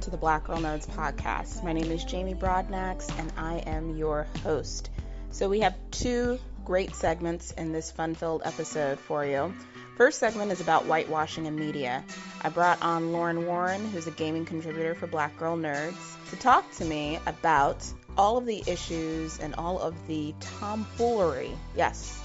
[0.00, 1.64] to the Black Girl Nerds podcast.
[1.64, 4.90] My name is Jamie Broadnax, and I am your host.
[5.32, 9.52] So, we have two great segments in this fun filled episode for you.
[9.96, 12.04] First segment is about whitewashing in media.
[12.42, 16.70] I brought on Lauren Warren, who's a gaming contributor for Black Girl Nerds, to talk
[16.76, 17.84] to me about
[18.16, 21.50] all of the issues and all of the tomfoolery.
[21.76, 22.20] Yes,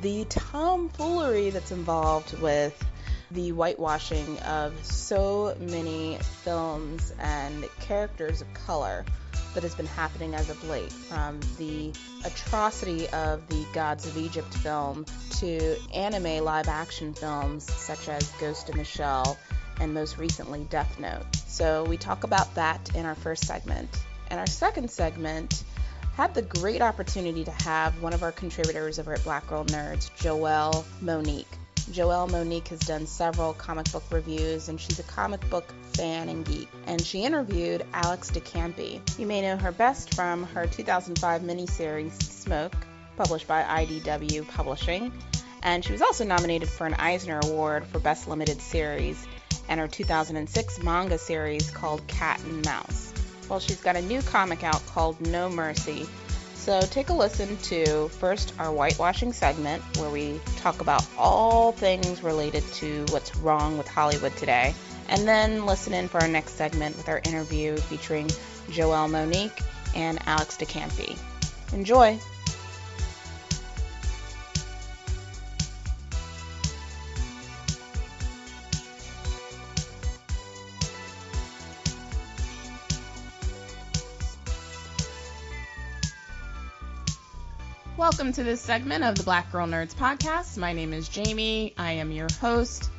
[0.00, 2.82] the tomfoolery that's involved with
[3.30, 9.04] the whitewashing of so many films and characters of color
[9.54, 11.92] that has been happening as of late, from the
[12.24, 15.04] atrocity of the Gods of Egypt film
[15.38, 19.38] to anime live action films such as Ghost in the Shell
[19.80, 21.24] and most recently Death Note.
[21.46, 23.88] So we talk about that in our first segment.
[24.30, 25.62] And our second segment
[26.14, 30.10] had the great opportunity to have one of our contributors over at Black Girl Nerds,
[30.18, 31.46] Joelle Monique.
[31.92, 36.44] Joelle Monique has done several comic book reviews, and she's a comic book fan and
[36.44, 36.68] geek.
[36.86, 39.00] And she interviewed Alex de Campi.
[39.18, 42.76] You may know her best from her 2005 miniseries Smoke,
[43.16, 45.12] published by IDW Publishing.
[45.62, 49.26] And she was also nominated for an Eisner Award for Best Limited Series
[49.68, 53.12] and her 2006 manga series called Cat and Mouse.
[53.48, 56.06] Well, she's got a new comic out called No Mercy
[56.68, 62.22] so take a listen to first our whitewashing segment where we talk about all things
[62.22, 64.74] related to what's wrong with Hollywood today.
[65.08, 68.28] And then listen in for our next segment with our interview featuring
[68.68, 69.62] Joelle Monique
[69.94, 71.16] and Alex de Campi.
[71.72, 72.20] Enjoy!
[87.98, 90.56] Welcome to this segment of the Black Girl Nerds podcast.
[90.56, 91.74] My name is Jamie.
[91.76, 92.90] I am your host.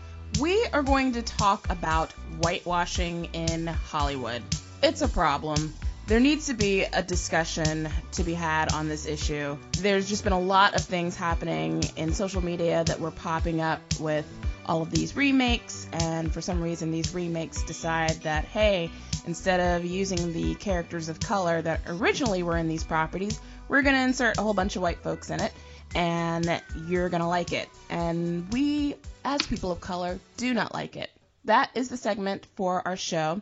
[0.41, 2.11] We are going to talk about
[2.41, 4.43] whitewashing in Hollywood.
[4.83, 5.73] It's a problem.
[6.07, 9.57] There needs to be a discussion to be had on this issue.
[9.77, 13.79] There's just been a lot of things happening in social media that were popping up
[14.01, 14.27] with
[14.65, 18.91] all of these remakes, and for some reason, these remakes decide that, hey,
[19.25, 23.95] instead of using the characters of color that originally were in these properties, we're going
[23.95, 25.53] to insert a whole bunch of white folks in it
[25.95, 27.69] and you're going to like it.
[27.89, 31.09] And we, as people of color, do not like it.
[31.45, 33.41] That is the segment for our show.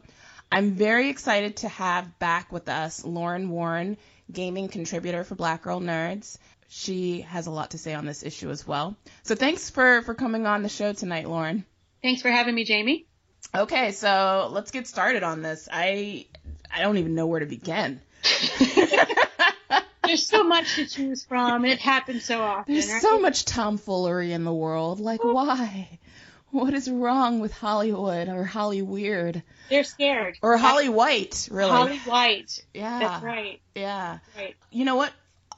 [0.52, 3.98] I'm very excited to have back with us Lauren Warren,
[4.32, 6.38] gaming contributor for Black Girl Nerds.
[6.70, 8.96] She has a lot to say on this issue as well.
[9.24, 11.66] So thanks for, for coming on the show tonight, Lauren.
[12.02, 13.08] Thanks for having me, Jamie.
[13.56, 15.68] Okay, so let's get started on this.
[15.72, 16.26] I
[16.74, 18.02] I don't even know where to begin.
[20.08, 22.74] there's so much to choose from, and it happens so often.
[22.74, 23.02] There's right?
[23.02, 25.00] so much tomfoolery in the world.
[25.00, 25.34] Like, oh.
[25.34, 26.00] why?
[26.52, 29.44] What is wrong with Hollywood or Holly Weird?
[29.70, 30.38] They're scared.
[30.42, 31.72] Or Holly White, really.
[31.72, 32.64] Holly White.
[32.74, 33.00] Yeah.
[33.00, 33.60] That's right.
[33.76, 34.20] Yeah.
[34.36, 34.56] Right.
[34.72, 35.12] You know what?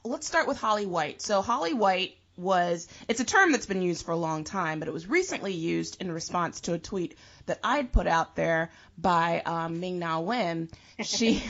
[0.04, 1.22] Let's start with Holly White.
[1.22, 4.88] So Holly White was it's a term that's been used for a long time, but
[4.88, 7.16] it was recently used in response to a tweet
[7.50, 10.68] that I'd put out there by um, Ming Na Wen.
[11.02, 11.42] She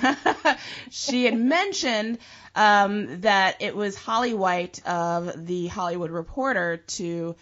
[0.91, 2.19] she had mentioned
[2.55, 7.37] um, that it was Holly White of the Hollywood Reporter to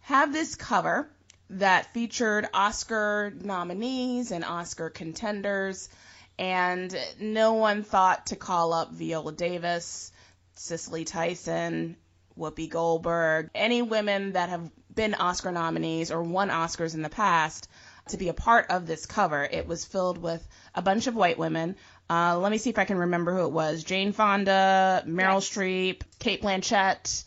[0.00, 1.08] have this cover
[1.50, 5.88] that featured Oscar nominees and Oscar contenders,
[6.36, 10.10] and no one thought to call up Viola Davis,
[10.56, 11.96] Cicely Tyson,
[12.36, 17.68] Whoopi Goldberg, any women that have been Oscar nominees or won Oscars in the past
[18.10, 19.42] to be a part of this cover.
[19.42, 21.76] It was filled with a bunch of white women.
[22.08, 23.84] Uh, let me see if I can remember who it was.
[23.84, 25.40] Jane Fonda, Meryl.
[25.40, 27.24] Streep, Cate Blanchett,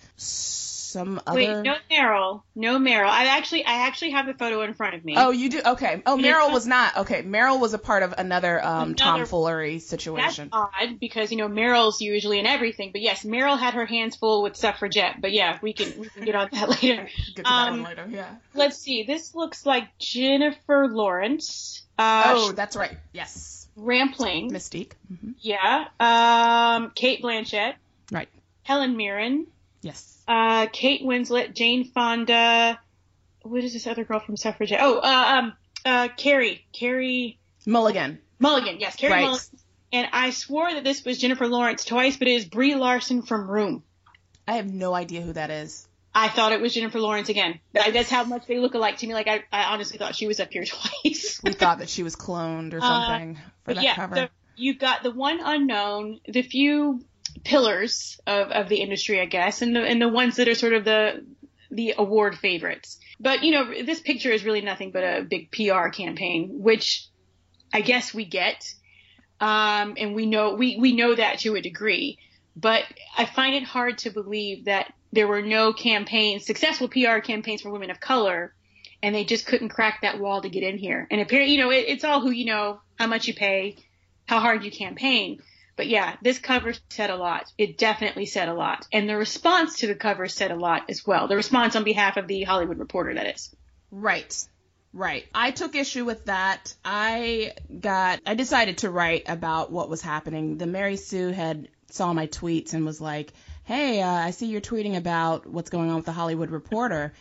[0.93, 1.35] some other.
[1.35, 3.09] Wait, no Meryl, no Meryl.
[3.09, 5.15] I actually, I actually have the photo in front of me.
[5.17, 5.61] Oh, you do?
[5.65, 6.01] Okay.
[6.05, 6.97] Oh, Meryl was not.
[6.97, 10.49] Okay, Meryl was a part of another, um, another tomfoolery situation.
[10.51, 14.15] That's odd because you know Meryl's usually in everything, but yes, Meryl had her hands
[14.15, 15.19] full with suffragette.
[15.19, 17.09] But yeah, we can we can get on that later.
[17.35, 18.07] get to um, that later.
[18.09, 18.29] Yeah.
[18.53, 19.03] Let's see.
[19.03, 21.83] This looks like Jennifer Lawrence.
[21.97, 22.97] Uh, oh, that's right.
[23.11, 23.67] Yes.
[23.75, 24.51] Rampling.
[24.51, 24.91] Mystique.
[25.11, 25.31] Mm-hmm.
[25.39, 25.85] Yeah.
[25.99, 27.73] Um, Cate Blanchett.
[28.11, 28.29] Right.
[28.63, 29.47] Helen Mirren.
[29.83, 32.79] Yes uh, Kate Winslet, Jane Fonda.
[33.43, 34.79] What is this other girl from Suffragette?
[34.81, 35.53] Oh, uh, um,
[35.85, 38.19] uh, Carey, Carey Mulligan.
[38.39, 39.25] Mulligan, yes, Carey right.
[39.25, 39.59] Mulligan.
[39.91, 43.49] And I swore that this was Jennifer Lawrence twice, but it is Brie Larson from
[43.49, 43.83] Room.
[44.47, 45.87] I have no idea who that is.
[46.15, 47.59] I thought it was Jennifer Lawrence again.
[47.73, 49.13] That's how much they look alike to me.
[49.13, 50.63] Like I, I honestly thought she was up here
[51.03, 51.41] twice.
[51.43, 54.15] we thought that she was cloned or something uh, for that yeah, cover.
[54.15, 57.03] The, you've got the one unknown, the few
[57.43, 60.73] pillars of, of the industry, I guess, and the and the ones that are sort
[60.73, 61.25] of the
[61.71, 62.99] the award favorites.
[63.19, 67.07] But you know, this picture is really nothing but a big PR campaign, which
[67.73, 68.73] I guess we get,
[69.39, 72.19] um, and we know we we know that to a degree.
[72.55, 72.83] But
[73.17, 77.71] I find it hard to believe that there were no campaigns, successful PR campaigns for
[77.71, 78.53] women of color,
[79.01, 81.07] and they just couldn't crack that wall to get in here.
[81.09, 83.77] And apparently, you know, it, it's all who you know, how much you pay,
[84.27, 85.41] how hard you campaign.
[85.75, 87.51] But yeah, this cover said a lot.
[87.57, 88.87] It definitely said a lot.
[88.93, 91.27] And the response to the cover said a lot as well.
[91.27, 93.55] The response on behalf of the Hollywood Reporter, that is.
[93.89, 94.47] Right.
[94.93, 95.25] Right.
[95.33, 96.75] I took issue with that.
[96.85, 100.57] I got, I decided to write about what was happening.
[100.57, 103.33] The Mary Sue had saw my tweets and was like,
[103.63, 107.13] hey, uh, I see you're tweeting about what's going on with the Hollywood Reporter.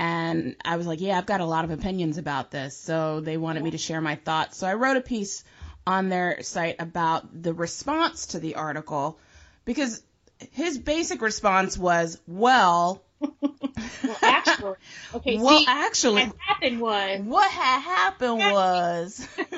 [0.00, 2.76] And I was like, yeah, I've got a lot of opinions about this.
[2.76, 4.56] So they wanted me to share my thoughts.
[4.56, 5.44] So I wrote a piece
[5.90, 9.18] on their site about the response to the article
[9.64, 10.02] because
[10.52, 14.74] his basic response was, well, well, actually,
[15.14, 15.38] okay.
[15.38, 19.28] well, see, actually, what happened was what had happened was,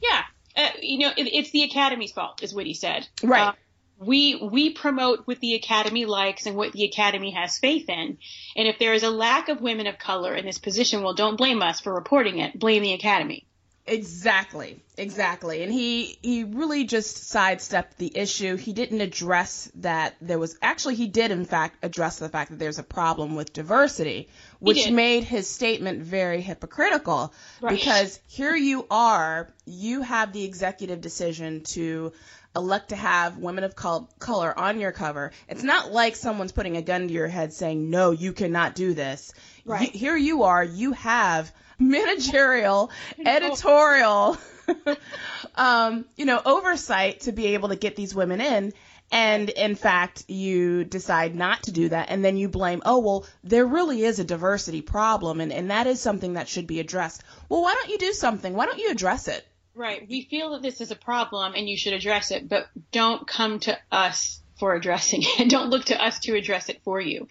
[0.00, 0.22] yeah,
[0.56, 3.06] uh, you know, it, it's the Academy's fault, is what he said.
[3.22, 3.52] right, Uh,
[3.98, 8.18] we we promote what the Academy likes and what the Academy has faith in,
[8.56, 11.36] and if there is a lack of women of color in this position, well, don't
[11.36, 12.58] blame us for reporting it.
[12.58, 13.46] Blame the Academy.
[13.84, 15.64] Exactly, exactly.
[15.64, 18.54] And he he really just sidestepped the issue.
[18.56, 22.60] He didn't address that there was actually he did in fact address the fact that
[22.60, 24.28] there's a problem with diversity,
[24.60, 27.72] which made his statement very hypocritical Right.
[27.74, 32.12] because here you are, you have the executive decision to
[32.54, 35.32] elect to have women of color on your cover.
[35.48, 38.94] It's not like someone's putting a gun to your head saying, "No, you cannot do
[38.94, 39.32] this."
[39.64, 39.92] Right.
[39.92, 42.90] Y- here you are, you have managerial,
[43.24, 44.38] editorial,
[45.56, 48.72] um, you know, oversight to be able to get these women in.
[49.12, 52.08] And in fact, you decide not to do that.
[52.08, 55.42] And then you blame, oh, well, there really is a diversity problem.
[55.42, 57.22] And, and that is something that should be addressed.
[57.50, 58.54] Well, why don't you do something?
[58.54, 59.46] Why don't you address it?
[59.74, 60.06] Right.
[60.08, 63.58] We feel that this is a problem and you should address it, but don't come
[63.60, 65.48] to us for addressing it.
[65.50, 67.28] don't look to us to address it for you.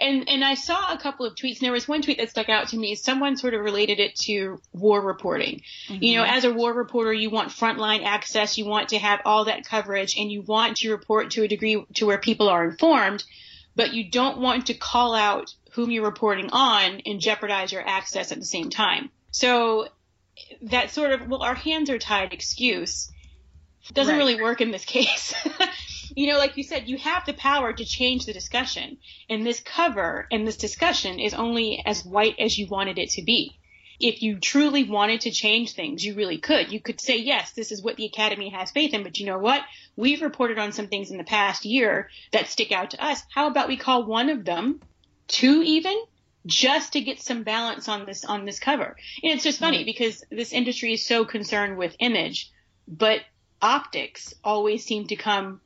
[0.00, 2.48] And and I saw a couple of tweets and there was one tweet that stuck
[2.48, 2.94] out to me.
[2.94, 5.62] Someone sort of related it to war reporting.
[5.88, 6.36] You know, mm-hmm.
[6.36, 10.16] as a war reporter, you want frontline access, you want to have all that coverage
[10.16, 13.24] and you want to report to a degree to where people are informed,
[13.74, 18.30] but you don't want to call out whom you're reporting on and jeopardize your access
[18.30, 19.10] at the same time.
[19.30, 19.88] So
[20.62, 23.10] that sort of well our hands are tied excuse
[23.92, 24.18] doesn't Right.
[24.18, 25.34] really work in this case
[26.18, 28.98] you know like you said you have the power to change the discussion.
[29.30, 33.22] And this cover and this discussion is only as white as you wanted it to
[33.22, 33.56] be.
[34.00, 36.72] If you truly wanted to change things you really could.
[36.72, 39.38] You could say yes this is what the academy has faith in but you know
[39.38, 39.62] what?
[39.94, 43.22] We've reported on some things in the past year that stick out to us.
[43.32, 44.80] How about we call one of them
[45.28, 45.96] two even
[46.46, 48.96] just to get some balance on this on this cover.
[49.22, 52.50] And it's just funny because this industry is so concerned with image,
[52.88, 53.20] but
[53.62, 55.60] optics always seem to come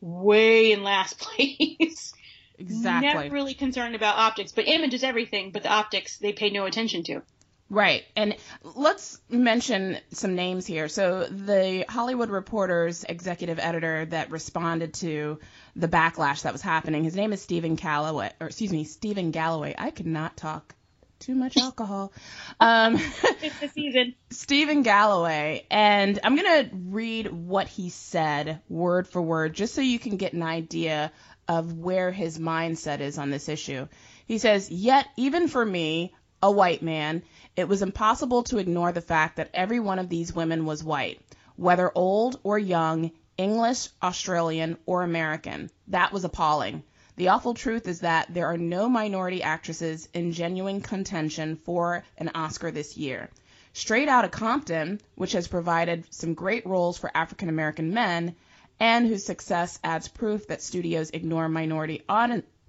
[0.00, 2.12] way in last place.
[2.58, 3.08] Exactly.
[3.08, 6.66] Never really concerned about optics, but image is everything, but the optics they pay no
[6.66, 7.22] attention to.
[7.70, 8.04] Right.
[8.16, 10.88] And let's mention some names here.
[10.88, 15.38] So the Hollywood Reporter's executive editor that responded to
[15.76, 19.74] the backlash that was happening, his name is Stephen Calloway, or excuse me, Stephen Galloway.
[19.76, 20.74] I could not talk.
[21.20, 22.12] Too much alcohol.
[22.60, 22.94] Um,
[23.42, 24.14] It's the season.
[24.30, 29.80] Stephen Galloway, and I'm going to read what he said word for word just so
[29.80, 31.12] you can get an idea
[31.46, 33.88] of where his mindset is on this issue.
[34.26, 37.22] He says, Yet, even for me, a white man,
[37.56, 41.20] it was impossible to ignore the fact that every one of these women was white,
[41.56, 45.70] whether old or young, English, Australian, or American.
[45.88, 46.82] That was appalling.
[47.18, 52.30] The awful truth is that there are no minority actresses in genuine contention for an
[52.32, 53.28] Oscar this year.
[53.72, 58.36] Straight Outta Compton, which has provided some great roles for African American men,
[58.78, 62.04] and whose success adds proof that studios ignore minority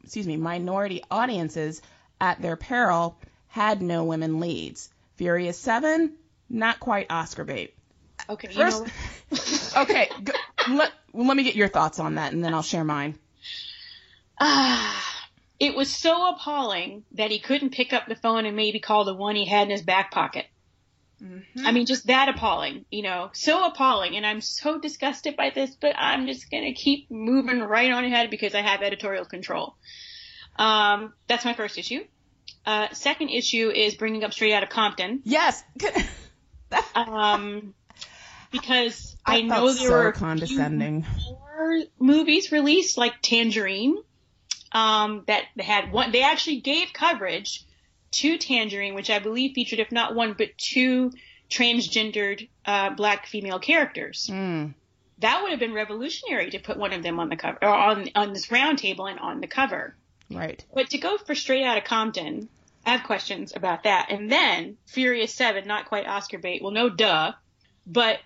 [0.04, 1.84] excuse me, minority audiences
[2.20, 4.90] at their peril, had no women leads.
[5.18, 6.14] Furious 7,
[6.50, 7.76] not quite Oscar bait.
[8.28, 8.88] Okay, you know,
[9.78, 10.34] okay, go,
[10.70, 13.14] let, let me get your thoughts on that and then I'll share mine.
[14.40, 15.22] Ah,
[15.60, 19.16] it was so appalling that he couldn't pick up the phone and maybe call the
[19.16, 20.46] one he had in his back pocket.
[21.66, 24.16] I mean, just that appalling, you know, so appalling.
[24.16, 28.06] And I'm so disgusted by this, but I'm just going to keep moving right on
[28.06, 29.76] ahead because I have editorial control.
[30.56, 32.06] Um, that's my first issue.
[32.66, 35.22] Uh, second issue is bringing up straight out of Compton.
[35.24, 35.64] Yes.
[36.96, 37.74] Um,
[38.52, 41.04] because I, I know there so were condescending.
[41.28, 43.98] more movies released like Tangerine,
[44.72, 47.64] um, that had one, they actually gave coverage
[48.12, 51.12] to Tangerine, which I believe featured, if not one, but two
[51.50, 54.30] transgendered uh, black female characters.
[54.32, 54.74] Mm.
[55.20, 58.10] That would have been revolutionary to put one of them on the cover or on
[58.16, 59.96] on this round table and on the cover.
[60.32, 60.64] Right.
[60.74, 62.48] But to go for straight out of Compton,
[62.86, 64.08] I have questions about that.
[64.10, 66.62] And then Furious Seven, not quite Oscar bait.
[66.62, 67.34] Well, no, duh.
[67.86, 68.20] But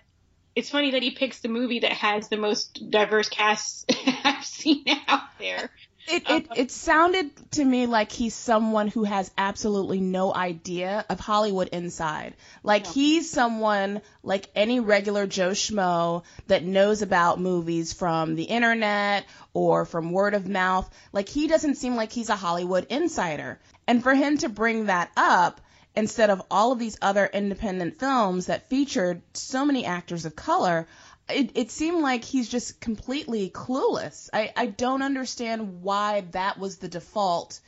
[0.54, 3.84] it's funny that he picks the movie that has the most diverse casts
[4.24, 5.70] I've seen out there.
[6.08, 11.20] It, it it sounded to me like he's someone who has absolutely no idea of
[11.20, 12.34] Hollywood inside.
[12.62, 12.90] Like No.
[12.92, 19.84] he's someone like any regular Joe Schmo that knows about movies from the internet or
[19.84, 20.88] from word of mouth.
[21.12, 23.58] Like he doesn't seem like he's a Hollywood insider.
[23.86, 25.60] And for him to bring that up
[25.96, 30.88] instead of all of these other independent films that featured so many actors of color,
[31.28, 34.28] it, it seemed like he's just completely clueless.
[34.32, 37.60] I, I don't understand why that was the default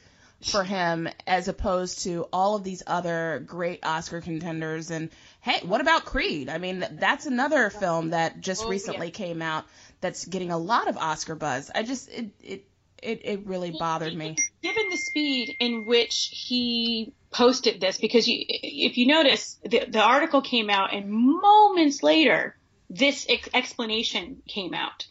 [0.43, 4.91] for him as opposed to all of these other great Oscar contenders.
[4.91, 5.11] And
[5.41, 6.49] hey, what about Creed?
[6.51, 9.13] I mean, that's another film that just Oh, recently yeah.
[9.13, 9.65] came out
[10.01, 11.71] that's getting a lot of Oscar buzz.
[11.75, 12.65] I just, it, it,
[13.03, 14.37] it, it really bothered me.
[14.63, 20.01] Given the speed in which he posted this, because you, if you notice, the, the
[20.03, 22.56] article came out and moments later,
[22.91, 25.07] this ex- explanation came out.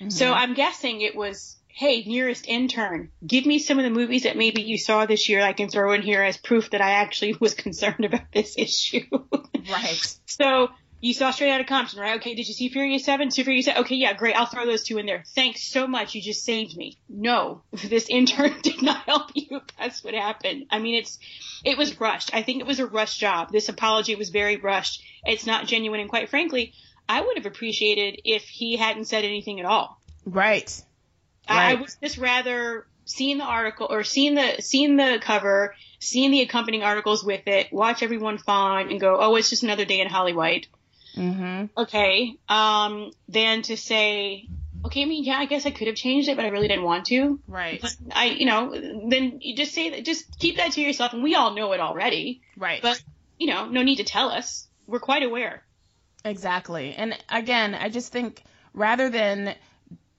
[0.00, 0.10] Mm-hmm.
[0.10, 4.36] So I'm guessing it was, hey, nearest intern, give me some of the movies that
[4.36, 7.36] maybe you saw this year I can throw in here as proof that I actually
[7.40, 9.06] was concerned about this issue.
[9.70, 10.16] Right.
[10.26, 10.68] So
[11.00, 12.16] you saw Straight Outta Compton, right?
[12.16, 13.30] Okay, did you see Furious Seven?
[13.30, 13.82] See Furious Seven?
[13.82, 14.34] Okay, yeah, great.
[14.34, 15.22] I'll throw those two in there.
[15.34, 16.14] Thanks so much.
[16.14, 16.98] You just saved me.
[17.08, 19.60] No, this intern did not help you.
[19.78, 20.66] That's what happened.
[20.70, 21.18] I mean, it's
[21.64, 22.34] it was rushed.
[22.34, 23.52] I think it was a rushed job.
[23.52, 25.02] This apology was very rushed.
[25.24, 26.72] It's not genuine, and quite frankly,
[27.08, 30.00] I would have appreciated if he hadn't said anything at all.
[30.26, 30.70] Right.
[31.48, 31.80] I, I Right.
[31.80, 36.82] would just rather seeing the article or seeing the seeing the cover, seeing the accompanying
[36.84, 40.66] articles with it, watch everyone fawn and go, oh, it's just another day in Hollywood.
[41.14, 42.34] hmm Okay.
[42.48, 44.46] Um, than to say,
[44.84, 46.84] okay, I mean, yeah, I guess I could have changed it, but I really didn't
[46.84, 47.40] want to.
[47.48, 47.80] Right.
[47.80, 48.70] But I, you know,
[49.08, 51.80] then you just say that, just keep that to yourself, and we all know it
[51.80, 52.42] already.
[52.58, 52.82] Right.
[52.82, 53.02] But
[53.38, 54.66] you know, no need to tell us.
[54.86, 55.64] We're quite aware.
[56.28, 56.94] Exactly.
[56.94, 58.42] And again, I just think
[58.74, 59.54] rather than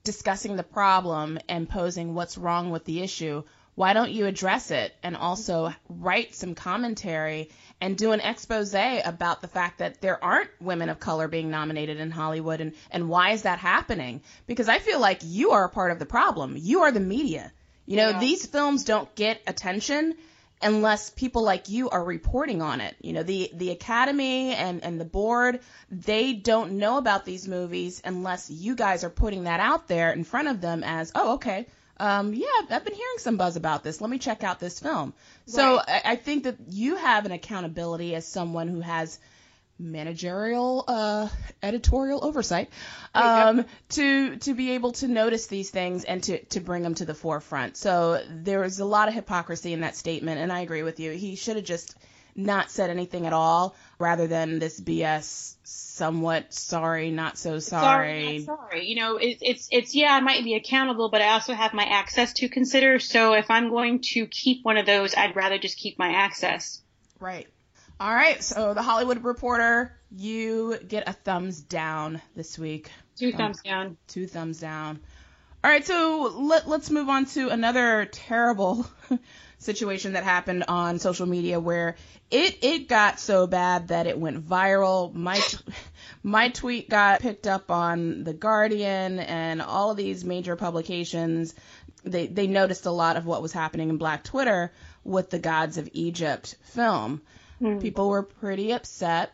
[0.04, 3.44] discussing the problem and posing what's wrong with the issue,
[3.75, 7.50] why don't you address it and also write some commentary
[7.80, 11.98] and do an expose about the fact that there aren't women of color being nominated
[12.00, 14.22] in Hollywood and, and why is that happening?
[14.48, 16.56] Because I feel like you are a part of the problem.
[16.58, 17.54] You are the media.
[17.86, 18.20] You know, Yeah.
[18.20, 20.16] these films don't get attention
[20.62, 22.96] unless people like you are reporting on it.
[23.01, 28.01] You know, the the academy and and the board, they don't know about these movies
[28.04, 31.68] unless you guys are putting that out there in front of them as, "Oh, okay.
[31.98, 34.00] Um, yeah, I've been hearing some buzz about this.
[34.00, 35.13] Let me check out this film."
[35.46, 39.20] So, I, I think that you have an accountability as someone who has
[39.80, 41.30] managerial uh,
[41.64, 42.70] editorial oversight
[43.16, 47.06] um, to to be able to notice these things and to to bring them to
[47.06, 47.78] the forefront.
[47.78, 51.12] So there was a lot of hypocrisy in that statement, and I agree with you.
[51.12, 51.96] He should have just
[52.36, 55.56] not said anything at all, rather than this BS.
[55.64, 58.40] Somewhat sorry, not so sorry.
[58.40, 58.86] not sorry.
[58.86, 61.84] You know, it, it's it's yeah, I might be accountable, but I also have my
[61.84, 63.00] access to consider.
[63.00, 66.82] So if I'm going to keep one of those, I'd rather just keep my access.
[67.20, 67.48] Right.
[68.00, 68.41] All right.
[68.44, 72.89] So the Hollywood Reporter, you get a thumbs down this week.
[73.18, 73.98] Two Um, thumbs down.
[74.08, 75.00] two thumbs down.
[75.62, 78.88] All right, so let, let's move on to another terrible
[79.58, 81.98] situation that happened on social media where
[82.32, 85.13] it it got so bad that it went viral.
[85.13, 85.58] My t-
[86.24, 91.53] my tweet got picked up on the Guardian and all of these major publications.
[92.06, 94.72] They they noticed a lot of what was happening in Black Twitter
[95.03, 97.22] with the Gods of Egypt film.
[97.60, 97.80] Hmm.
[97.80, 99.32] People were pretty upset.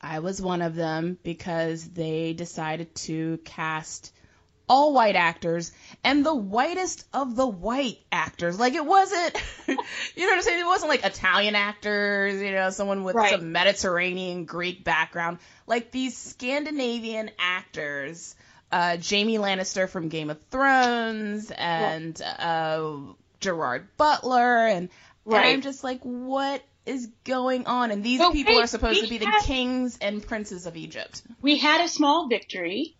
[0.00, 4.12] I was one of them because they decided to cast
[4.68, 5.72] all white actors
[6.04, 8.58] and the whitest of the white actors.
[8.60, 9.34] Like it wasn't,
[9.66, 9.82] you know
[10.26, 10.60] what I'm saying?
[10.60, 13.30] It wasn't like Italian actors, you know, someone with Right.
[13.30, 15.38] some Mediterranean Greek background.
[15.66, 18.36] Like these Scandinavian actors,
[18.70, 22.92] uh, Jaime Lannister from Game of Thrones and uh,
[23.40, 24.90] Gerard Butler, and,
[25.26, 27.90] and I'm just like, what is going on?
[27.90, 31.22] And these Well, people wait, are supposed to be the kings and princes of Egypt.
[31.40, 32.96] We had a small victory.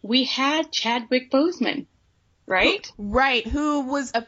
[0.00, 1.86] We had Chadwick Boseman,
[2.46, 2.90] right?
[2.98, 4.26] Right, who was a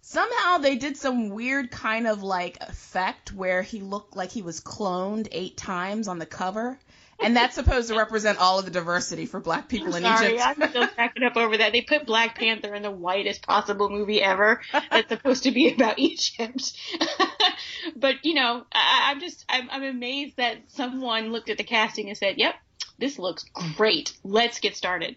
[0.00, 4.60] somehow they did some weird kind of like effect where he looked like he was
[4.60, 6.78] cloned eight times on the cover.
[7.18, 10.42] And that's supposed to represent all of the diversity for black people in Sorry, Egypt.
[10.44, 11.72] I'm still cracking up over that.
[11.72, 14.60] They put Black Panther in the whitest possible movie ever.
[14.90, 16.72] That's supposed to be about Egypt.
[17.96, 22.08] but you know, I, I'm just I'm, I'm amazed that someone looked at the casting
[22.08, 22.54] and said, "Yep,
[22.98, 23.44] this looks
[23.76, 24.12] great.
[24.24, 25.16] Let's get started."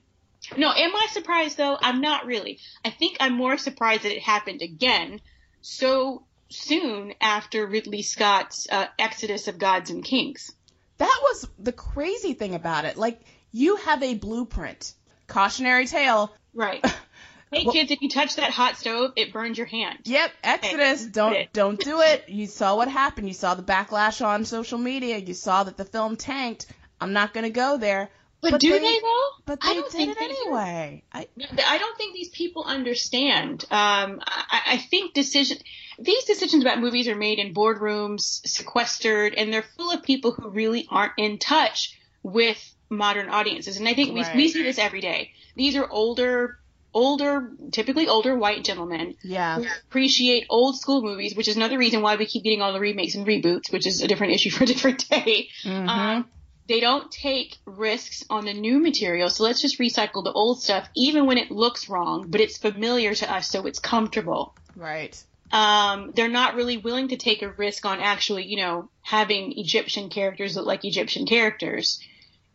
[0.58, 1.78] No, am I surprised though?
[1.80, 2.60] I'm not really.
[2.84, 5.20] I think I'm more surprised that it happened again
[5.62, 10.52] so soon after Ridley Scott's uh, Exodus of Gods and Kings.
[10.98, 12.98] That was the crazy thing about it.
[12.98, 14.94] Like, you have a blueprint.
[15.28, 16.34] Cautionary tale.
[16.54, 16.84] Right.
[17.52, 20.00] Hey well, kids, if you touch that hot stove, it burns your hand.
[20.04, 21.02] Yep, Exodus.
[21.04, 21.12] Okay.
[21.12, 22.30] Don't don't do it.
[22.30, 23.28] You saw what happened.
[23.28, 25.18] You saw the backlash on social media.
[25.18, 26.68] You saw that the film tanked.
[27.02, 28.10] I'm not gonna go there.
[28.42, 29.30] But, but do they, they, though?
[29.46, 31.04] But they I don't did think it anyway.
[31.12, 31.28] I,
[31.68, 33.66] I don't think these people understand.
[33.70, 35.58] Um, I, I think decision
[35.98, 40.50] these decisions about movies are made in boardrooms, sequestered, and they're full of people who
[40.50, 43.78] really aren't in touch with modern audiences.
[43.78, 44.36] And I think right.
[44.36, 45.32] we, we see this every day.
[45.56, 46.60] These are older,
[46.94, 49.60] older, typically older white gentlemen yeah.
[49.88, 53.16] appreciate old school movies, which is another reason why we keep getting all the remakes
[53.16, 55.50] and reboots, which is a different issue for a different day.
[55.64, 55.90] Mm-hmm.
[55.90, 56.30] Um,
[56.68, 60.88] they don't take risks on the new material, so let's just recycle the old stuff,
[60.96, 64.56] even when it looks wrong, but it's familiar to us, so it's comfortable.
[64.76, 65.22] Right
[65.52, 70.10] um, they're not really willing to take a risk on actually, you know, having Egyptian
[70.10, 72.00] characters look like Egyptian characters.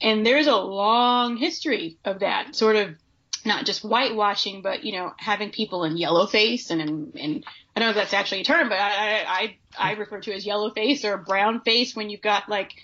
[0.01, 2.95] And there's a long history of that sort of
[3.47, 7.91] not just whitewashing, but you know, having people in yellow face and I don't know
[7.91, 11.17] if that's actually a term, but I I I refer to as yellow face or
[11.17, 12.75] brown face when you've got like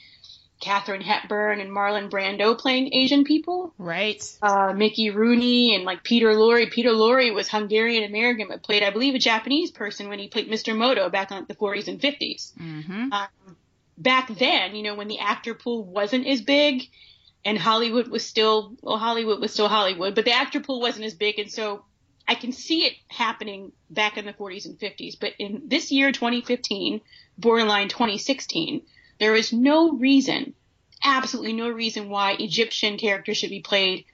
[0.61, 3.73] Katharine Hepburn and Marlon Brando playing Asian people.
[3.79, 4.23] Right.
[4.43, 6.71] Uh, Mickey Rooney and like Peter Lorre.
[6.71, 10.51] Peter Lorre was Hungarian American, but played, I believe, a Japanese person when he played
[10.51, 10.77] Mr.
[10.77, 12.53] Moto back in like, the 40s and 50s.
[12.59, 13.13] Mm-hmm.
[13.13, 13.57] Um,
[13.97, 16.83] back then, you know, when the actor pool wasn't as big
[17.45, 21.15] and Hollywood was still, well, Hollywood was still Hollywood, but the actor pool wasn't as
[21.15, 21.39] big.
[21.39, 21.85] And so
[22.29, 25.19] I can see it happening back in the 40s and 50s.
[25.19, 27.01] But in this year, 2015,
[27.39, 28.83] borderline 2016,
[29.19, 30.55] there is no reason,
[31.03, 34.05] absolutely no reason why Egyptian characters should be played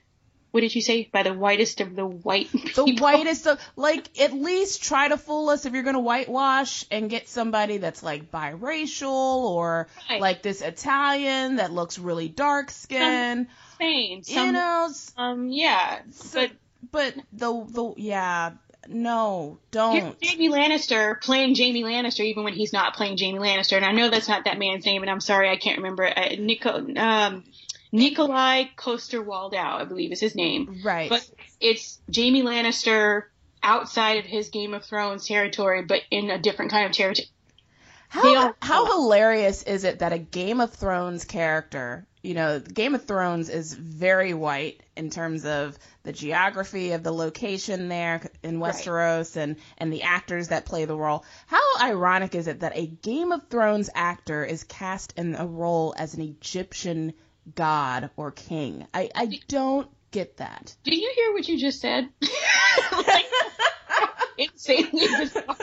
[0.51, 1.09] what did you say?
[1.11, 2.85] By the whitest of the white people?
[2.85, 6.85] The whitest of, like, at least try to fool us if you're going to whitewash
[6.89, 10.21] and get somebody that's like biracial or right.
[10.21, 13.47] like this Italian that looks really dark skinned.
[13.73, 14.23] Spain.
[14.23, 14.89] Some, you know?
[15.17, 15.99] Um, yeah.
[16.11, 16.51] So, but,
[16.91, 18.51] but the, the, yeah,
[18.87, 20.15] no, don't.
[20.21, 23.75] Here's Jaime Lannister playing Jaime Lannister even when he's not playing Jaime Lannister.
[23.75, 26.17] And I know that's not that man's name, and I'm sorry I can't remember it.
[26.17, 27.43] Uh, Nico, um,
[27.91, 30.81] Nikolai Coster-Waldau, I believe is his name.
[30.83, 31.09] Right.
[31.09, 33.23] But it's Jaime Lannister
[33.63, 37.27] outside of his Game of Thrones territory, but in a different kind of territory.
[38.09, 43.05] How, how hilarious is it that a Game of Thrones character, you know, Game of
[43.05, 49.35] Thrones is very white in terms of the geography of the location there in Westeros
[49.35, 49.43] right.
[49.43, 51.25] and, and the actors that play the role.
[51.47, 55.93] How ironic is it that a Game of Thrones actor is cast in a role
[55.97, 57.13] as an Egyptian
[57.55, 58.87] god or king?
[58.93, 60.75] I, I don't get that.
[60.83, 62.09] Did you hear what you just said?
[62.91, 63.25] like,
[64.37, 65.55] insanely bizarre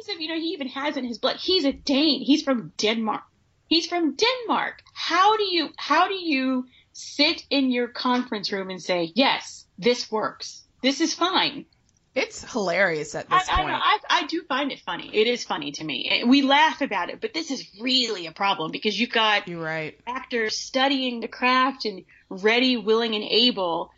[0.00, 1.36] as if, you know, he even has in his blood.
[1.36, 2.22] He's a Dane.
[2.22, 3.22] He's from Denmark.
[3.66, 4.82] He's from Denmark.
[4.92, 10.10] How do you, how do you sit in your conference room and say, yes, this
[10.10, 10.64] works.
[10.82, 11.66] This is fine.
[12.14, 13.70] It's hilarious at this I, point.
[13.70, 15.10] I, I, I, do find it funny.
[15.14, 16.24] It is funny to me.
[16.26, 19.96] We laugh about it, but this is really a problem because you've got You're right.
[20.08, 23.92] actors studying the craft and ready, willing, and able,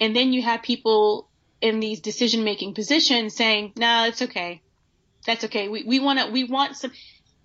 [0.00, 1.28] and then you have people
[1.60, 4.60] in these decision making positions saying, "No, nah, it's okay.
[5.24, 5.68] That's okay.
[5.68, 6.90] We we want to we want some.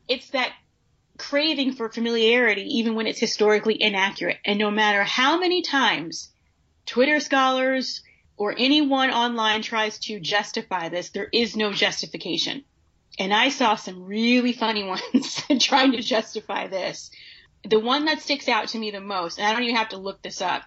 [0.07, 0.51] It's that
[1.21, 4.39] craving for familiarity, even when it's historically inaccurate.
[4.43, 6.29] And no matter how many times
[6.87, 8.01] Twitter scholars
[8.37, 12.63] or anyone online tries to justify this, there is no justification.
[13.19, 17.11] And I saw some really funny ones trying to justify this.
[17.63, 19.97] The one that sticks out to me the most, and I don't even have to
[19.97, 20.63] look this up,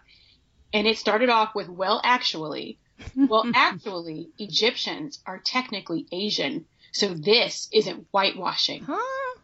[0.73, 2.79] and it started off with, well, actually,
[3.17, 6.67] well, actually, Egyptians are technically Asian.
[6.93, 8.85] So this isn't whitewashing.
[8.85, 9.39] Huh?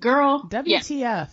[0.00, 0.42] Girl.
[0.48, 0.90] WTF.
[0.90, 1.26] Yeah.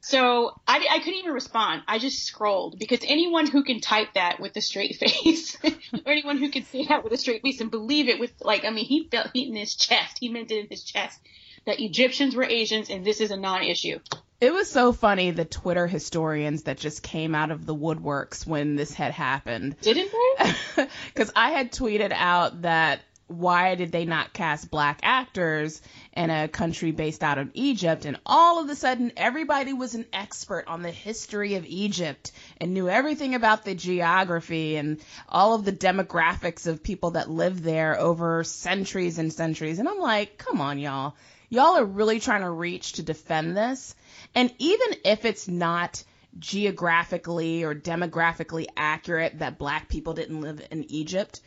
[0.00, 1.82] So I, I couldn't even respond.
[1.86, 5.70] I just scrolled because anyone who can type that with a straight face, or
[6.06, 8.70] anyone who can say that with a straight face and believe it with like, I
[8.70, 10.18] mean, he felt it in his chest.
[10.20, 11.20] He meant it in his chest
[11.66, 13.98] that Egyptians were Asians and this is a non-issue.
[14.40, 18.74] It was so funny the Twitter historians that just came out of the woodworks when
[18.74, 19.76] this had happened.
[19.82, 20.86] Didn't they?
[21.08, 25.80] Because I had tweeted out that why did they not cast black actors
[26.12, 28.04] in a country based out of Egypt?
[28.04, 32.74] And all of a sudden, everybody was an expert on the history of Egypt and
[32.74, 37.98] knew everything about the geography and all of the demographics of people that lived there
[37.98, 39.78] over centuries and centuries.
[39.78, 41.14] And I'm like, come on, y'all.
[41.48, 43.94] Y'all are really trying to reach to defend this.
[44.34, 46.02] And even if it's not
[46.38, 51.40] geographically or demographically accurate that black people didn't live in Egypt,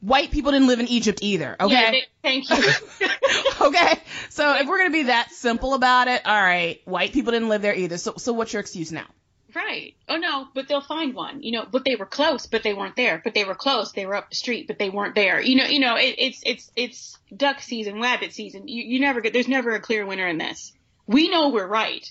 [0.00, 1.56] white people didn't live in Egypt either.
[1.60, 1.72] Okay.
[1.72, 2.56] Yeah, they, thank you.
[3.66, 4.00] okay.
[4.30, 7.62] So if we're gonna be that simple about it, all right, white people didn't live
[7.62, 7.98] there either.
[7.98, 9.06] So so what's your excuse now?
[9.54, 9.94] Right.
[10.08, 11.42] Oh no, but they'll find one.
[11.42, 13.20] You know, but they were close, but they weren't there.
[13.22, 15.40] But they were close, they were up the street, but they weren't there.
[15.40, 18.68] You know, you know, it, it's it's it's duck season, rabbit season.
[18.68, 19.32] You you never get.
[19.32, 20.72] There's never a clear winner in this.
[21.06, 22.08] We know we're right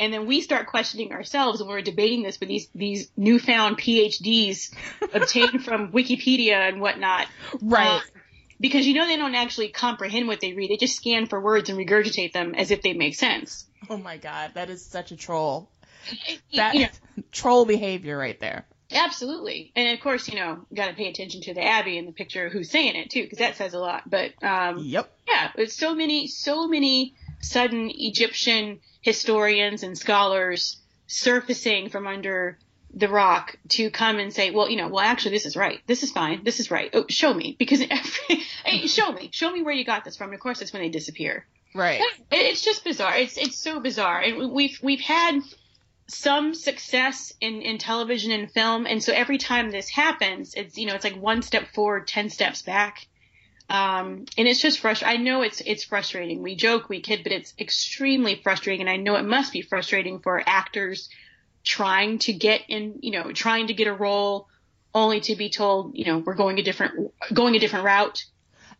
[0.00, 4.72] and then we start questioning ourselves when we're debating this with these these newfound PhDs
[5.14, 7.26] obtained from Wikipedia and whatnot.
[7.60, 7.98] Right.
[7.98, 8.00] Uh,
[8.60, 10.70] because you know they don't actually comprehend what they read.
[10.70, 13.66] They just scan for words and regurgitate them as if they make sense.
[13.88, 15.70] Oh my god, that is such a troll.
[16.54, 16.88] That you know,
[17.32, 18.66] troll behavior right there.
[18.90, 19.70] Absolutely.
[19.76, 22.48] And of course, you know, got to pay attention to the Abbey in the picture
[22.48, 24.08] who's saying it too, because that says a lot.
[24.08, 25.12] But um, yep.
[25.28, 32.58] Yeah, it's so many, so many sudden Egyptian historians and scholars surfacing from under
[32.94, 35.80] the rock to come and say, well, you know, well, actually, this is right.
[35.86, 36.42] This is fine.
[36.44, 36.90] This is right.
[36.92, 37.80] Oh, show me because
[38.64, 40.28] hey, show me, show me where you got this from.
[40.28, 41.46] And of course, that's when they disappear.
[41.74, 42.00] Right.
[42.30, 43.16] It's just bizarre.
[43.16, 45.40] It's it's so bizarre, and we've we've had
[46.08, 50.86] some success in in television and film, and so every time this happens, it's you
[50.86, 53.06] know it's like one step forward, ten steps back.
[53.70, 55.20] Um, and it's just frustrating.
[55.20, 56.42] I know it's it's frustrating.
[56.42, 60.20] We joke, we kid, but it's extremely frustrating, and I know it must be frustrating
[60.20, 61.10] for actors
[61.64, 64.48] trying to get in, you know, trying to get a role,
[64.94, 68.24] only to be told, you know, we're going a different going a different route.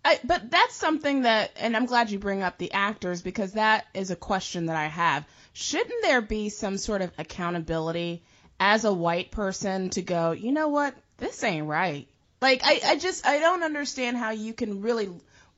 [0.05, 3.85] I, but that's something that, and I'm glad you bring up the actors because that
[3.94, 5.27] is a question that I have.
[5.53, 8.22] Shouldn't there be some sort of accountability
[8.61, 12.09] as a white person to go, you know what, this ain't right?
[12.40, 15.11] Like I, I just I don't understand how you can really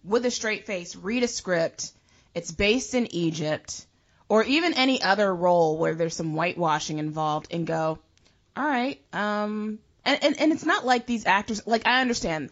[0.05, 1.93] with a straight face read a script.
[2.35, 3.87] It's based in Egypt
[4.31, 7.99] or even any other role where there's some whitewashing involved and go,
[8.57, 12.51] all right, um, and, and, and it's not like these actors, like I understand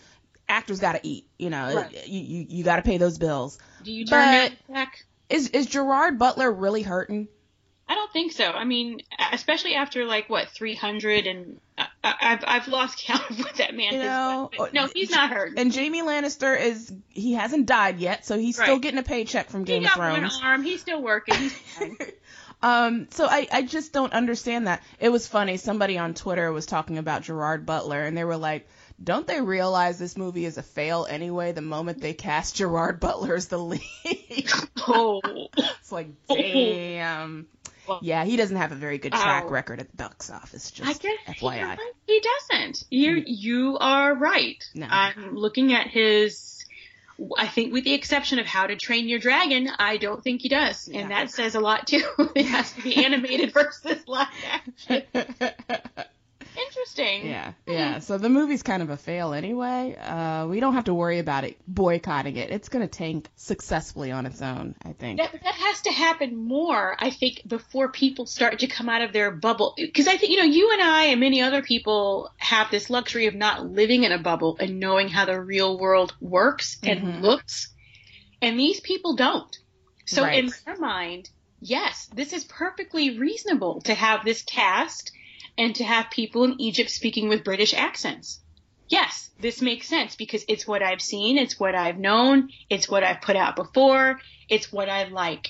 [0.49, 2.09] actors gotta eat, you know, right.
[2.09, 3.59] you, you, you gotta pay those bills.
[3.85, 5.05] Do you turn back?
[5.31, 7.29] Is, is Gerard Butler really hurting?
[7.89, 8.45] I don't think so.
[8.45, 9.01] I mean,
[9.33, 13.95] especially after like what 300 and I, have I've lost count of what that man
[13.95, 15.59] you know, No, he's not hurt.
[15.59, 18.67] And Jaime Lannister is he hasn't died yet, so he's right.
[18.67, 20.35] still getting a paycheck from Game he of Thrones.
[20.35, 20.63] One arm.
[20.63, 21.35] He's still working.
[21.35, 21.61] He's
[22.63, 24.83] um, so I I just don't understand that.
[25.01, 25.57] It was funny.
[25.57, 28.69] Somebody on Twitter was talking about Gerard Butler, and they were like.
[29.03, 33.37] Don't they realize this movie is a fail anyway the moment they cast Gerard Butler
[33.37, 33.81] as the lead?
[34.89, 35.21] oh.
[35.57, 37.47] it's like, damn.
[37.89, 39.51] Well, yeah, he doesn't have a very good track oh.
[39.51, 40.71] record at the box office.
[40.71, 42.85] Just I guess FYI, he doesn't.
[42.91, 43.25] You mm.
[43.27, 44.63] you are right.
[44.75, 44.87] No.
[44.89, 46.57] I'm looking at his.
[47.37, 50.49] I think, with the exception of How to Train Your Dragon, I don't think he
[50.49, 52.05] does, and that says a lot too.
[52.37, 55.03] it has to be animated versus live action.
[56.59, 57.27] Interesting.
[57.27, 57.99] Yeah, yeah.
[58.01, 59.97] So the movie's kind of a fail anyway.
[59.97, 62.51] Uh, we don't have to worry about it boycotting it.
[62.51, 65.21] It's going to tank successfully on its own, I think.
[65.21, 69.13] That, that has to happen more, I think, before people start to come out of
[69.13, 69.75] their bubble.
[69.77, 73.27] Because I think, you know, you and I and many other people have this luxury
[73.27, 77.23] of not living in a bubble and knowing how the real world works and mm-hmm.
[77.23, 77.73] looks.
[78.43, 79.57] And these people don't.
[80.07, 80.39] So right.
[80.39, 81.29] in their mind,
[81.61, 85.13] yes, this is perfectly reasonable to have this cast
[85.59, 88.41] and to have people in Egypt speaking with British accents.
[88.89, 93.03] Yes, this makes sense because it's what I've seen, it's what I've known, it's what
[93.03, 95.49] I've put out before, it's what I like.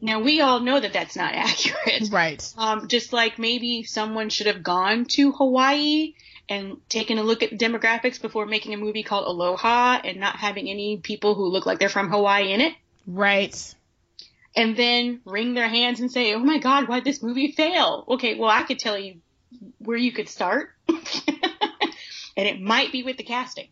[0.00, 2.08] Now we all know that that's not accurate.
[2.10, 2.52] Right.
[2.56, 6.14] Um, just like maybe someone should have gone to Hawaii
[6.48, 10.68] and taken a look at demographics before making a movie called Aloha and not having
[10.68, 12.74] any people who look like they're from Hawaii in it.
[13.06, 13.74] Right
[14.56, 18.04] and then wring their hands and say, "Oh my God, why did this movie fail?"
[18.08, 19.16] Okay, well I could tell you
[19.78, 20.70] where you could start.
[20.88, 23.68] and it might be with the casting.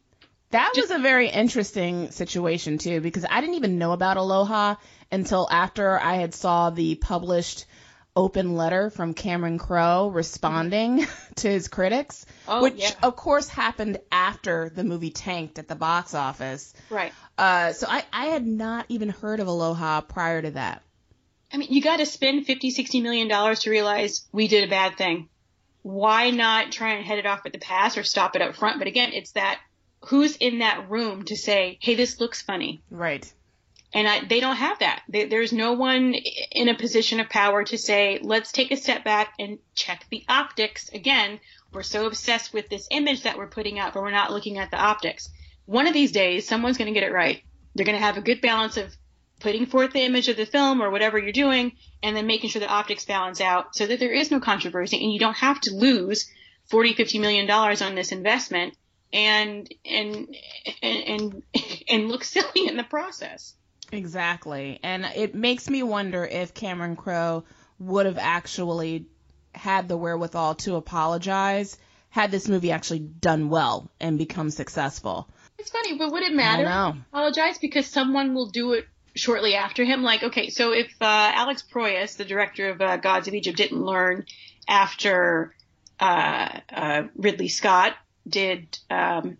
[0.50, 4.76] That Just, was a very interesting situation too, because I didn't even know about Aloha
[5.10, 7.64] until after I had saw the published
[8.14, 12.90] open letter from Cameron Crowe responding to his critics, oh, which yeah.
[13.02, 16.74] of course happened after the movie tanked at the box office.
[16.90, 17.12] Right.
[17.38, 20.82] Uh, so I, I had not even heard of Aloha prior to that.
[21.50, 24.70] I mean, you got to spend 50, 60 million dollars to realize we did a
[24.70, 25.28] bad thing
[25.82, 28.78] why not try and head it off at the pass or stop it up front?
[28.78, 29.60] But again, it's that
[30.06, 33.30] who's in that room to say, "Hey, this looks funny." Right.
[33.94, 35.02] And I, they don't have that.
[35.08, 39.04] They, there's no one in a position of power to say, let's take a step
[39.04, 40.88] back and check the optics.
[40.88, 41.40] Again,
[41.72, 44.70] we're so obsessed with this image that we're putting out, but we're not looking at
[44.70, 45.28] the optics.
[45.66, 47.42] One of these days, someone's going to get it right.
[47.74, 48.94] They're going to have a good balance of
[49.42, 52.60] putting forth the image of the film or whatever you're doing, and then making sure
[52.60, 55.74] the optics balance out so that there is no controversy and you don't have to
[55.74, 56.30] lose
[56.66, 58.76] 40, 50 million dollars on this investment
[59.12, 60.34] and, and,
[60.82, 61.42] and, and,
[61.88, 63.54] and look silly in the process.
[63.90, 64.80] Exactly.
[64.82, 67.44] And it makes me wonder if Cameron Crowe
[67.78, 69.06] would have actually
[69.54, 71.76] had the wherewithal to apologize
[72.08, 75.28] had this movie actually done well and become successful.
[75.58, 76.66] It's funny, but would it matter?
[76.66, 76.98] I know.
[77.10, 80.02] Apologize because someone will do it shortly after him.
[80.02, 83.82] Like, okay, so if uh, Alex Proyas, the director of uh, Gods of Egypt, didn't
[83.82, 84.26] learn
[84.68, 85.54] after
[86.00, 87.94] uh, uh Ridley Scott
[88.26, 89.36] did um,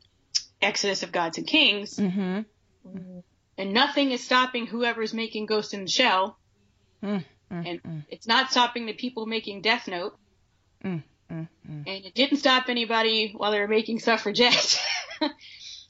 [0.60, 3.20] Exodus of Gods and Kings, Mm-hmm.
[3.58, 6.38] and nothing is stopping whoever's making Ghost in the Shell,
[7.02, 8.04] Mm, and mm.
[8.08, 10.16] it's not stopping the people making Death Note,
[10.84, 11.84] Mm, mm, mm.
[11.86, 14.80] and it didn't stop anybody while they were making Suffragette.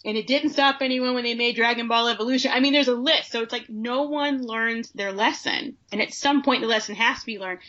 [0.05, 2.51] and it didn't stop anyone when they made Dragon Ball Evolution.
[2.53, 3.31] I mean, there's a list.
[3.31, 5.77] So it's like no one learns their lesson.
[5.93, 7.61] And at some point, the lesson has to be learned.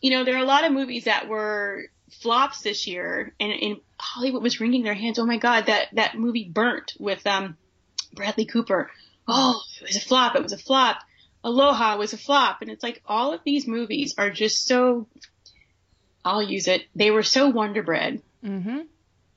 [0.00, 1.84] You know, there are a lot of movies that were
[2.20, 5.18] flops this year, and, and Hollywood was wringing their hands.
[5.18, 7.56] Oh my God, that, that movie Burnt with um,
[8.12, 8.90] Bradley Cooper.
[9.26, 10.36] Oh, it was a flop.
[10.36, 10.98] It was a flop.
[11.44, 12.60] Aloha was a flop.
[12.60, 15.06] And it's like all of these movies are just so,
[16.24, 16.82] I'll use it.
[16.94, 18.80] They were so Wonder Bread Mm-hmm.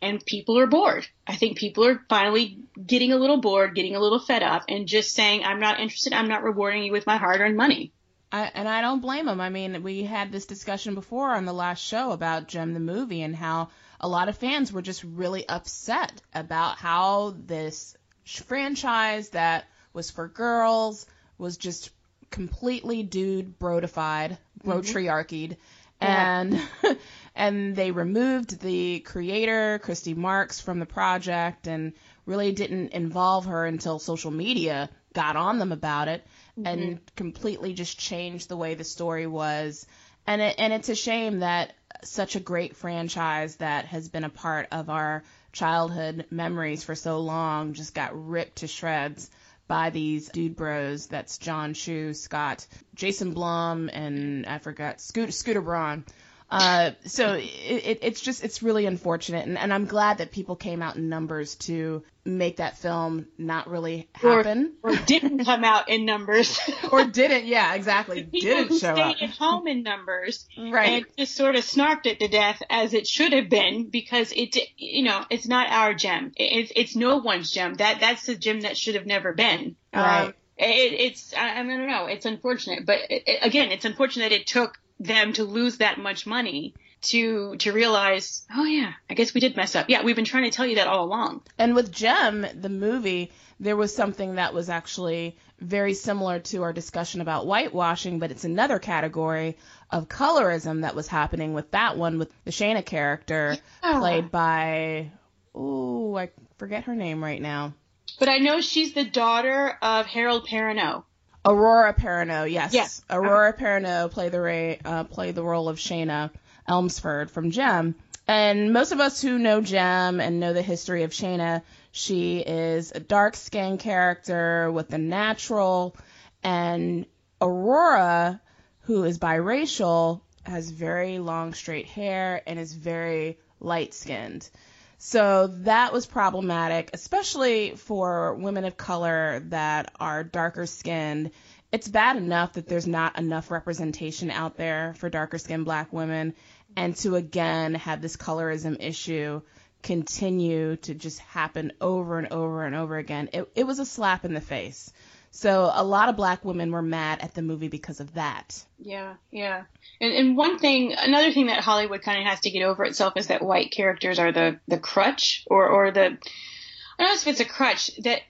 [0.02, 1.08] And people are bored.
[1.26, 4.88] I think people are finally getting a little bored, getting a little fed up, and
[4.88, 7.92] just saying, I'm not interested, I'm not rewarding you with my hard earned money.
[8.32, 9.40] I, and I don't blame them.
[9.40, 13.22] I mean, we had this discussion before on the last show about Jem the movie
[13.22, 19.66] and how a lot of fans were just really upset about how this franchise that
[19.94, 21.06] was for girls
[21.38, 21.92] was just
[22.30, 24.72] completely dude brodified, mm-hmm.
[24.72, 25.58] brotriarchied,
[26.02, 26.42] Yeah.
[26.42, 26.62] and
[27.36, 31.94] and they removed the creator Christy Marx from the project and
[32.26, 36.26] really didn't involve her until social media got on them about it
[36.58, 36.68] mm-hmm.
[36.68, 39.86] and completely just changed the way the story was.
[40.26, 44.30] And it, and it's a shame that such a great franchise that has been a
[44.30, 49.30] part of our childhood memories for so long just got ripped to shreds
[49.68, 51.08] by these dude bros.
[51.08, 56.06] That's Jon Chu, Scott, Jason Blum, and I forgot Scooter, Scooter Braun.
[56.50, 60.56] Uh, so it, it, it's just it's really unfortunate, and, and I'm glad that people
[60.56, 65.90] came out in numbers to make that film not really happen Or didn't come out
[65.90, 66.60] in numbers.
[66.92, 67.46] or didn't.
[67.46, 68.24] Yeah, exactly.
[68.24, 69.22] People didn't who show stayed up.
[69.22, 71.04] at home in numbers Right.
[71.04, 74.56] and just sort of snarked it to death as it should have been because it,
[74.78, 76.32] you know, it's not our gem.
[76.36, 77.76] It's, it's no one's gem.
[77.76, 79.76] That, that's the gem that should have never been.
[79.94, 80.26] Right.
[80.26, 84.30] Um, it, it's, I, I don't know, it's unfortunate, but it, it- again, it's unfortunate
[84.30, 89.14] that it took them to lose that much money to, to realize, oh yeah, I
[89.14, 89.90] guess we did mess up.
[89.90, 91.42] Yeah, we've been trying to tell you that all along.
[91.58, 96.74] And with Jem, the movie, there was something that was actually very similar to our
[96.74, 99.58] discussion about whitewashing, but it's another category
[99.92, 104.00] of colorism that was happening with that one with the Shana character Yeah.
[104.00, 105.12] played by
[105.54, 107.74] oh, I forget her name right now.
[108.20, 111.04] But I know she's the daughter of Harold Perrineau.
[111.46, 112.74] Aurora Perrineau, yes.
[112.74, 113.04] Yes.
[113.10, 116.32] Aurora Perrineau played the ra- uh, played the role of Shana
[116.68, 117.96] Elmsford from Jem.
[118.28, 122.92] And most of us who know Jem and know the history of Shayna, she is
[122.94, 125.96] a dark skinned character with a natural,
[126.44, 127.06] and
[127.40, 128.42] Aurora,
[128.82, 134.50] who is biracial, has very long straight hair and is very light skinned.
[134.98, 141.32] So that was problematic, especially for women of color that are darker skinned.
[141.72, 146.34] It's bad enough that there's not enough representation out there for darker skinned black women,
[146.76, 149.42] and to again have this colorism issue
[149.84, 153.30] continue to just happen over and over and over again.
[153.34, 154.92] It, it was a slap in the face.
[155.36, 158.64] So a lot of black women were mad at the movie because of that.
[158.80, 159.66] Yeah, yeah.
[160.00, 163.18] And, and one thing, another thing that Hollywood kind of has to get over itself
[163.18, 167.28] is that white characters are the, the crutch or, or the, I don't know if
[167.28, 168.22] it's a crutch, that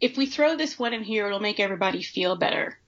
[0.00, 2.78] if we throw this one in here, it'll make everybody feel better.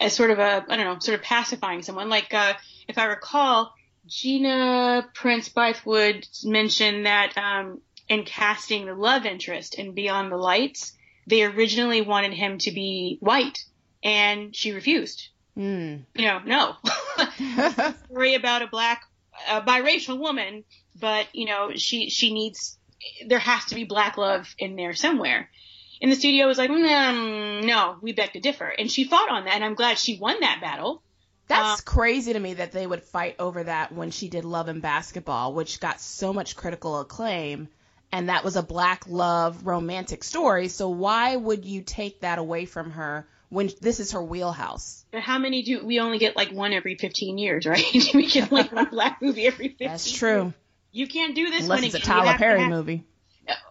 [0.00, 2.08] As sort of a, I don't know, sort of pacifying someone.
[2.08, 2.52] Like, uh,
[2.86, 3.74] if I recall,
[4.06, 10.92] Gina Prince Bythewood mentioned that, um, in casting the love interest in Beyond the Lights,
[11.26, 13.64] they originally wanted him to be white
[14.02, 15.98] and she refused Hmm.
[16.14, 16.74] you know, no.
[18.10, 19.02] Story about a black,
[19.48, 20.64] a biracial woman,
[20.98, 22.76] but you know, she she needs
[23.26, 25.48] there has to be black love in there somewhere.
[26.02, 28.66] And the studio was like, mm, no, we beg to differ.
[28.66, 31.02] And she fought on that, and I'm glad she won that battle.
[31.46, 34.68] That's uh, crazy to me that they would fight over that when she did Love
[34.68, 37.68] and Basketball, which got so much critical acclaim,
[38.12, 40.68] and that was a black love romantic story.
[40.68, 45.04] So why would you take that away from her when this is her wheelhouse?
[45.10, 47.84] But how many do we only get like one every 15 years, right?
[48.14, 49.88] we get like one black movie every 15.
[49.88, 50.42] That's true.
[50.42, 50.54] Years.
[50.92, 52.70] You can't do this unless it's a Tyler Perry have...
[52.70, 53.04] movie.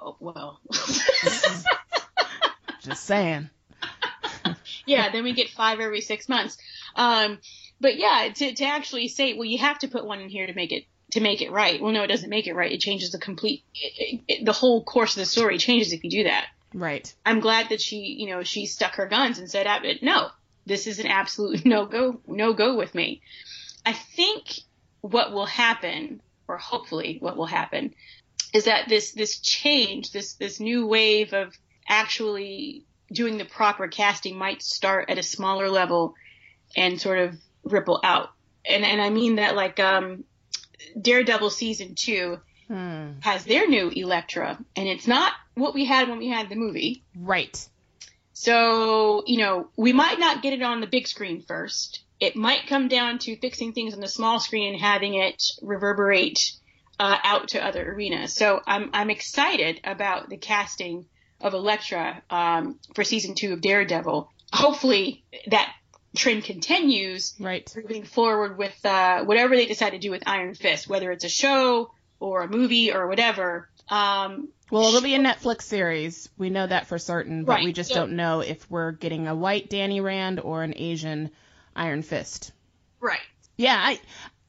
[0.01, 0.59] Oh well.
[2.81, 3.49] Just saying.
[4.85, 6.57] yeah, then we get five every six months.
[6.95, 7.39] Um,
[7.79, 10.53] but yeah, to, to actually say, well, you have to put one in here to
[10.53, 11.79] make it to make it right.
[11.79, 12.71] Well, no, it doesn't make it right.
[12.71, 16.09] It changes the complete, it, it, the whole course of the story changes if you
[16.09, 16.47] do that.
[16.73, 17.13] Right.
[17.23, 19.67] I'm glad that she, you know, she stuck her guns and said,
[20.01, 20.29] no,
[20.65, 23.21] this is an absolute no go, no go with me.
[23.85, 24.59] I think
[25.01, 27.93] what will happen, or hopefully what will happen,
[28.55, 31.53] is that this this change, this this new wave of
[31.87, 36.15] actually doing the proper casting might start at a smaller level
[36.75, 38.31] and sort of ripple out.
[38.67, 40.23] And and I mean that like um
[40.99, 43.11] Daredevil season 2 hmm.
[43.21, 47.03] has their new Elektra and it's not what we had when we had the movie.
[47.15, 47.67] Right.
[48.33, 52.01] So, you know, we might not get it on the big screen first.
[52.19, 56.53] It might come down to fixing things on the small screen and having it reverberate
[56.99, 58.33] uh, out to other arenas.
[58.33, 61.05] So I'm I'm excited about the casting
[61.41, 64.29] of Elektra um, for season two of Daredevil.
[64.53, 65.73] Hopefully that
[66.15, 67.71] trend continues right.
[67.75, 71.29] moving forward with uh, whatever they decide to do with Iron Fist, whether it's a
[71.29, 73.69] show or a movie or whatever.
[73.89, 76.29] Um, well, it'll be a Netflix series.
[76.37, 77.65] We know that for certain, but right.
[77.65, 81.31] we just so, don't know if we're getting a white Danny Rand or an Asian
[81.75, 82.51] Iron Fist.
[82.99, 83.19] Right.
[83.57, 83.99] Yeah, I.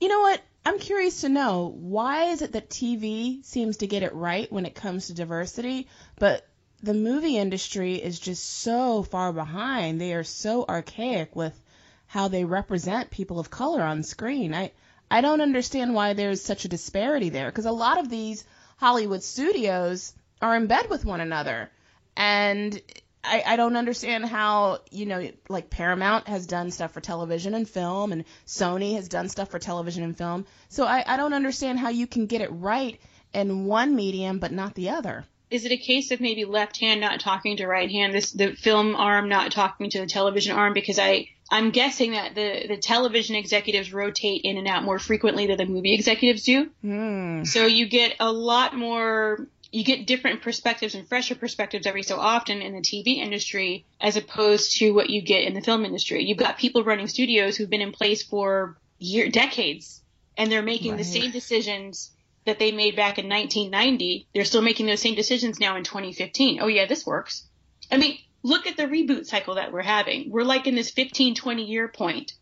[0.00, 0.40] You know what?
[0.66, 4.64] I'm curious to know why is it that TV seems to get it right when
[4.64, 6.46] it comes to diversity, but
[6.85, 9.99] the movie industry is just so far behind.
[9.99, 11.59] They are so archaic with
[12.07, 14.55] how they represent people of color on screen.
[14.55, 14.73] I
[15.11, 18.44] I don't understand why there's such a disparity there because a lot of these
[18.77, 21.70] Hollywood studios are in bed with one another.
[22.16, 22.79] And
[23.23, 27.66] I, I don't understand how, you know, like Paramount has done stuff for television and
[27.66, 30.44] film and Sony has done stuff for television and film.
[30.68, 33.01] So I, I don't understand how you can get it right
[33.33, 37.01] in one medium but not the other is it a case of maybe left hand
[37.01, 40.75] not talking to right hand, this the film arm not talking to the television arm?
[40.75, 45.47] Because I I'm guessing that the the television executives rotate in and out more frequently
[45.47, 46.71] than the movie executives do.
[46.85, 47.47] Mm.
[47.47, 49.47] So you get a lot more.
[49.71, 54.17] You get different perspectives and fresher perspectives every so often in the TV industry as
[54.17, 56.25] opposed to what you get in the film industry.
[56.25, 60.01] You've got people running studios who've been in place for year decades
[60.37, 60.99] and they're making right.
[60.99, 62.12] the same decisions
[62.47, 66.59] that they made back in 1990, they're still making those same decisions now in 2015.
[66.61, 67.47] Oh yeah, this works.
[67.91, 70.31] I mean, look at the reboot cycle that we're having.
[70.31, 72.33] We're like in this 15, 20 year point.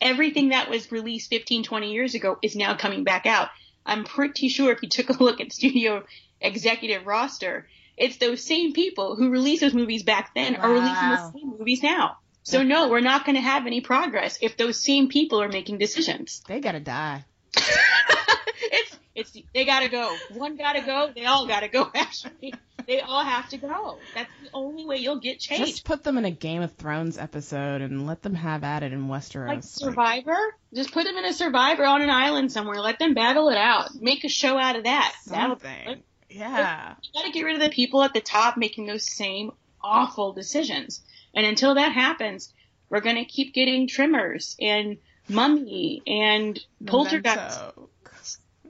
[0.00, 3.48] Everything that was released 15, 20 years ago is now coming back out.
[3.86, 6.04] I'm pretty sure if you took a look at studio
[6.40, 10.60] executive roster, it's those same people who released those movies back then wow.
[10.60, 12.18] are releasing the same movies now.
[12.42, 15.78] So no, we're not going to have any progress if those same people are making
[15.78, 16.42] decisions.
[16.46, 17.24] They gotta die.
[17.56, 20.14] it's it's they gotta go.
[20.32, 21.10] One gotta go.
[21.14, 21.90] They all gotta go.
[21.94, 22.54] Actually,
[22.86, 23.98] they all have to go.
[24.14, 25.70] That's the only way you'll get change.
[25.70, 28.92] Just put them in a Game of Thrones episode and let them have at it
[28.92, 29.48] in Westeros.
[29.48, 30.36] Like Survivor.
[30.74, 32.80] Just put them in a Survivor on an island somewhere.
[32.80, 33.94] Let them battle it out.
[34.00, 35.14] Make a show out of that.
[35.22, 36.02] Something.
[36.28, 36.94] yeah.
[37.02, 41.02] You gotta get rid of the people at the top making those same awful decisions.
[41.34, 42.52] And until that happens,
[42.88, 44.98] we're gonna keep getting Tremors and
[45.28, 47.60] Mummy and Poltergeist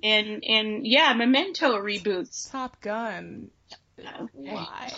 [0.04, 2.50] and and yeah, Memento reboots.
[2.52, 3.50] Top Gun.
[4.32, 4.92] Why?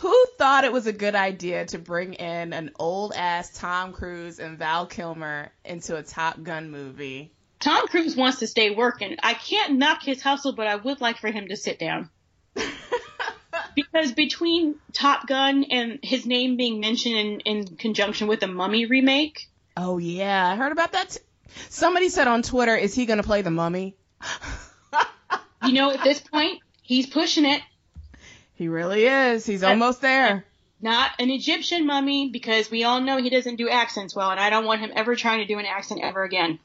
[0.00, 4.38] Who thought it was a good idea to bring in an old ass Tom Cruise
[4.38, 7.32] and Val Kilmer into a Top Gun movie?
[7.58, 9.16] Tom Cruise wants to stay working.
[9.22, 12.08] I can't knock his hustle, but I would like for him to sit down.
[13.74, 18.86] because between Top Gun and his name being mentioned in, in conjunction with the Mummy
[18.86, 19.48] remake.
[19.76, 21.10] Oh yeah, I heard about that.
[21.10, 21.20] T-
[21.68, 23.96] Somebody said on Twitter, "Is he going to play the Mummy?"
[25.64, 27.62] you know, at this point, he's pushing it.
[28.54, 29.46] He really is.
[29.46, 30.44] He's but, almost there.
[30.82, 34.50] Not an Egyptian mummy because we all know he doesn't do accents well, and I
[34.50, 36.58] don't want him ever trying to do an accent ever again.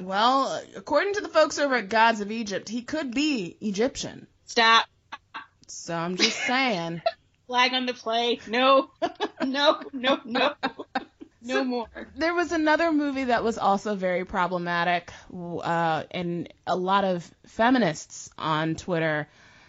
[0.00, 4.26] Well, according to the folks over at Gods of Egypt, he could be Egyptian.
[4.46, 4.86] Stop.
[5.66, 7.02] So I'm just saying.
[7.46, 8.40] Flag on the play.
[8.46, 8.90] No,
[9.44, 10.54] no, no, no.
[11.44, 11.86] No so more.
[12.16, 18.30] There was another movie that was also very problematic, uh, and a lot of feminists
[18.38, 19.28] on Twitter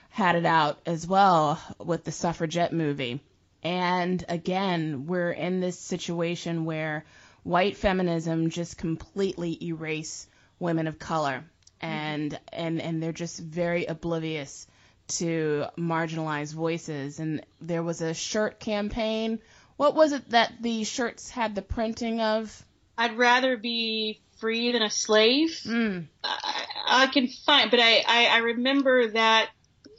[0.10, 3.20] had it out as well with the suffragette movie.
[3.64, 7.04] And again, we're in this situation where
[7.44, 10.28] white feminism just completely erase
[10.60, 11.44] women of color
[11.82, 14.66] and and and they're just very oblivious
[15.08, 19.40] to marginalized voices and there was a shirt campaign
[19.78, 22.66] what was it that the shirts had the printing of
[22.98, 25.50] I'd rather be free than a slave.
[25.66, 29.50] mm, I, I can find, but I, I, I remember that.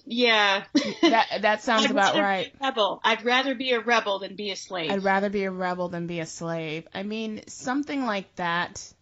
[0.08, 0.62] Yeah,
[1.02, 3.00] that that sounds about right rebel.
[3.02, 4.92] I'd rather be a rebel than be a slave.
[4.92, 6.86] I'd rather be a rebel than be a slave.
[6.94, 8.92] I mean, something like that.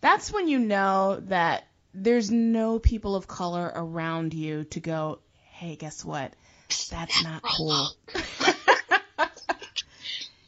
[0.00, 1.64] That's when you know that
[1.94, 5.18] there's no people of color around you to go,
[5.50, 6.32] hey, guess what?
[6.90, 7.88] That's not cool.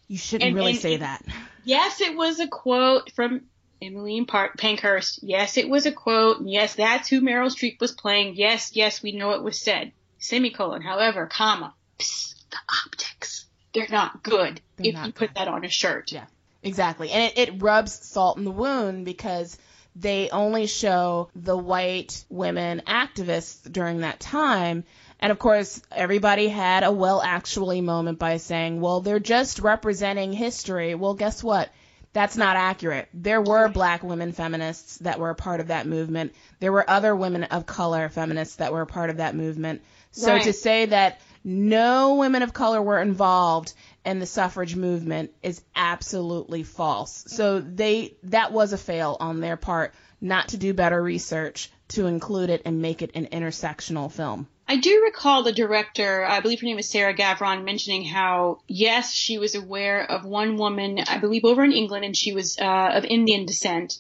[0.09, 1.25] you shouldn't And- really and- say that.
[1.65, 3.43] yes, it was a quote from
[3.83, 5.21] Emmeline Park Pankhurst.
[5.23, 6.39] Yes, it was a quote.
[6.45, 8.35] Yes, that's who Meryl Streep was playing.
[8.37, 9.93] Yes, yes, we know it was said.
[10.19, 10.81] Semicolon.
[10.83, 11.75] However, comma.
[11.99, 13.47] Psst, the optics.
[13.75, 16.13] They're not good They're if not you put that on a shirt.
[16.13, 16.25] Yeah.
[16.63, 17.11] Exactly.
[17.11, 19.59] And it, it rubs salt in the wound because
[19.97, 24.85] they only show the white women activists during that time.
[25.25, 30.35] And of course, everybody had a well actually moment by saying, well, they're just representing
[30.35, 30.95] history.
[30.95, 31.71] Well, guess what?
[32.13, 33.09] That's not accurate.
[33.15, 36.35] There were black women feminists that were a part of that movement.
[36.61, 39.81] There were other women of color feminists that were a part of that movement.
[40.11, 40.43] So Right.
[40.43, 43.73] to say that no women of color were involved
[44.05, 47.25] in the suffrage movement is absolutely false.
[47.29, 52.09] So they that was a fail on their part not to do better research to
[52.09, 54.49] include it and make it an intersectional film.
[54.67, 59.13] I do recall the director, I believe her name is Sarah Gavron, mentioning how, yes,
[59.13, 62.91] she was aware of one woman, I believe over in England, and she was uh,
[62.95, 63.99] of Indian descent.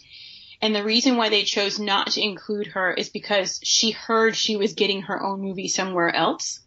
[0.62, 4.56] And the reason why they chose not to include her is because she heard she
[4.56, 6.60] was getting her own movie somewhere else.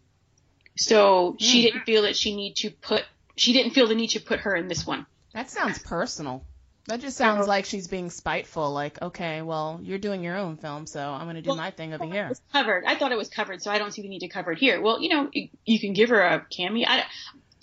[0.75, 3.03] So she didn't feel that she need to put,
[3.35, 5.07] she didn't feel the need to put her in this one.
[5.33, 6.43] That sounds personal.
[6.88, 8.71] That just sounds like she's being spiteful.
[8.71, 11.71] Like, okay, well, you're doing your own film, so I'm going to do Well, my
[11.71, 12.29] thing over It here.
[12.29, 12.85] was covered.
[12.85, 14.81] I thought it was covered, so I don't see the need to cover it here.
[14.81, 16.88] Well, you know, you- you can give her a cameo.
[16.88, 17.03] I,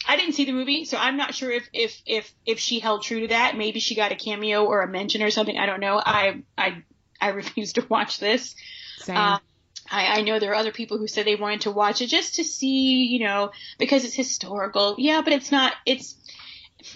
[0.06, 3.02] I didn't see the movie, so I'm not sure if, if, if, if she held
[3.02, 3.56] true to that.
[3.56, 5.56] Maybe she got a cameo or a mention or something.
[5.56, 5.96] I don't know.
[6.04, 6.82] I, I,
[7.18, 8.54] I refuse to watch this.
[8.98, 9.16] Same.
[9.16, 9.38] Uh,
[9.90, 12.36] I, I know there are other people who said they wanted to watch it just
[12.36, 14.96] to see, you know, because it's historical.
[14.98, 15.72] Yeah, but it's not.
[15.84, 16.14] It's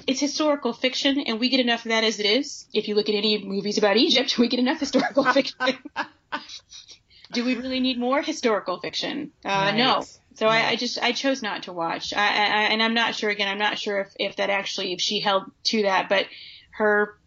[0.07, 2.67] it's historical fiction, and we get enough of that as it is.
[2.73, 5.57] If you look at any movies about Egypt, we get enough historical fiction.
[7.33, 9.33] Do we really need more historical fiction?
[9.45, 9.97] Uh, No.
[9.97, 10.19] Right.
[10.35, 12.15] So I, I just I chose not to watch.
[12.15, 13.29] I, I, I- and I'm not sure.
[13.29, 16.27] Again, I'm not sure if, if that actually if she held to that, but
[16.71, 17.19] her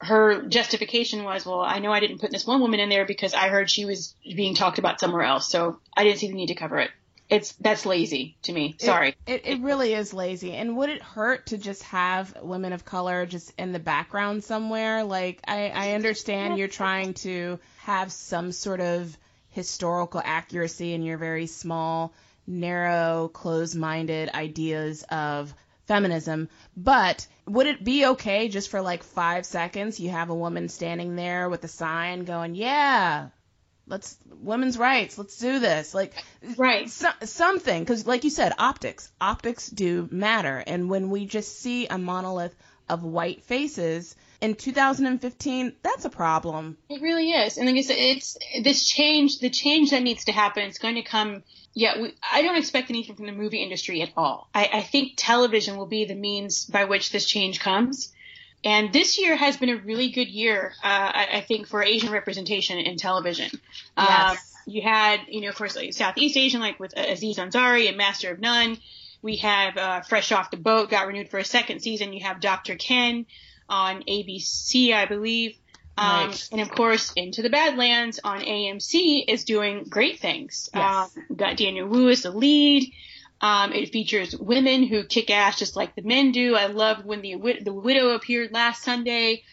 [0.00, 3.34] her justification was, well, I know I didn't put this one woman in there because
[3.34, 6.48] I heard she was being talked about somewhere else, so I didn't see the need
[6.48, 6.90] to cover it.
[7.28, 8.76] It's that's lazy to me.
[8.78, 9.14] Sorry.
[9.26, 10.52] It, it, it really is lazy.
[10.52, 15.04] And would it hurt to just have women of color just in the background somewhere?
[15.04, 19.16] Like, I, I understand you're trying to have some sort of
[19.50, 22.14] historical accuracy in your very small,
[22.46, 25.54] narrow, closed minded ideas of
[25.86, 29.98] feminism, but would it be okay just for like five seconds?
[29.98, 33.28] You have a woman standing there with a sign going, Yeah,
[33.88, 35.94] let's women's rights, let's do this.
[35.94, 36.14] Like,
[36.56, 36.88] Right.
[36.88, 41.86] so, something because like you said optics optics do matter and when we just see
[41.86, 42.54] a monolith
[42.88, 47.58] of white faces in 2015 that's a problem It really is.
[47.58, 50.94] And like I said, it's this change, the change that needs to happen, it's going
[50.94, 51.42] to come.
[51.74, 54.48] Yeah, we, I don't expect anything from the movie industry at all.
[54.54, 58.12] I, I think television will be the means by which this change comes.
[58.64, 62.10] And this year has been a really good year, uh, I, I think, for Asian
[62.12, 63.50] representation in television.
[63.96, 64.54] Um, Yes.
[64.66, 68.32] you had, you know, of course, like Southeast Asian, like with Aziz Ansari and Master
[68.32, 68.78] of None.
[69.22, 72.12] We have uh, Fresh Off the Boat, got renewed for a second season.
[72.12, 72.74] You have Dr.
[72.76, 73.26] Ken
[73.68, 75.56] on ABC, I believe.
[75.96, 76.48] Um, Right.
[76.52, 80.68] And of course, Into the Badlands on AMC is doing great things.
[80.74, 81.16] Yes.
[81.16, 82.92] Um, got Daniel Wu as the lead.
[83.40, 86.56] Um, it features women who kick ass just like the men do.
[86.56, 89.44] I loved when the the widow appeared last Sunday.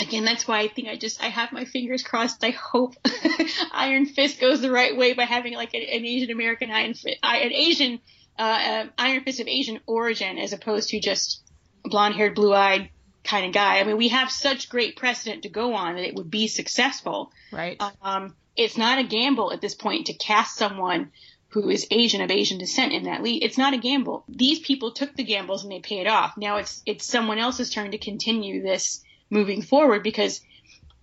[0.00, 2.42] Again, that's why I think I just I have my fingers crossed.
[2.42, 2.94] I hope
[3.72, 7.18] Iron Fist goes the right way by having like an, an Asian American Iron Fist,
[7.22, 8.00] an Asian
[8.38, 11.42] uh, uh, Iron Fist of Asian origin, as opposed to just
[11.84, 12.88] blonde haired, blue eyed
[13.24, 13.78] kind of guy.
[13.78, 17.30] I mean, we have such great precedent to go on that it would be successful.
[17.52, 21.10] right Um, it's not a gamble at this point to cast someone
[21.54, 23.44] who is Asian of Asian descent in that lead.
[23.44, 24.24] It's not a gamble.
[24.28, 26.36] These people took the gambles and they paid it off.
[26.36, 30.40] Now it's it's someone else's turn to continue this moving forward because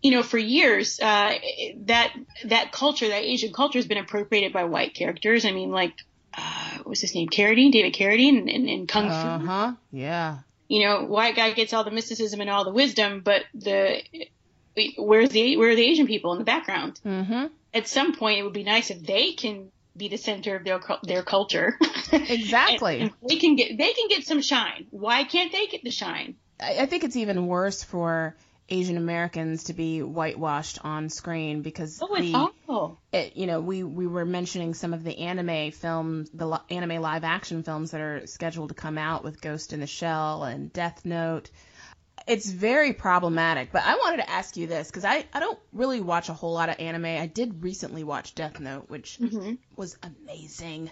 [0.02, 1.34] you know for years uh,
[1.86, 2.14] that
[2.46, 5.46] that culture that Asian culture has been appropriated by white characters.
[5.46, 5.94] I mean like
[6.86, 7.30] was his name?
[7.30, 9.10] Carradine, David Carradine, in, in Kung Fu.
[9.10, 9.74] Uh huh.
[9.92, 10.40] Yeah.
[10.68, 14.02] You know, white guy gets all the mysticism and all the wisdom, but the
[14.98, 17.00] where's the where are the Asian people in the background?
[17.06, 17.48] Mm-hmm.
[17.74, 20.80] At some point, it would be nice if they can be the center of their
[21.04, 21.78] their culture.
[22.14, 22.96] Exactly.
[23.00, 24.88] and, and they can get they can get some shine.
[24.92, 26.36] Why can't they get the shine?
[26.60, 28.36] I, I think it's even worse for
[28.70, 33.00] Asian Americans to be whitewashed on screen because Oh, it's the, awful.
[33.14, 37.02] it, you know, we, we were mentioning some of the anime films, the li- anime
[37.02, 40.72] live action films that are scheduled to come out with Ghost in the Shell and
[40.72, 41.50] Death Note.
[42.28, 46.02] It's very problematic, but I wanted to ask you this because I, I don't really
[46.02, 47.06] watch a whole lot of anime.
[47.06, 49.54] I did recently watch Death Note, which Mm-hmm.
[49.76, 50.92] was amazing.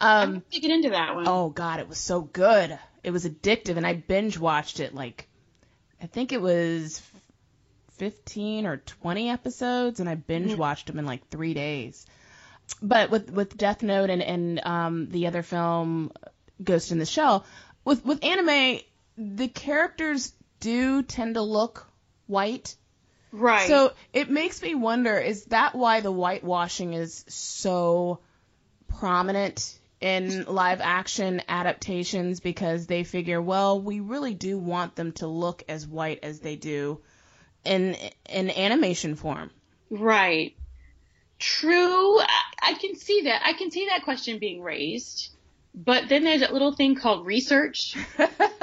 [0.00, 1.24] Um, to get into that one.
[1.26, 2.78] oh god, it was so good.
[3.02, 5.28] It was addictive, and I binge watched it like,
[6.00, 7.02] I think it was
[7.98, 12.06] 15 or 20 episodes, and I binge watched them in like three days.
[12.82, 16.12] But with with Death Note and and um, the other film
[16.62, 17.44] Ghost in the Shell,
[17.84, 18.80] with with anime,
[19.16, 21.86] the characters do tend to look
[22.26, 22.76] white.
[23.32, 23.68] right.
[23.68, 28.20] So it makes me wonder: is that why the whitewashing is so
[28.88, 32.40] prominent in live action adaptations?
[32.40, 36.56] Because they figure, well, we really do want them to look as white as they
[36.56, 37.00] do
[37.64, 37.96] in
[38.28, 39.50] in animation form.
[39.90, 40.54] Right.
[41.38, 42.18] True.
[42.20, 42.26] I,
[42.62, 43.42] I can see that.
[43.44, 45.30] I can see that question being raised.
[45.74, 47.96] But then there's that little thing called research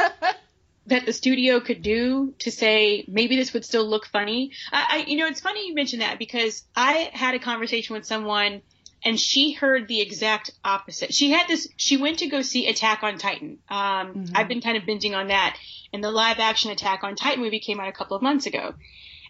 [0.87, 4.51] that the studio could do to say maybe this would still look funny.
[4.71, 8.05] I, I you know, it's funny you mentioned that because I had a conversation with
[8.05, 8.61] someone
[9.05, 11.13] and she heard the exact opposite.
[11.13, 11.67] She had this.
[11.77, 13.59] She went to go see Attack on Titan.
[13.69, 15.57] Um, I've been kind of binging on that,
[15.93, 18.73] and the live action Attack on Titan movie came out a couple of months ago.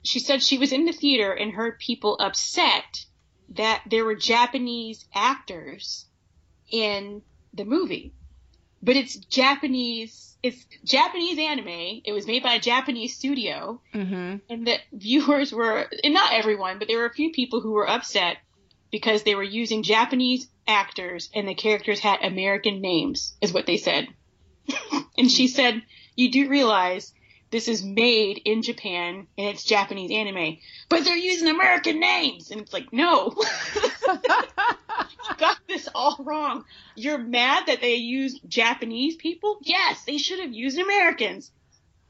[0.04, 3.06] She said she was in the theater and heard people upset
[3.50, 6.06] that there were Japanese actors
[6.72, 7.22] in
[7.54, 8.14] the movie,
[8.86, 10.38] but it's Japanese.
[10.44, 12.02] It's Japanese anime.
[12.06, 16.78] It was made by a Japanese studio, hmm and the viewers were, and not everyone,
[16.78, 18.38] but there were a few people who were upset
[18.92, 23.78] because they were using Japanese actors and the characters had American names, is what they
[23.78, 24.08] said.
[25.18, 25.82] and she said,
[26.16, 27.12] You do realize
[27.56, 30.58] this is made in Japan and it's Japanese anime,
[30.90, 32.52] but they're using American names.
[32.52, 33.34] And it's like, No.
[34.06, 36.66] you got this all wrong.
[36.96, 39.58] You're mad that they used Japanese people?
[39.62, 41.50] Yes, they should have used Americans.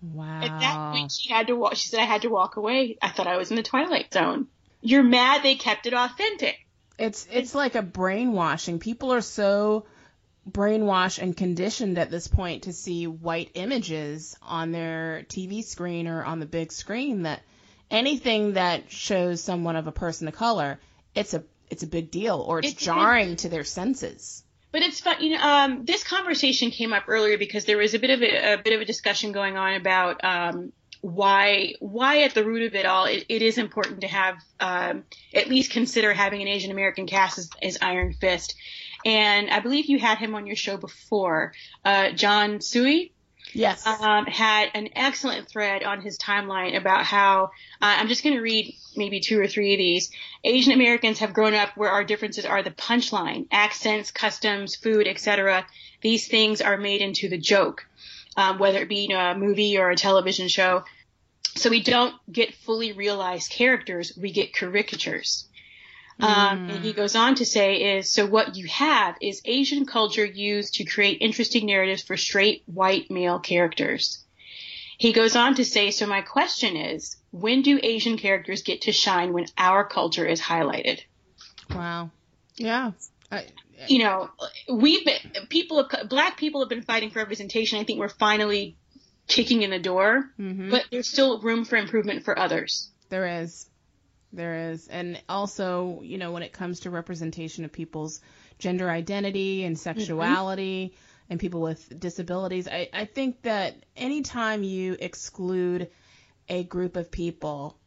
[0.01, 0.41] Wow.
[0.41, 1.75] At that point, she had to walk.
[1.75, 2.97] She said, "I had to walk away.
[2.99, 4.47] I thought I was in the twilight zone."
[4.81, 6.57] You're mad they kept it authentic.
[6.97, 8.79] It's it's like a brainwashing.
[8.79, 9.85] People are so
[10.49, 16.23] brainwashed and conditioned at this point to see white images on their TV screen or
[16.23, 17.41] on the big screen that
[17.89, 20.79] anything that shows someone of a person of color,
[21.13, 24.43] it's a it's a big deal or it's, It's big- jarring to their senses.
[24.71, 25.41] But it's fun, you know.
[25.41, 28.73] Um, this conversation came up earlier because there was a bit of a, a bit
[28.73, 33.05] of a discussion going on about um, why why at the root of it all
[33.05, 37.37] it, it is important to have um, at least consider having an Asian American cast
[37.37, 38.55] as, as Iron Fist.
[39.05, 41.53] And I believe you had him on your show before,
[41.85, 43.11] uh, Jon Tsuei.
[43.53, 43.85] Yes.
[43.85, 47.45] um, had an excellent thread on his timeline about how
[47.81, 50.11] uh, I'm just going to read maybe two or three of these.
[50.43, 55.65] Asian Americans have grown up where our differences are the punchline, accents, customs, food, etc.
[56.01, 57.87] These things are made into the joke,
[58.35, 60.83] um, whether it be in a movie or a television show.
[61.55, 65.44] So we don't get fully realized characters; we get caricatures.
[66.19, 70.25] Um, and he goes on to say is, so what you have is Asian culture
[70.25, 74.23] used to create interesting narratives for straight white male characters.
[74.97, 78.93] He goes on to say, so my question is, when do Asian characters get to
[78.93, 81.01] shine when our culture is highlighted?
[81.69, 82.11] wow.
[82.55, 82.91] Yeah.
[83.29, 83.47] I,
[83.87, 84.29] You know,
[84.71, 87.79] we've been, people, black people have been fighting for representation.
[87.79, 88.77] I think we're finally
[89.27, 90.71] kicking in the door, mhm.
[90.71, 92.89] but there's still room for improvement for others.
[93.09, 93.67] There is.
[94.33, 94.87] There is.
[94.87, 98.21] And also, you know, when it comes to representation of people's
[98.59, 101.31] gender identity and sexuality mm-hmm.
[101.31, 105.89] and people with disabilities, I, I think that anytime you exclude
[106.49, 107.77] a group of people,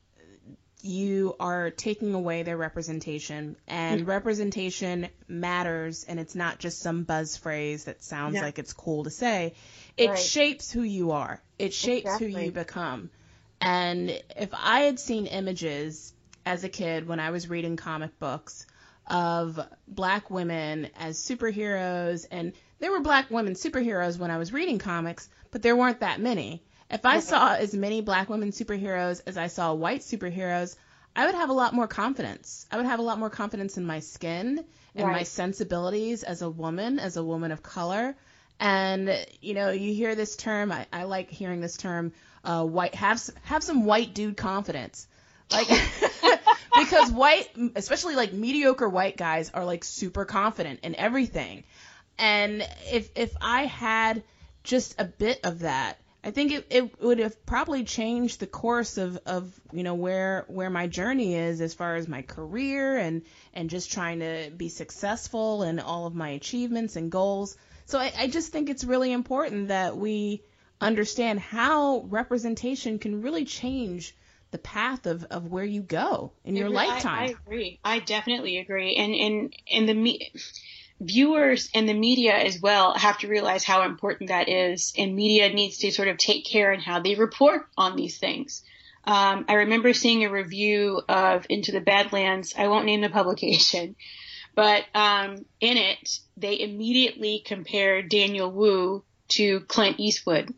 [0.80, 3.56] you are taking away their representation.
[3.66, 4.10] And mm-hmm.
[4.10, 8.42] representation matters, and it's not just some buzz phrase that sounds Yeah.
[8.42, 9.54] like it's cool to say.
[9.96, 10.18] It Right.
[10.18, 13.10] shapes who you are, it shapes who you become.
[13.60, 16.14] And if I had seen images
[16.48, 18.64] as a kid when I was reading comic books
[19.06, 24.78] of black women as superheroes, and there were black women superheroes when I was reading
[24.78, 26.62] comics, but there weren't that many.
[26.90, 30.74] If I saw as many black women superheroes as I saw white superheroes,
[31.14, 32.66] I would have a lot more confidence.
[32.70, 35.16] I would have a lot more confidence in my skin and right.
[35.18, 38.16] my sensibilities as a woman, as a woman of color.
[38.58, 40.72] And you know, you hear this term.
[40.72, 42.12] I, I like hearing this term.
[42.42, 45.06] Uh, white have have some white dude confidence,
[45.50, 45.68] like
[46.78, 51.64] because white, especially like mediocre white guys, are like super confident in everything.
[52.18, 54.22] And if if I had
[54.64, 58.98] just a bit of that, I think it, it would have probably changed the course
[58.98, 63.22] of, of you know where where my journey is as far as my career and
[63.54, 67.56] and just trying to be successful and all of my achievements and goals.
[67.86, 70.42] So I, I just think it's really important that we
[70.80, 74.14] understand how representation can really change
[74.50, 77.18] the path of, of where you go in your lifetime.
[77.18, 77.80] I, I, agree.
[77.84, 78.96] I definitely agree.
[78.96, 80.32] And and and the me
[81.00, 85.52] viewers and the media as well have to realize how important that is, and media
[85.52, 88.62] needs to sort of take care in how they report on these things.
[89.04, 92.54] Um, I remember seeing a review of Into the Badlands.
[92.58, 93.96] I won't name the publication,
[94.54, 100.54] but um, in it they immediately compared Daniel Wu to Clint Eastwood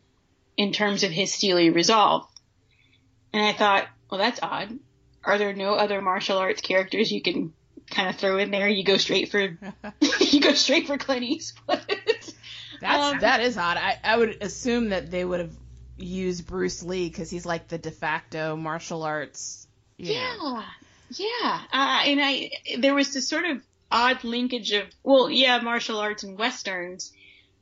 [0.57, 2.27] in terms of his steely resolve.
[3.33, 4.77] And I thought, well, that's odd.
[5.23, 7.53] Are there no other martial arts characters you can
[7.91, 8.67] kind of throw in there.
[8.67, 9.39] You go straight for
[10.19, 11.81] you go straight for Clint Eastwood.
[12.81, 13.77] That's um, that is odd.
[13.77, 15.53] I I would assume that they would have
[15.97, 19.67] used Bruce Lee because he's like the de facto martial arts.
[19.97, 20.63] yeah, know.
[21.11, 21.61] yeah.
[21.71, 23.61] Uh, and I there was this sort of
[23.91, 27.13] odd linkage of well, yeah, martial arts and westerns.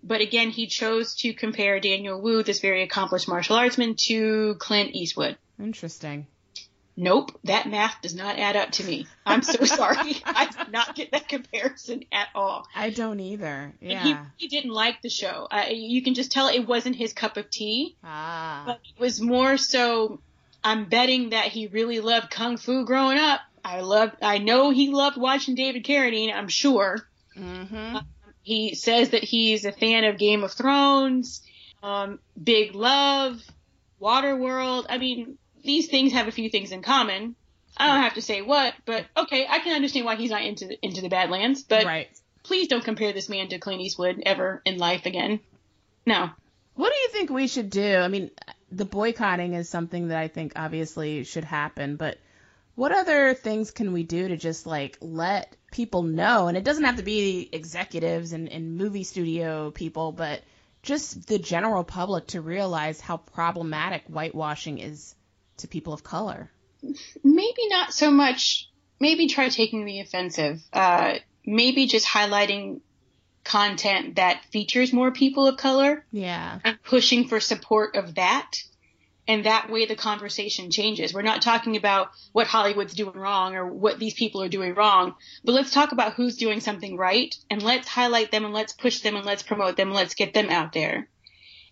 [0.02, 4.96] But again, he chose to compare Daniel Wu, this very accomplished martial artsman, to Clint
[4.96, 5.38] Eastwood.
[5.60, 6.28] Interesting
[7.00, 9.08] nope, that math does not add up to me.
[9.26, 10.18] I'm so sorry.
[10.26, 12.68] I did not get that comparison at all.
[12.76, 13.74] I don't either.
[13.80, 14.04] Yeah.
[14.04, 15.48] He, he, didn't like the show.
[15.50, 17.96] Uh, you can just tell it wasn't his cup of tea.
[18.04, 18.64] Ah.
[18.68, 20.20] But it was more so,
[20.64, 23.40] I'm betting that he really loved Kung Fu growing up.
[23.64, 26.98] I loved, I know he loved watching David Carradine, I'm sure.
[27.38, 27.96] Mm-hmm.
[27.96, 28.02] Uh,
[28.42, 31.42] he says that he's a fan of Game of Thrones,
[31.82, 33.42] um, Big Love,
[34.02, 34.86] Waterworld.
[34.90, 37.36] I mean, these things have a few things in common.
[37.78, 40.68] I don't have to say what, but okay, I can understand why he's not into
[40.68, 41.64] the, into the Badlands.
[41.64, 42.10] But right.
[42.44, 45.40] please don't compare this man to Clint Eastwood ever in life again.
[46.06, 46.30] No.
[46.76, 47.96] What do you think we should do?
[47.98, 48.32] I mean,
[48.72, 52.18] the boycotting is something that I think obviously should happen, but
[52.76, 56.48] what other things can we do to just like let people know?
[56.48, 60.42] And it doesn't have to be executives and, and movie studio people, but
[60.82, 65.14] just the general public to realize how problematic whitewashing is
[65.60, 66.52] to people of color?
[67.24, 68.70] Maybe not so much.
[69.00, 70.62] Maybe try taking the offensive.
[70.74, 72.82] Uh, maybe just highlighting
[73.44, 76.06] content that features more people of color.
[76.12, 76.60] Yeah.
[76.64, 78.64] And pushing for support of that.
[79.28, 81.14] And that way the conversation changes.
[81.14, 85.14] We're not talking about what Hollywood's doing wrong or what these people are doing wrong,
[85.44, 89.02] but let's talk about who's doing something right and let's highlight them and let's push
[89.02, 91.08] them and let's promote them and let's get them out there.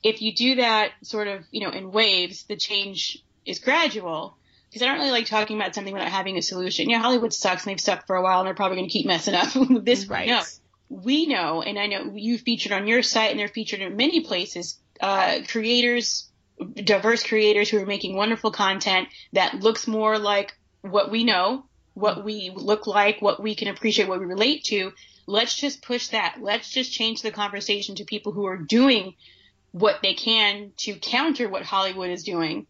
[0.03, 4.37] If you do that sort of, you know, in waves, the change is gradual
[4.69, 6.89] because I don't really like talking about something without having a solution.
[6.89, 9.07] Yeah, Hollywood sucks and they've sucked for a while and they're probably going to keep
[9.07, 9.55] messing up.
[9.55, 10.27] With this right.
[10.27, 10.41] No,
[10.89, 14.21] we know, and I know you featured on your site and they're featured in many
[14.21, 14.77] places.
[14.99, 16.29] Uh, creators,
[16.75, 22.23] diverse creators who are making wonderful content that looks more like what we know, what
[22.23, 24.91] we look like, what we can appreciate, what we relate to.
[25.27, 26.37] Let's just push that.
[26.41, 29.15] Let's just change the conversation to people who are doing
[29.71, 32.65] what they can to counter what Hollywood is doing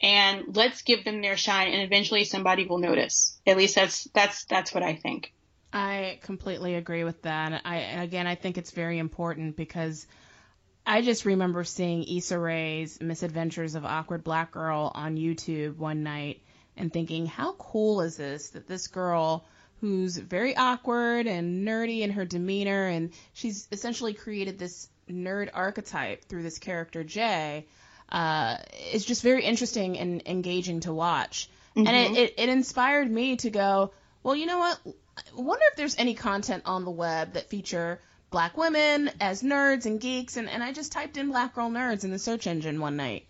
[0.00, 3.38] and let's give them their shine and eventually somebody will notice.
[3.46, 5.32] At least that's that's that's what I think.
[5.72, 7.62] I completely agree with that.
[7.64, 10.06] I again I think it's very important because
[10.86, 16.42] I just remember seeing Issa Rae's Misadventures of Awkward Black Girl on YouTube one night
[16.76, 19.44] and thinking, how cool is this that this girl
[19.80, 26.24] who's very awkward and nerdy in her demeanor and she's essentially created this nerd archetype
[26.24, 27.66] through this character Jay
[28.10, 28.56] uh,
[28.92, 31.50] is just very interesting and engaging to watch.
[31.76, 31.86] Mm-hmm.
[31.86, 32.16] And it, mm-hmm.
[32.16, 33.92] it, it inspired me to go,
[34.22, 34.80] well, you know what?
[35.18, 38.00] I wonder if there's any content on the web that feature
[38.30, 40.36] black women as nerds and geeks.
[40.36, 43.26] And, and I just typed in black girl nerds in the search engine one night.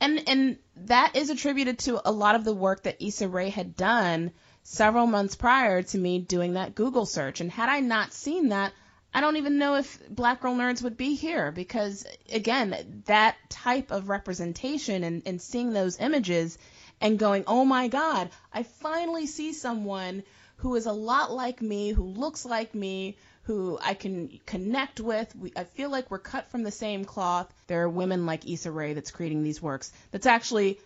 [0.00, 3.76] And, and that is attributed to a lot of the work that Issa Rae had
[3.76, 7.40] done several months prior to me doing that Google search.
[7.40, 8.72] And had I not seen that,
[9.12, 13.90] I don't even know if Black Girl Nerds would be here because, again, that type
[13.90, 16.58] of representation and, and seeing those images
[17.00, 20.22] and going, oh my God, I finally see someone
[20.56, 25.34] who is a lot like me, who looks like me, who I can connect with.
[25.34, 27.52] We, I feel like we're cut from the same cloth.
[27.66, 30.78] There are women like Issa Rae that's creating these works that's actually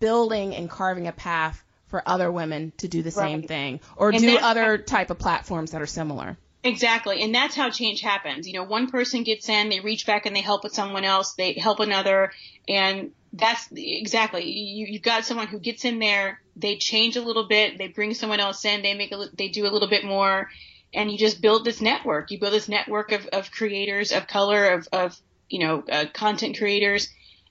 [0.00, 3.30] building and carving a path for other women to do the right.
[3.30, 6.36] same thing or and do other type of platforms that are similar.
[6.64, 7.22] Exactly.
[7.22, 8.46] And that's how change happens.
[8.46, 11.34] You know, one person gets in, they reach back and they help with someone else,
[11.34, 12.32] they help another,
[12.68, 17.46] and that's exactly you, you've got someone who gets in there, they change a little
[17.46, 20.50] bit, they bring someone else in, they make a, they do a little bit more,
[20.92, 22.30] and you just build this network.
[22.30, 25.16] You build this network of, of creators of color, of, of
[25.48, 27.08] you know, uh, content creators,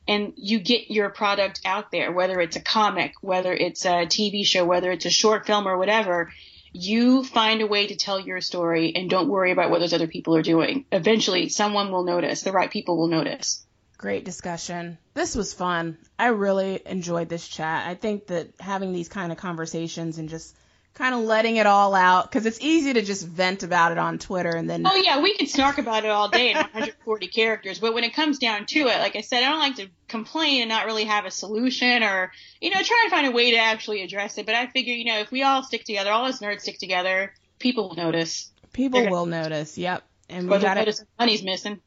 [0.08, 4.46] and you get your product out there, whether it's a comic, whether it's a TV
[4.46, 6.32] show, whether it's a short film or whatever.
[6.72, 10.08] You find a way to tell your story and don't worry about what those other
[10.08, 10.86] people are doing.
[10.92, 12.42] Eventually, someone will notice.
[12.42, 13.66] The right people will notice.
[13.98, 14.98] Great discussion.
[15.16, 15.98] This was fun.
[16.20, 17.88] I really enjoyed this chat.
[17.88, 20.56] I think that having these kind of conversations and just
[20.98, 24.18] kind of letting it all out because it's easy to just vent about it on
[24.18, 24.86] Twitter and then.
[24.86, 28.14] Oh yeah, we can snark about it all day in 140 characters, but when it
[28.14, 31.04] comes down to it, like I said, I don't like to complain and not really
[31.04, 34.46] have a solution or you know try and find a way to actually address it.
[34.46, 37.34] But I figure you know if we all stick together, all us nerds stick together,
[37.60, 38.52] people will notice.
[38.74, 39.78] People will notice.
[39.78, 40.82] Yep, and we got to.
[40.82, 41.80] Notice money's missing.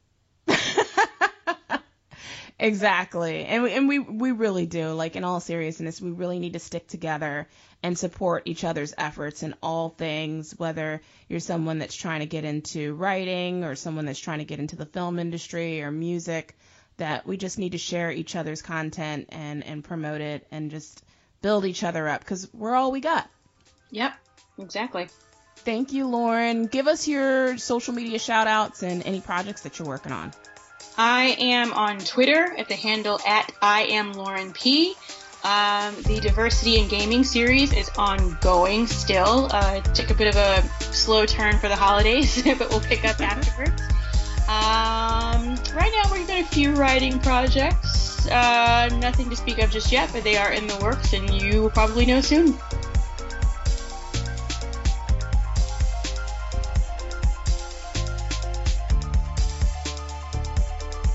[2.61, 4.93] exactly, and we, and we we really do.
[4.93, 7.47] Like in all seriousness, we really need to stick together
[7.83, 12.45] and support each other's efforts in all things, whether you're someone that's trying to get
[12.45, 16.55] into writing or someone that's trying to get into the film industry or music,
[16.97, 21.03] that we just need to share each other's content and, and promote it and just
[21.41, 23.27] build each other up because we're all we got.
[23.89, 24.13] Yep,
[24.59, 25.07] exactly.
[25.57, 26.65] Thank you, Lauren.
[26.65, 30.31] Give us your social media shout outs and any projects that you're working on.
[30.97, 34.95] I am on Twitter at the handle at I am Lauren P.
[35.43, 39.47] Um, the diversity in gaming series is ongoing still.
[39.51, 40.61] Uh, it took a bit of a
[40.93, 43.81] slow turn for the holidays, but we'll pick up afterwards.
[44.47, 48.27] Um, right now, we've got a few writing projects.
[48.27, 51.61] Uh, nothing to speak of just yet, but they are in the works, and you
[51.61, 52.55] will probably know soon.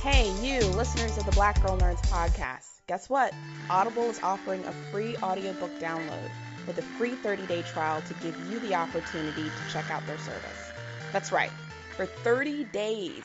[0.09, 2.79] Hey, you listeners of the Black Girl Nerds podcast.
[2.87, 3.35] Guess what?
[3.69, 6.31] Audible is offering a free audiobook download
[6.65, 10.71] with a free 30-day trial to give you the opportunity to check out their service.
[11.13, 11.51] That's right.
[11.97, 13.25] For 30 days,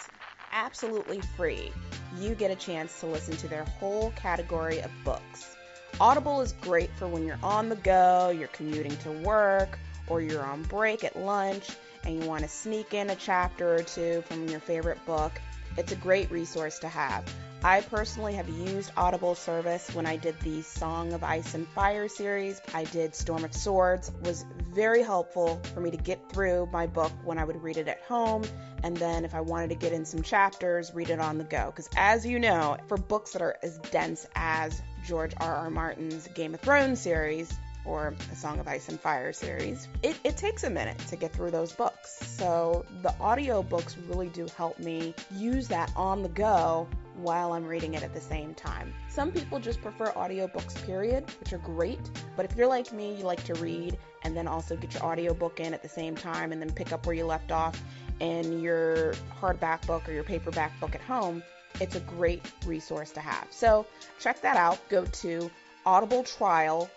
[0.52, 1.72] absolutely free,
[2.18, 5.56] you get a chance to listen to their whole category of books.
[6.00, 9.78] Audible is great for when you're on the go, you're commuting to work,
[10.08, 11.70] or you're on break at lunch
[12.06, 15.40] and you want to sneak in a chapter or two from your favorite book.
[15.78, 17.26] It's a great resource to have.
[17.64, 22.08] I personally have used Audible service when I did the Song of Ice and Fire
[22.08, 22.60] series.
[22.74, 24.12] I did Storm of Swords.
[24.24, 27.88] Was very helpful for me to get through my book when I would read it
[27.88, 28.44] at home
[28.84, 31.68] and then if I wanted to get in some chapters, read it on the go.
[31.68, 35.56] Because as you know, for books that are as dense as George R.
[35.56, 35.70] R.
[35.70, 37.52] Martin's Game of Thrones series,
[37.86, 41.34] or a Song of Ice and Fire series, it, it takes a minute to get
[41.34, 42.20] through those books.
[42.28, 47.94] So the audiobooks really do help me use that on the go while I'm reading
[47.94, 48.94] it at the same time.
[49.10, 52.00] Some people just prefer audiobooks, period, which are great.
[52.36, 55.60] But if you're like me, you like to read and then also get your audiobook
[55.60, 57.82] in at the same time and then pick up where you left off
[58.20, 61.42] in your hardback book or your paperback book at home,
[61.80, 63.48] it's a great resource to have.
[63.50, 63.88] So
[64.20, 64.78] check that out.
[64.90, 65.50] Go to
[65.86, 66.90] audibletrial.com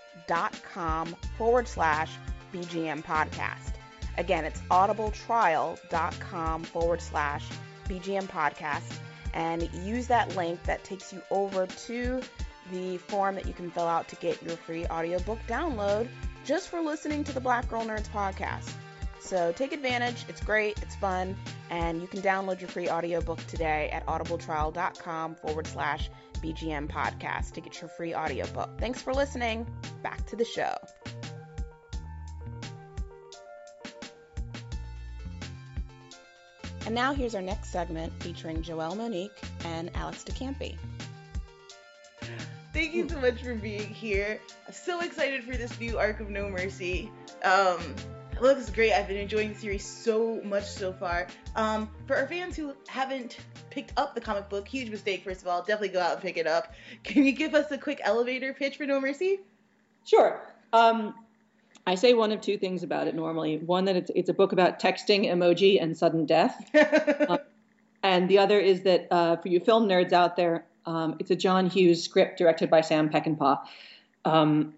[1.37, 2.13] forward slash
[2.53, 3.73] BGN podcast.
[4.17, 7.49] Again, it's audibletrial.com forward slash
[7.89, 8.99] BGN podcast
[9.33, 12.23] and use that link that takes you over to
[12.73, 16.09] the form that you can fill out to get your free audiobook download
[16.45, 18.71] just for listening to the Black Girl Nerds podcast.
[19.21, 20.25] So take advantage.
[20.29, 20.81] It's great.
[20.83, 21.37] It's fun.
[21.71, 26.11] And you can download your free audiobook today at audibletrial.com forward slash
[26.45, 28.79] BGN podcast to get your free audiobook.
[28.79, 29.67] Thanks for listening.
[30.03, 30.77] Back to the show.
[36.85, 40.77] And now here's our next segment featuring Joelle Monique and Alex De Campi.
[42.75, 44.39] Thank you so much for being here.
[44.67, 47.11] I'm so excited for this new arc of No Mercy.
[47.43, 47.95] Um,
[48.37, 48.93] it looks great.
[48.93, 51.29] I've been enjoying the series so much so far.
[51.55, 53.39] Um, for our fans who haven't
[53.71, 55.61] picked up the comic book, huge mistake, first of all.
[55.61, 56.75] Definitely go out and pick it up.
[57.05, 59.41] Can you give us a quick elevator pitch for No Mercy?
[60.05, 60.41] Sure.
[60.73, 61.15] Um,
[61.87, 63.59] I say one of two things about it normally.
[63.59, 66.71] One, that it's, it's a book about texting, emoji, and sudden death.
[67.29, 67.39] um,
[68.03, 71.37] and the other is that uh, for you film nerds out there, um, it's a
[71.37, 73.61] John Hughes script directed by Sam Peckinpah.
[74.25, 74.75] Um,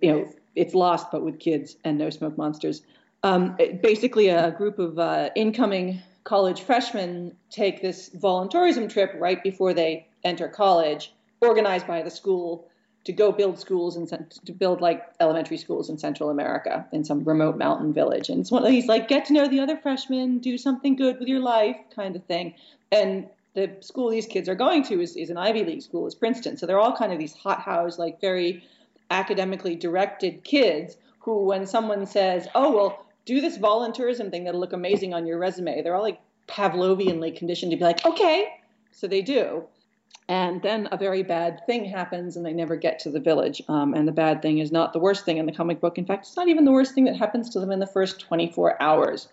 [0.00, 2.82] you know, it's Lost, but with kids and no smoke monsters.
[3.22, 9.74] Um, basically, a group of uh, incoming college freshmen take this voluntourism trip right before
[9.74, 12.68] they enter college, organized by the school
[13.04, 17.24] to go build schools and to build like elementary schools in Central America in some
[17.24, 18.28] remote mountain village.
[18.28, 21.18] And it's one of these like get to know the other freshmen, do something good
[21.18, 22.52] with your life kind of thing.
[22.92, 26.14] And the school these kids are going to is, is an Ivy League school, is
[26.14, 26.58] Princeton.
[26.58, 28.62] So they're all kind of these hothouse, like very
[29.10, 34.72] academically directed kids who, when someone says, "Oh, well, do this volunteerism thing that'll look
[34.72, 38.48] amazing on your resume," they're all like Pavlovianly conditioned to be like, "Okay,"
[38.90, 39.64] so they do.
[40.30, 43.62] And then a very bad thing happens, and they never get to the village.
[43.68, 45.96] Um, and the bad thing is not the worst thing in the comic book.
[45.96, 48.20] In fact, it's not even the worst thing that happens to them in the first
[48.20, 49.28] 24 hours.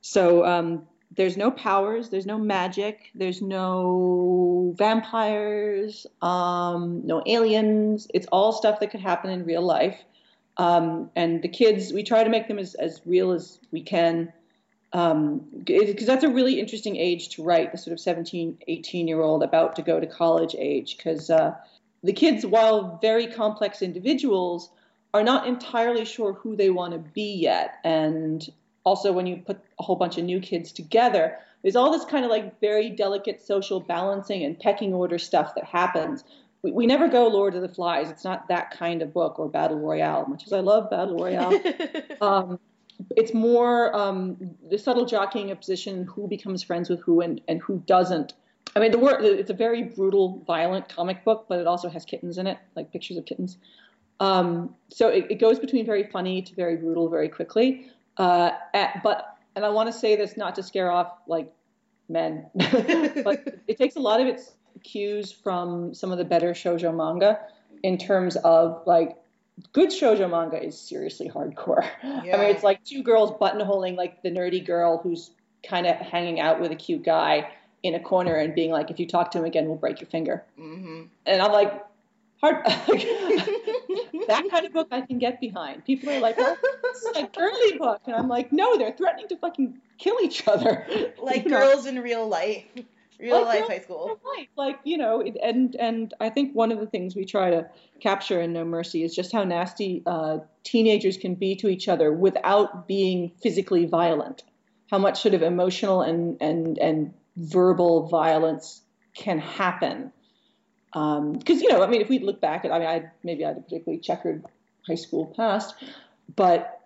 [0.00, 8.06] So um, there's no powers, there's no magic, there's no vampires, um, no aliens.
[8.14, 9.98] It's all stuff that could happen in real life.
[10.56, 14.32] Um, and the kids, we try to make them as, as real as we can.
[14.92, 19.20] Because um, that's a really interesting age to write the sort of 17 18 year
[19.20, 20.96] old about to go to college age.
[20.96, 21.54] Because uh,
[22.02, 24.70] the kids while very complex individuals
[25.14, 27.74] are not entirely sure who they want to be yet.
[27.84, 28.48] And
[28.84, 32.24] also when you put a whole bunch of new kids together there's all this kind
[32.24, 36.24] of like very delicate social balancing and pecking order stuff that happens
[36.62, 39.48] we, we never go lord of the flies it's not that kind of book or
[39.48, 41.58] battle royale much as i love battle royale
[42.20, 42.58] um,
[43.16, 44.36] it's more um,
[44.68, 48.34] the subtle jockeying of position, who becomes friends with who and, and who doesn't.
[48.76, 52.04] I mean, the word it's a very brutal, violent comic book, but it also has
[52.04, 53.58] kittens in it, like pictures of kittens.
[54.20, 57.90] Um, so it, it, goes between very funny to very brutal very quickly.
[58.18, 61.50] Uh, at, but and I want to say this not to scare off like
[62.08, 64.52] men, but it takes a lot of its
[64.82, 67.40] cues from some of the better shoujo manga
[67.82, 69.16] in terms of like
[69.72, 71.88] good shoujo manga is seriously hardcore.
[72.02, 72.36] Yeah.
[72.36, 75.30] I mean, it's like two girls buttonholing like the nerdy girl who's
[75.66, 77.50] kind of hanging out with a cute guy
[77.82, 80.08] in a corner and being like, if you talk to him again, we'll break your
[80.08, 80.44] finger.
[80.58, 81.02] Mm-hmm.
[81.26, 81.84] And I'm like,
[82.40, 82.64] hard.
[82.66, 85.84] that kind of book I can get behind.
[85.84, 89.28] People are like, well, this is a girly book, and I'm like, no, they're threatening
[89.28, 90.86] to fucking kill each other.
[91.22, 91.90] Like girls know?
[91.90, 92.64] in real life
[93.20, 94.20] real like, life high school.
[94.36, 94.48] Life.
[94.56, 97.68] Like you know, and and I think one of the things we try to
[98.00, 102.12] capture in No Mercy is just how nasty uh, teenagers can be to each other
[102.12, 104.42] without being physically violent.
[104.90, 108.82] How much sort of emotional and and and verbal violence
[109.14, 110.12] can happen.
[110.92, 113.44] Because um, you know, I mean, if we look back at, I mean, I maybe
[113.44, 114.44] I had a particularly checkered
[114.86, 115.74] high school past,
[116.34, 116.80] but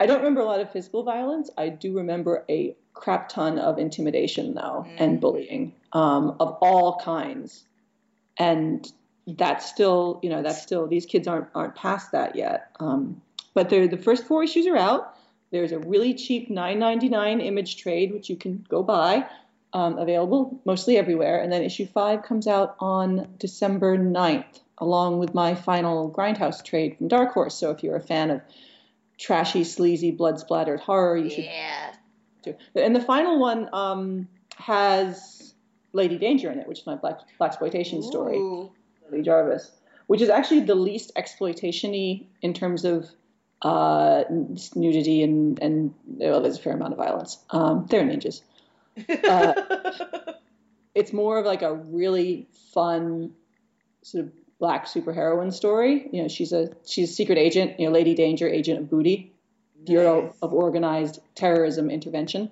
[0.00, 1.50] I don't remember a lot of physical violence.
[1.56, 4.96] I do remember a crap ton of intimidation, though, mm.
[4.98, 7.64] and bullying um, of all kinds.
[8.38, 8.90] And
[9.26, 12.70] that's still, you know, that's still these kids aren't aren't past that yet.
[12.80, 13.20] Um,
[13.54, 15.16] but they're, the first four issues are out.
[15.50, 19.26] There's a really cheap 9.99 image trade which you can go buy,
[19.72, 21.40] um, available mostly everywhere.
[21.40, 26.98] And then issue five comes out on December 9th, along with my final Grindhouse trade
[26.98, 27.54] from Dark Horse.
[27.54, 28.42] So if you're a fan of
[29.18, 31.16] trashy, sleazy, blood splattered horror.
[31.16, 31.94] You should yeah.
[32.42, 32.54] Do.
[32.74, 35.54] And the final one um, has
[35.92, 38.38] Lady Danger in it, which is my black exploitation story,
[39.10, 39.72] Lily Jarvis,
[40.06, 43.10] which is actually the least exploitationy in terms of
[43.62, 44.24] uh,
[44.74, 47.38] nudity and and well, there's a fair amount of violence.
[47.50, 48.42] Um, they're ninjas.
[49.08, 49.54] Uh,
[50.92, 53.30] it's more of like a really fun
[54.02, 56.08] sort of black superheroine story.
[56.12, 59.32] You know, she's a she's a secret agent, you know, Lady Danger, agent of booty,
[59.88, 62.50] Bureau of Organized Terrorism Intervention.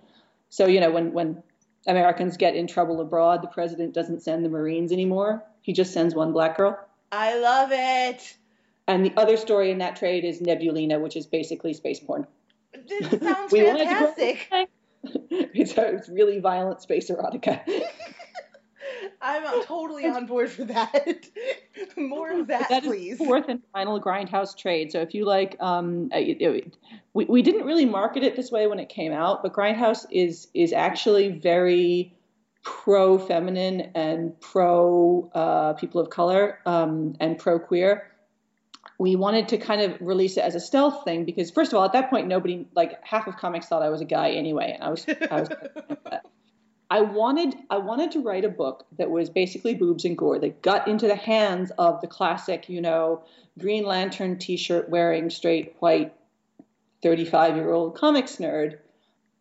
[0.49, 1.43] So, you know, when when
[1.87, 5.45] Americans get in trouble abroad, the president doesn't send the Marines anymore.
[5.63, 6.79] He just sends one black girl.
[7.13, 8.37] I love it.
[8.89, 12.27] And the other story in that trade is Nebulina, which is basically space porn.
[12.89, 14.49] This sounds fantastic.
[15.31, 17.61] it's, a, it's really violent space erotica.
[19.21, 21.27] I'm totally on board for that.
[21.97, 23.19] More of that, that please.
[23.19, 24.93] fourth and final Grindhouse trade.
[24.93, 26.77] So if you like, um, it,
[27.17, 30.49] we we didn't really market it this way when it came out, but Grindhouse is
[30.53, 32.15] is actually very
[32.63, 38.13] pro feminine and pro uh, people of color um, and pro queer.
[38.99, 41.85] We wanted to kind of release it as a stealth thing because, first of all,
[41.85, 44.85] at that point, nobody like half of comics thought I was a guy anyway, and
[44.85, 45.49] I was I was.
[46.89, 50.63] I wanted I wanted to write a book that was basically boobs and gore that
[50.63, 53.25] got into the hands of the classic, you know,
[53.59, 56.15] Green Lantern T-shirt wearing straight white
[57.03, 58.79] 35 year old comics nerd,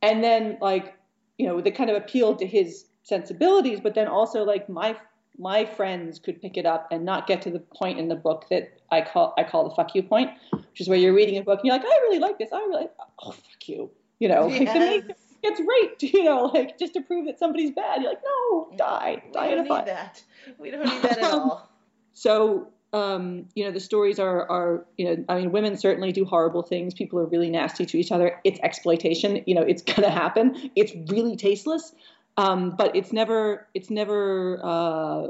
[0.02, 0.96] and then like
[1.38, 4.96] you know that kind of appealed to his sensibilities, but then also like my
[5.38, 8.46] my friends could pick it up and not get to the point in the book
[8.50, 11.44] that I call I call the fuck you point, which is where you're reading a
[11.44, 12.88] book and you're like, I really like this, I really
[13.24, 13.90] oh fuck you,
[14.20, 14.76] you know, yes.
[14.76, 18.02] like the gets raped, you know, like just to prove that somebody's bad.
[18.02, 19.86] You're like, no, die, die in a fight.
[19.86, 20.24] Don't need that.
[20.58, 21.70] We don't need that at all.
[22.14, 26.24] so um, you know, the stories are, are, you know, I mean, women certainly do
[26.24, 26.94] horrible things.
[26.94, 28.40] People are really nasty to each other.
[28.46, 29.44] It's exploitation.
[29.46, 30.72] You know, it's gonna happen.
[30.76, 31.94] It's really tasteless,
[32.38, 35.28] um, but it's never, it's never uh,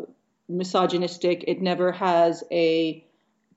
[0.48, 1.44] misogynistic.
[1.48, 3.04] It never has a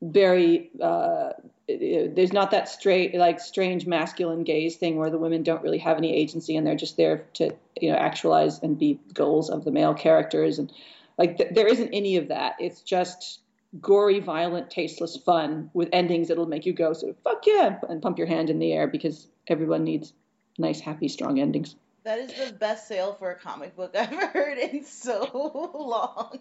[0.01, 1.31] very uh,
[1.69, 5.99] there's not that straight like strange masculine gaze thing where the women don't really have
[5.99, 7.51] any agency and they're just there to
[7.81, 10.73] you know actualize and be goals of the male characters and
[11.19, 13.41] like th- there isn't any of that it's just
[13.81, 18.01] gory violent tasteless fun with endings that'll make you go sort of fuck yeah and
[18.01, 20.15] pump your hand in the air because everyone needs
[20.59, 21.77] nice happy strong endings
[22.09, 25.29] that is the best sale for a comic book I've heard in so
[25.75, 26.39] long.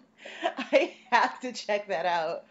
[0.56, 2.44] I have to check that out.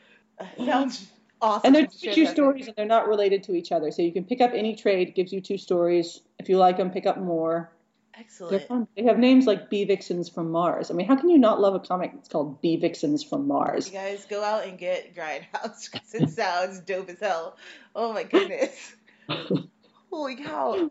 [0.63, 1.07] Sounds
[1.41, 1.61] awesome.
[1.65, 3.89] And they're two stories, and they're not related to each other.
[3.89, 5.15] So you can pick up any trade.
[5.15, 6.21] Gives you two stories.
[6.37, 7.71] If you like them, pick up more.
[8.19, 8.89] Excellent.
[8.95, 10.89] They have names like Bee Vixens from Mars.
[10.89, 13.87] I mean, how can you not love a comic that's called Bee Vixens from Mars?
[13.87, 17.57] You guys go out and get Grindhouse because it sounds dope as hell.
[17.95, 18.95] Oh my goodness.
[20.11, 20.89] Holy cow.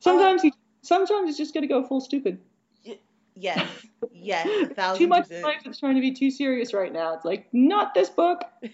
[0.00, 0.52] Sometimes um, you,
[0.82, 2.40] sometimes it's just gonna go full stupid.
[3.38, 3.68] Yes,
[4.12, 4.48] yes,
[4.96, 7.14] too much life is trying to be too serious right now.
[7.14, 8.40] It's like not this book.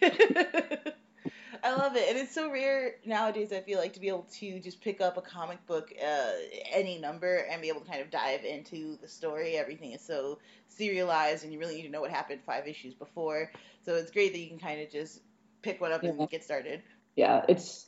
[1.64, 3.52] I love it, and it's so rare nowadays.
[3.52, 6.30] I feel like to be able to just pick up a comic book, uh,
[6.72, 9.56] any number, and be able to kind of dive into the story.
[9.56, 13.52] Everything is so serialized, and you really need to know what happened five issues before.
[13.84, 15.20] So it's great that you can kind of just
[15.62, 16.10] pick one up yeah.
[16.10, 16.82] and get started.
[17.14, 17.86] Yeah, it's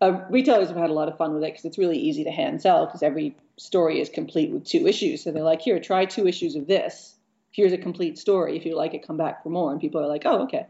[0.00, 2.30] uh, retailers have had a lot of fun with it because it's really easy to
[2.32, 5.22] hand sell because every story is complete with two issues.
[5.22, 7.14] So they're like, here, try two issues of this.
[7.52, 8.56] Here's a complete story.
[8.56, 9.70] If you like it, come back for more.
[9.70, 10.66] And people are like, oh, okay.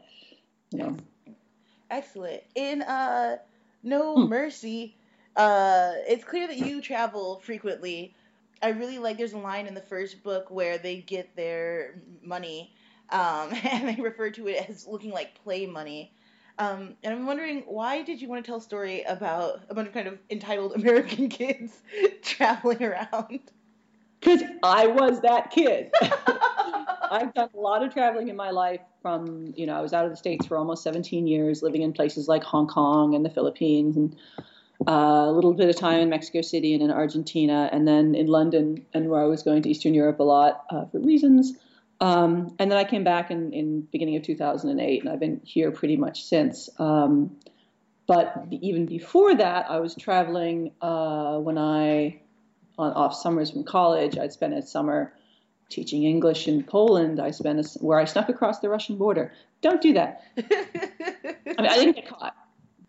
[0.71, 0.97] You know.
[1.93, 2.43] Excellent.
[2.55, 3.36] In uh,
[3.82, 4.28] No hmm.
[4.28, 4.97] Mercy,
[5.36, 8.14] uh, it's clear that you travel frequently.
[8.62, 9.18] I really like.
[9.18, 12.74] There's a line in the first book where they get their money,
[13.11, 16.14] um, and they refer to it as looking like play money.
[16.59, 19.88] Um, and I'm wondering why did you want to tell a story about a bunch
[19.88, 21.82] of kind of entitled American kids
[22.22, 23.40] traveling around?
[24.20, 25.90] Because I was that kid.
[27.11, 28.80] I've done a lot of traveling in my life.
[29.03, 31.93] From you know, I was out of the states for almost 17 years, living in
[31.93, 34.17] places like Hong Kong and the Philippines, and
[34.87, 38.29] uh, a little bit of time in Mexico City and in Argentina, and then in
[38.29, 41.53] London, and where I was going to Eastern Europe a lot uh, for reasons.
[42.01, 45.71] Um, and then I came back in, in beginning of 2008, and I've been here
[45.71, 46.69] pretty much since.
[46.79, 47.37] Um,
[48.09, 52.21] but even before that, I was traveling uh, when I,
[52.77, 55.15] on off summers from college, I'd spent a summer
[55.73, 57.20] teaching English in Poland.
[57.20, 59.33] I spent a, where I snuck across the Russian border.
[59.61, 60.23] Don't do that.
[60.39, 62.35] I mean, I didn't get caught,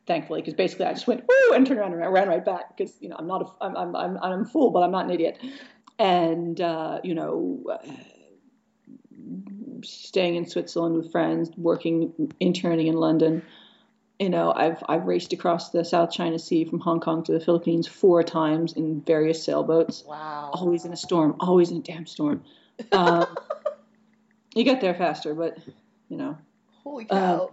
[0.06, 2.94] thankfully, because basically I just went woo and turned around and ran right back because
[3.00, 5.12] you know I'm not a I'm I'm I'm, I'm a fool, but I'm not an
[5.12, 5.40] idiot.
[6.00, 7.64] And uh, you know
[9.84, 13.44] staying in Switzerland with friends, working, interning in London.
[14.20, 17.40] You know, I've I've raced across the South China Sea from Hong Kong to the
[17.40, 20.04] Philippines four times in various sailboats.
[20.06, 20.52] Wow.
[20.54, 21.36] Always in a storm.
[21.40, 22.44] Always in a damn storm.
[22.92, 23.26] Um,
[24.56, 25.58] you get there faster, but
[26.10, 26.38] you know.
[26.84, 27.16] Holy cow.
[27.16, 27.48] Uh,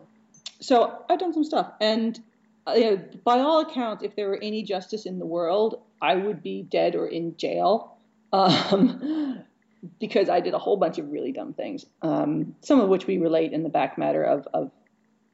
[0.60, 2.18] so I've done some stuff, and
[2.66, 6.14] uh, you know, by all accounts, if there were any justice in the world, I
[6.14, 7.96] would be dead or in jail.
[8.32, 9.44] Um,
[9.98, 13.18] because I did a whole bunch of really dumb things, um, some of which we
[13.18, 14.70] relate in the back matter of, of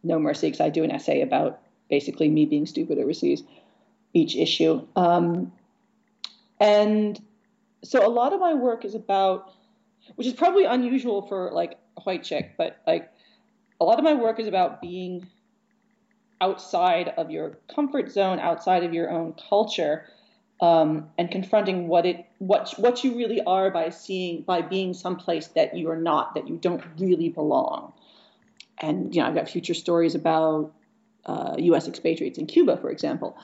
[0.05, 1.61] No Mercy, because I do an essay about
[1.91, 3.43] basically me being stupid overseas
[4.13, 4.87] each issue.
[4.95, 5.53] Um,
[6.61, 7.21] and
[7.83, 9.53] so a lot of my work is about,
[10.15, 13.11] which is probably unusual for like a white chick, but like
[13.81, 15.27] a lot of my work is about being
[16.41, 20.07] outside of your comfort zone, outside of your own culture,
[20.61, 25.49] um, and confronting what it what what you really are by seeing by being someplace
[25.49, 27.93] that you are not that you don't really belong.
[28.79, 30.73] And you know i've got future stories about
[31.25, 33.37] uh, u.s expatriates in cuba for example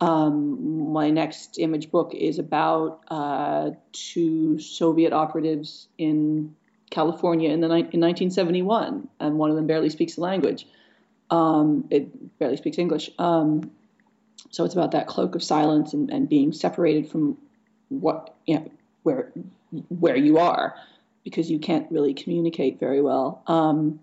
[0.00, 6.54] um, my next image book is about uh, two soviet operatives in
[6.90, 10.66] california in the in 1971 and one of them barely speaks the language
[11.30, 13.70] um, it barely speaks english um,
[14.50, 17.36] so it's about that cloak of silence and, and being separated from
[17.88, 18.70] what you know
[19.02, 19.32] where
[19.88, 20.76] where you are
[21.24, 23.42] because you can't really communicate very well.
[23.48, 23.98] Um,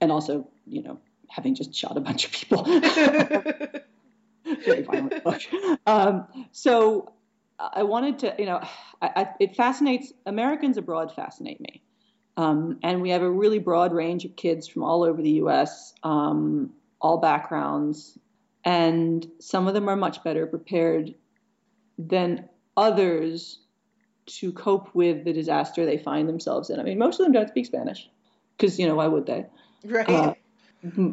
[0.00, 2.64] and also, you know, having just shot a bunch of people.
[4.64, 5.40] very violent book.
[5.86, 7.12] Um, so
[7.58, 8.60] I wanted to, you know,
[9.00, 11.12] I, I, it fascinates Americans abroad.
[11.14, 11.82] Fascinate me,
[12.36, 15.94] um, and we have a really broad range of kids from all over the U.S.,
[16.02, 18.18] um, all backgrounds,
[18.64, 21.14] and some of them are much better prepared
[21.98, 23.60] than others
[24.26, 26.80] to cope with the disaster they find themselves in.
[26.80, 28.08] I mean, most of them don't speak Spanish
[28.56, 29.46] because, you know, why would they?
[29.84, 30.08] Right.
[30.08, 30.34] Uh,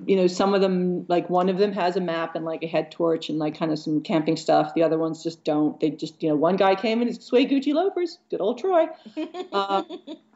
[0.05, 2.67] you know, some of them, like one of them has a map and like a
[2.67, 4.73] head torch and like kind of some camping stuff.
[4.73, 5.79] The other ones just don't.
[5.79, 8.19] They just, you know, one guy came in his suede Gucci loafers.
[8.29, 8.87] Good old Troy.
[9.51, 9.83] Uh,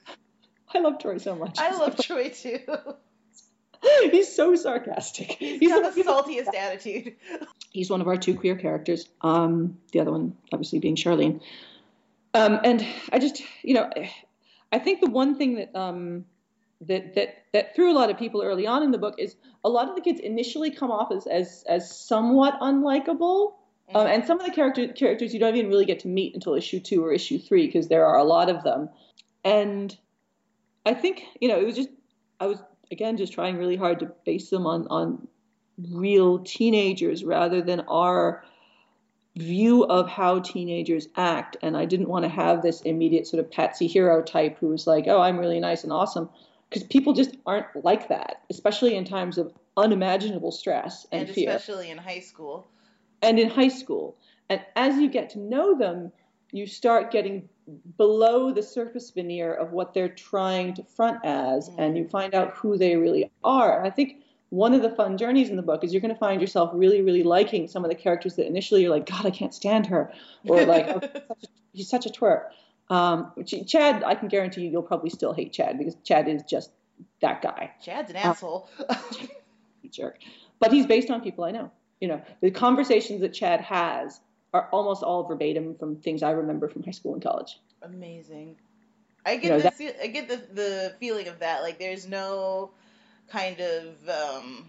[0.74, 1.58] I love Troy so much.
[1.60, 2.60] I love Troy too.
[4.12, 5.34] He's so sarcastic.
[5.34, 7.16] He's, He's got the saltiest attitude.
[7.72, 9.08] He's one of our two queer characters.
[9.22, 11.42] Um, the other one, obviously, being Charlene.
[12.34, 13.90] Um, and I just, you know,
[14.72, 16.26] I think the one thing that um,
[16.82, 19.69] that that that threw a lot of people early on in the book is a
[19.69, 23.53] lot of the kids initially come off as as, as somewhat unlikable.
[23.93, 23.97] Um, mm-hmm.
[23.97, 26.53] Um, and some of the character, characters you don't even really get to meet until
[26.53, 28.89] issue two or issue three because there are a lot of them.
[29.43, 29.95] And
[30.86, 31.89] I think you know it was just
[32.39, 32.61] I was
[32.91, 35.28] again just trying really hard to base them on on
[35.91, 38.43] real teenagers rather than our
[39.38, 41.57] view of how teenagers act.
[41.61, 44.88] And I didn't want to have this immediate sort of patsy hero type who was
[44.88, 46.30] like, oh, I'm really nice and awesome.
[46.70, 51.49] Because people just aren't like that, especially in times of unimaginable stress and, and fear.
[51.49, 52.68] Especially in high school.
[53.22, 54.18] And in high school.
[54.49, 56.11] And as you get to know them,
[56.51, 57.49] you start getting
[57.97, 61.80] below the surface veneer of what they're trying to front as, mm-hmm.
[61.80, 63.84] and you find out who they really are.
[63.84, 66.39] I think one of the fun journeys in the book is you're going to find
[66.39, 69.53] yourself really, really liking some of the characters that initially you're like, God, I can't
[69.53, 70.11] stand her,
[70.45, 71.01] or like, oh,
[71.74, 72.45] he's such a twerp.
[72.90, 76.72] Um, Chad, I can guarantee you, you'll probably still hate Chad because Chad is just
[77.22, 77.72] that guy.
[77.82, 78.70] Chad's an um, asshole.
[79.92, 80.20] jerk.
[80.60, 81.72] But he's based on people I know.
[82.00, 84.20] You know, the conversations that Chad has
[84.54, 87.60] are almost all verbatim from things I remember from high school and college.
[87.82, 88.56] Amazing.
[89.26, 89.78] I get you know, this.
[89.78, 91.62] That, I get the the feeling of that.
[91.62, 92.72] Like there's no
[93.28, 94.68] kind of um,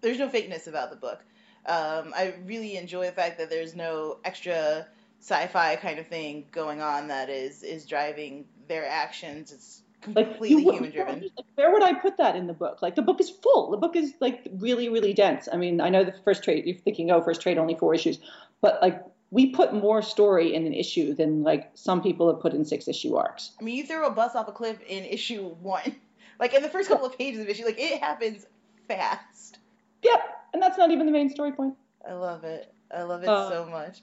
[0.00, 1.20] there's no fakeness about the book.
[1.66, 4.86] Um, I really enjoy the fact that there's no extra
[5.20, 9.52] sci-fi kind of thing going on that is is driving their actions.
[9.52, 11.30] It's completely like, human driven.
[11.56, 12.82] Where would I put that in the book?
[12.82, 13.70] Like the book is full.
[13.70, 15.48] The book is like really really dense.
[15.52, 18.18] I mean, I know the first trade you're thinking, oh, first trade only four issues,
[18.60, 22.54] but like we put more story in an issue than like some people have put
[22.54, 23.52] in six issue arcs.
[23.60, 25.96] I mean, you throw a bus off a cliff in issue one,
[26.40, 28.46] like in the first couple of pages of issue, like it happens
[28.86, 29.58] fast.
[30.02, 30.20] Yep,
[30.54, 31.74] and that's not even the main story point.
[32.08, 32.72] I love it.
[32.96, 34.00] I love it uh, so much.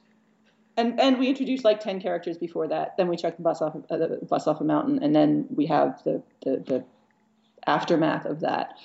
[0.78, 2.98] And and we introduced like ten characters before that.
[2.98, 5.66] Then we check the bus off uh, the bus off a mountain, and then we
[5.68, 6.86] have the the, the
[7.66, 8.76] aftermath of that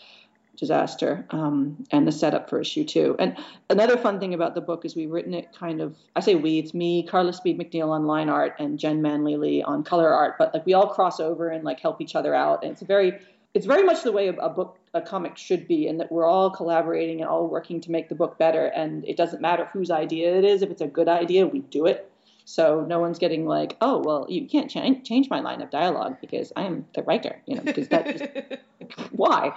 [0.57, 3.17] disaster um, and the setup for issue two.
[3.19, 3.37] And
[3.71, 6.59] another fun thing about the book is we've written it kind of, I say we,
[6.59, 10.37] it's me, Carla Speed McNeil on line art and Jenn Manley Lee on color art,
[10.39, 12.63] but like we all cross over and like help each other out.
[12.63, 13.19] And it's a very,
[13.55, 16.51] it's very much the way a, book, a comic should be, and that we're all
[16.51, 18.67] collaborating and all working to make the book better.
[18.67, 20.63] And it doesn't matter whose idea it is.
[20.63, 22.11] If it's a good idea, we do it.
[22.45, 26.17] So no one's getting like, oh, well, you can't ch- change my line of dialogue
[26.21, 28.61] because I am the writer, you know, because that just,
[29.13, 29.53] why?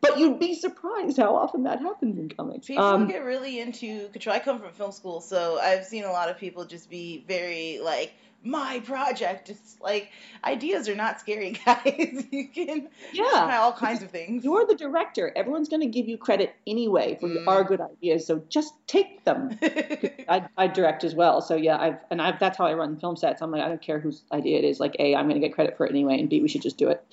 [0.00, 2.66] But you'd be surprised how often that happens in comics.
[2.66, 4.08] People um, get really into.
[4.26, 7.80] I come from film school, so I've seen a lot of people just be very
[7.82, 8.12] like,
[8.44, 9.48] my project.
[9.48, 10.10] It's like
[10.44, 12.24] ideas are not scary, guys.
[12.30, 13.30] you can yeah.
[13.30, 14.44] try all kinds of things.
[14.44, 15.32] You're the director.
[15.34, 17.46] Everyone's going to give you credit anyway for mm.
[17.48, 19.58] our good ideas, so just take them.
[19.62, 23.16] I, I, direct as well, so yeah, I've and I've that's how I run film
[23.16, 23.42] sets.
[23.42, 24.80] I'm like, I don't care whose idea it is.
[24.80, 26.76] Like, a, I'm going to get credit for it anyway, and b, we should just
[26.76, 27.04] do it.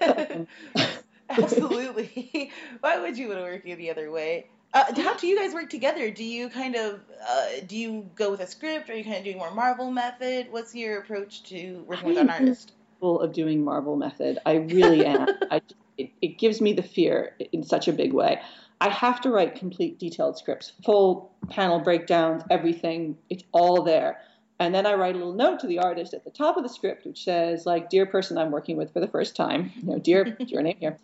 [1.28, 2.52] Absolutely.
[2.80, 4.46] Why would you want to work any other way?
[4.74, 6.10] Uh, how do you guys work together?
[6.10, 9.16] Do you kind of uh, do you go with a script, or are you kind
[9.16, 10.48] of doing more Marvel method?
[10.50, 12.72] What's your approach to working with an artist?
[13.00, 14.38] Full of doing Marvel method.
[14.44, 15.26] I really am.
[15.50, 15.60] I,
[15.96, 18.40] it, it gives me the fear in such a big way.
[18.80, 23.16] I have to write complete detailed scripts, full panel breakdowns, everything.
[23.30, 24.20] It's all there.
[24.58, 26.68] And then I write a little note to the artist at the top of the
[26.68, 29.98] script, which says, like, dear person I'm working with for the first time, you know,
[29.98, 30.98] dear, your name here.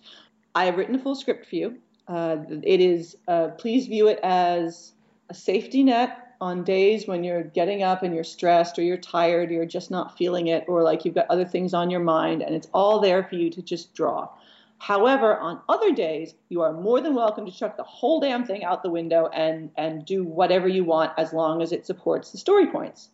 [0.55, 1.79] I have written a full script for you.
[2.09, 4.93] Uh, it is, uh, please view it as
[5.31, 9.51] a safety net on days when you're getting up and you're stressed or you're tired,
[9.51, 12.43] or you're just not feeling it, or like you've got other things on your mind,
[12.43, 14.29] and it's all there for you to just draw.
[14.79, 18.65] However, on other days, you are more than welcome to chuck the whole damn thing
[18.65, 22.39] out the window and, and do whatever you want as long as it supports the
[22.39, 23.11] story points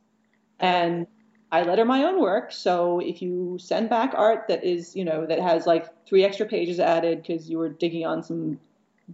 [0.60, 1.06] and
[1.50, 2.52] I letter my own work.
[2.52, 6.46] So if you send back art that is, you know, that has like three extra
[6.46, 8.60] pages added because you were digging on some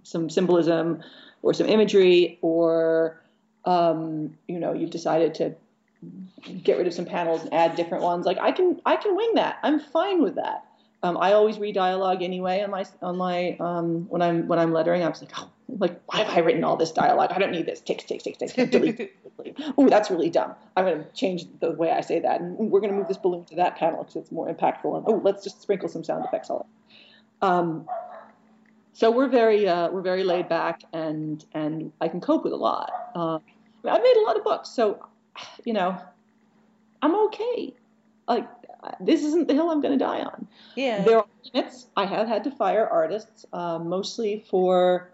[0.02, 1.02] some symbolism
[1.42, 3.20] or some imagery, or
[3.64, 5.54] um, you know, you've decided to
[6.62, 8.26] get rid of some panels and add different ones.
[8.26, 9.58] Like I can I can wing that.
[9.62, 10.64] I'm fine with that.
[11.02, 14.72] Um, I always read dialogue anyway on my on my um, when I'm when I'm
[14.72, 15.02] lettering.
[15.02, 17.30] I was like, oh, like why have I written all this dialogue?
[17.32, 17.80] I don't need this.
[17.80, 19.12] Take, take, take, take, delete.
[19.78, 20.54] oh, that's really dumb.
[20.76, 23.18] I'm going to change the way I say that, and we're going to move this
[23.18, 24.96] balloon to that panel because it's more impactful.
[24.96, 26.66] And oh, let's just sprinkle some sound effects on it.
[27.42, 27.86] Um,
[28.94, 32.56] so we're very uh, we're very laid back, and and I can cope with a
[32.56, 32.90] lot.
[33.14, 33.38] Uh,
[33.84, 35.04] I've made a lot of books, so
[35.64, 36.00] you know,
[37.02, 37.74] I'm okay.
[38.28, 38.48] Like
[39.00, 40.46] this isn't the hill I'm going to die on.
[40.76, 41.02] Yeah.
[41.02, 41.86] There are limits.
[41.96, 45.10] I have had to fire artists, uh, mostly for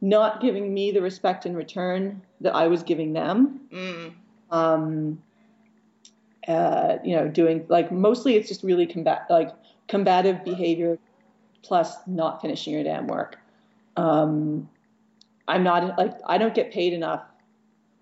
[0.00, 3.60] not giving me the respect in return that I was giving them.
[3.72, 4.12] Mm.
[4.50, 5.22] Um,
[6.48, 9.52] uh, you know, doing like mostly it's just really combat like
[9.88, 10.98] combative behavior
[11.62, 13.38] plus not finishing your damn work.
[13.96, 14.68] Um,
[15.48, 17.22] I'm not like I don't get paid enough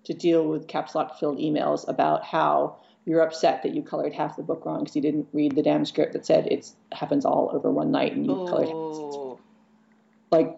[0.03, 4.35] to deal with caps lock filled emails about how you're upset that you colored half
[4.35, 7.49] the book wrong because you didn't read the damn script that said it happens all
[7.53, 8.75] over one night and you colored half.
[8.75, 9.39] Oh.
[10.31, 10.57] Like,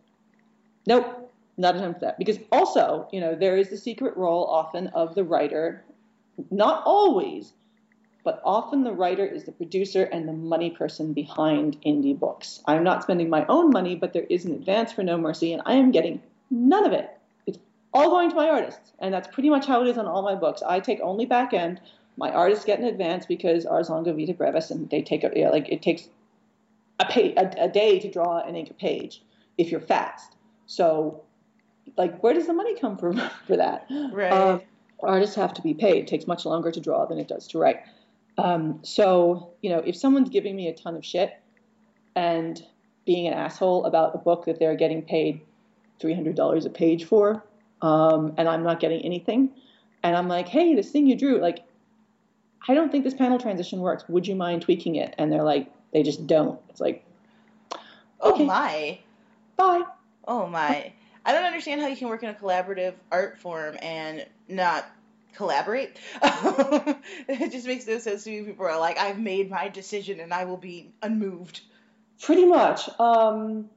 [0.86, 2.20] nope, not a time for that.
[2.20, 5.84] Because also, you know, there is the secret role often of the writer,
[6.52, 7.54] not always,
[8.24, 12.62] but often the writer is the producer and the money person behind indie books.
[12.66, 15.62] I'm not spending my own money, but there is an advance for No Mercy, and
[15.66, 17.10] I am getting none of it.
[17.45, 17.60] It's
[17.94, 20.36] all going to my artists, and that's pretty much how it is on all my
[20.36, 20.64] books.
[20.64, 21.82] I take only back end.
[22.16, 25.45] My artists get an advance because Ars Longa Vita Brevis, and they take a, you
[25.45, 26.08] know, like it takes
[27.00, 29.22] a, pay, a, a day to draw and ink a page
[29.58, 30.36] if you're fast.
[30.66, 31.24] So,
[31.98, 33.18] like, where does the money come from
[33.48, 33.86] for that?
[34.12, 34.32] Right.
[34.32, 34.62] Um,
[35.02, 36.04] artists have to be paid.
[36.04, 37.82] It takes much longer to draw than it does to write.
[38.38, 41.34] Um, so, you know, if someone's giving me a ton of shit
[42.15, 42.61] and
[43.05, 45.41] being an asshole about a book that they're getting paid
[46.01, 47.43] $300 a page for,
[47.81, 49.51] um, and I'm not getting anything,
[50.03, 51.64] and I'm like, hey, this thing you drew, like,
[52.68, 54.05] I don't think this panel transition works.
[54.07, 55.14] Would you mind tweaking it?
[55.18, 56.60] And they're like, they just don't.
[56.69, 57.05] It's like,
[58.22, 58.45] oh okay.
[58.45, 58.99] my.
[59.57, 59.84] bye.
[60.27, 60.93] Oh my.
[61.26, 64.85] I don't understand how you can work in a collaborative art form and not
[65.34, 65.97] collaborate.
[66.22, 68.43] it just makes no sense to me.
[68.43, 71.61] People are like, I've made my decision and I will be unmoved.
[72.22, 72.89] Pretty much.
[72.99, 73.69] Um,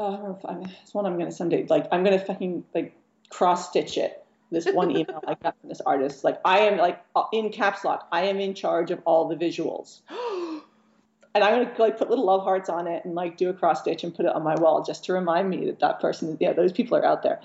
[0.00, 2.94] uh, I'm, it's one I'm gonna someday like I'm gonna fucking like
[3.28, 4.24] cross stitch it.
[4.50, 7.84] This one email I got from this artist, like I am like uh, in caps
[7.84, 8.08] lock.
[8.10, 12.42] I am in charge of all the visuals, and I'm gonna like put little love
[12.42, 14.82] hearts on it and like do a cross stitch and put it on my wall
[14.82, 17.40] just to remind me that that person, yeah, those people are out there.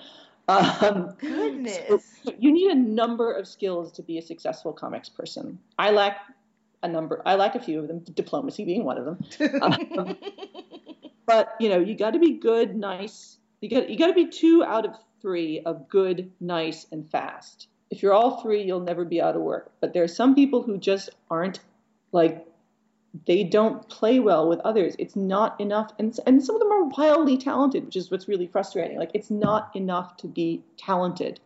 [0.48, 2.04] Um, Goodness.
[2.24, 5.58] so you need a number of skills to be a successful comics person.
[5.80, 6.20] I lack
[6.84, 7.22] a number.
[7.26, 8.00] I lack a few of them.
[8.14, 9.62] Diplomacy being one of them.
[9.62, 10.18] Um,
[11.26, 13.38] but you know, you got to be good, nice.
[13.62, 17.68] You got you got to be two out of three of good, nice, and fast.
[17.90, 19.72] If you're all three, you'll never be out of work.
[19.82, 21.60] But there are some people who just aren't
[22.12, 22.45] like
[23.26, 24.96] they don't play well with others.
[25.00, 28.48] It's not enough, and and some of them are wildly talented, which is what's really
[28.48, 28.98] frustrating.
[29.00, 31.40] Like it's not enough to be talented.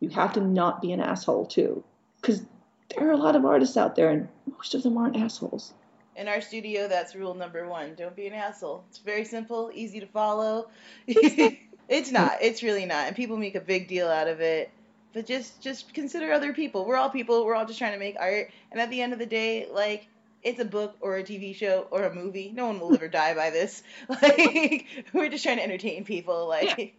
[0.00, 1.84] You have to not be an asshole too,
[2.20, 2.44] because
[2.88, 5.74] there are a lot of artists out there, and most of them aren't assholes.
[6.16, 7.94] In our studio, that's rule number one.
[7.94, 8.84] Don't be an asshole.
[8.88, 10.68] It's very simple, easy to follow.
[11.06, 12.38] it's not.
[12.40, 13.08] It's really not.
[13.08, 14.70] And people make a big deal out of it.
[15.12, 16.84] But just just consider other people.
[16.84, 17.44] We're all people.
[17.44, 18.50] We're all just trying to make art.
[18.72, 20.08] And at the end of the day, like
[20.44, 22.52] it's a book or a TV show or a movie.
[22.54, 23.82] No one will live or die by this.
[24.08, 26.46] Like we're just trying to entertain people.
[26.48, 26.94] Like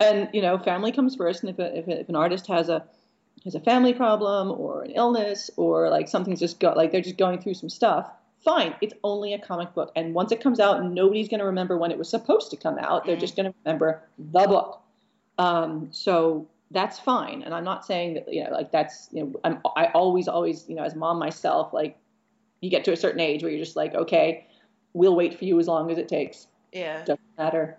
[0.00, 2.68] and you know family comes first and if, a, if, a, if an artist has
[2.68, 2.84] a
[3.44, 7.16] has a family problem or an illness or like something's just got like they're just
[7.16, 8.10] going through some stuff
[8.44, 11.76] fine it's only a comic book and once it comes out nobody's going to remember
[11.78, 13.20] when it was supposed to come out they're Mhm.
[13.20, 14.82] just going to remember the book
[15.38, 19.40] um, so that's fine and i'm not saying that you know like that's you know
[19.44, 21.96] I'm, i always always you know as mom myself like
[22.60, 24.46] you get to a certain age where you're just like okay
[24.92, 26.46] we'll wait for you as long as it takes
[26.76, 26.98] yeah.
[27.00, 27.76] doesn't matter.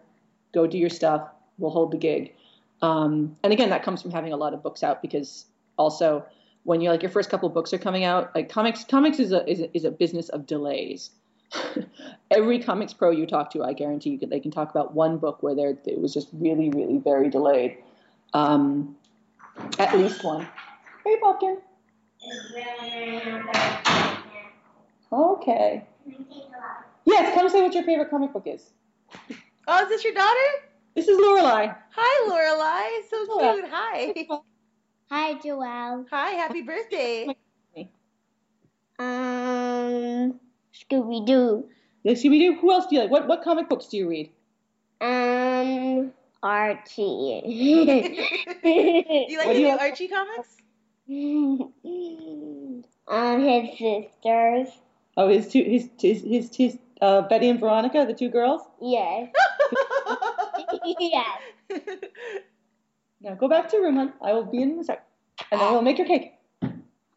[0.54, 1.30] Go do your stuff.
[1.58, 2.34] We'll hold the gig.
[2.82, 5.46] Um, and again, that comes from having a lot of books out because
[5.78, 6.26] also
[6.64, 9.50] when you're like your first couple books are coming out, like comics, comics is a
[9.50, 11.12] is a, is a business of delays.
[12.32, 15.42] Every comics pro you talk to, I guarantee you, they can talk about one book
[15.42, 17.78] where there it was just really, really very delayed.
[18.34, 18.96] Um,
[19.80, 20.48] at least one.
[21.06, 21.58] Hey, Pumpkin.
[25.12, 25.86] Okay.
[27.06, 28.72] Yes, come say what your favorite comic book is.
[29.68, 30.50] Oh, is this your daughter?
[30.96, 31.76] This is Lorelai.
[31.92, 33.10] Hi, Lorelai.
[33.10, 33.54] So Hello.
[33.56, 33.70] cute.
[33.72, 34.14] Hi.
[35.12, 36.06] Hi, Joelle.
[36.12, 36.32] Hi.
[36.32, 37.28] Happy birthday.
[39.00, 40.40] Um,
[40.74, 41.66] Scooby Doo.
[42.04, 42.56] Yes, we do.
[42.60, 43.12] Who else do you like?
[43.12, 44.32] What what comic books do you read?
[45.02, 47.44] Um, Archie.
[47.46, 48.16] you like
[48.46, 49.80] What the do you new like?
[49.82, 50.58] Archie comics?
[53.08, 54.70] um, his sisters.
[55.18, 58.62] Oh, his two his his his, his uh, Betty and Veronica, the two girls.
[58.82, 59.30] Yes.
[61.00, 61.40] yes.
[63.22, 64.14] Now go back to your room, hon.
[64.22, 65.04] I will be in a sec,
[65.52, 66.34] and then we'll make your cake.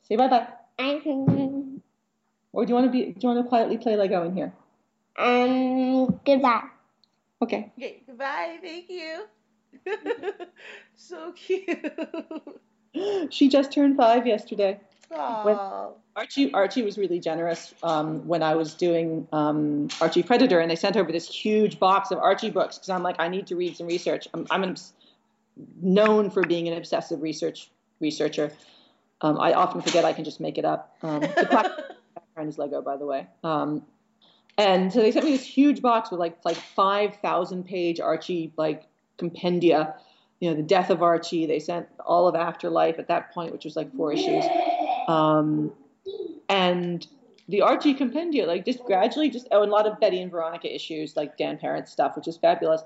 [0.02, 0.48] Say bye bye.
[0.78, 1.82] Um,
[2.52, 3.12] Or do you want to be?
[3.12, 4.52] Do you want to quietly play Lego in here?
[5.18, 6.62] um, goodbye.
[7.42, 7.70] Okay.
[7.78, 8.58] Okay, goodbye.
[8.62, 9.24] Thank you.
[10.96, 11.68] so cute.
[13.30, 14.80] She just turned five yesterday.
[16.16, 20.76] Archie Archie was really generous um, when I was doing um, Archie Predator, and they
[20.76, 23.76] sent over this huge box of Archie books because I'm like, I need to read
[23.76, 24.28] some research.
[24.34, 24.76] I'm, I'm
[25.80, 27.70] known for being an obsessive research
[28.00, 28.52] researcher.
[29.20, 30.96] Um, I often forget I can just make it up.
[31.02, 33.26] Um, the background is Lego, by the way.
[33.44, 33.82] Um,
[34.56, 38.52] and so they sent me this huge box with like like five thousand page Archie
[38.56, 38.84] like
[39.18, 39.94] compendia.
[40.40, 41.46] You know, the death of Archie.
[41.46, 44.44] They sent all of Afterlife at that point, which was like four issues.
[45.08, 45.72] Um,
[46.48, 47.06] and
[47.48, 50.72] the Archie compendia, like just gradually, just oh, and a lot of Betty and Veronica
[50.72, 52.82] issues, like Dan Parent's stuff, which is fabulous.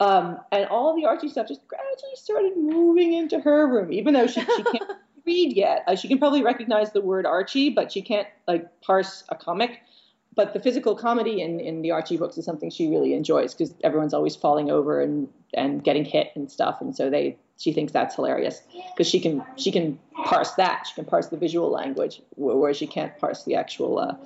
[0.00, 4.26] Um, and all the Archie stuff just gradually started moving into her room, even though
[4.26, 4.90] she, she can't
[5.26, 5.84] read yet.
[5.86, 9.80] Uh, she can probably recognize the word Archie, but she can't like parse a comic.
[10.34, 13.74] But the physical comedy in, in the Archie books is something she really enjoys because
[13.84, 17.92] everyone's always falling over and, and getting hit and stuff, and so they she thinks
[17.92, 18.60] that's hilarious
[18.92, 22.88] because she can she can parse that she can parse the visual language whereas she
[22.88, 24.16] can't parse the actual uh,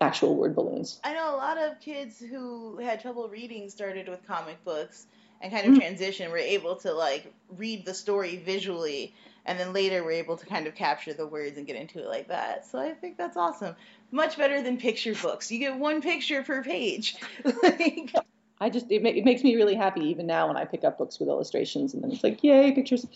[0.00, 0.98] actual word balloons.
[1.04, 5.06] I know a lot of kids who had trouble reading started with comic books
[5.40, 5.80] and kind of mm.
[5.80, 9.14] transition were able to like read the story visually
[9.44, 12.06] and then later were able to kind of capture the words and get into it
[12.06, 12.66] like that.
[12.66, 13.76] So I think that's awesome.
[14.10, 15.50] Much better than picture books.
[15.50, 17.16] You get one picture per page.
[17.62, 18.14] like,
[18.60, 20.98] I just it, ma- it, makes me really happy even now when I pick up
[20.98, 23.06] books with illustrations and then it's like yay pictures.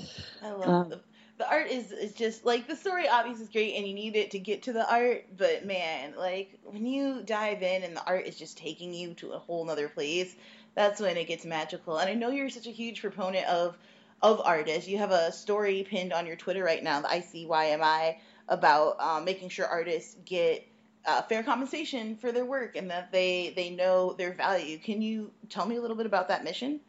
[0.42, 1.00] I love um,
[1.38, 4.30] the, art is is just like the story obviously is great and you need it
[4.32, 8.26] to get to the art, but man, like when you dive in and the art
[8.26, 10.36] is just taking you to a whole nother place,
[10.74, 11.98] that's when it gets magical.
[11.98, 13.76] And I know you're such a huge proponent of
[14.22, 14.88] of artists.
[14.88, 19.48] You have a story pinned on your Twitter right now, the ICYMI, about um, making
[19.48, 20.66] sure artists get
[21.06, 24.78] uh, fair compensation for their work and that they they know their value.
[24.78, 26.80] Can you tell me a little bit about that mission?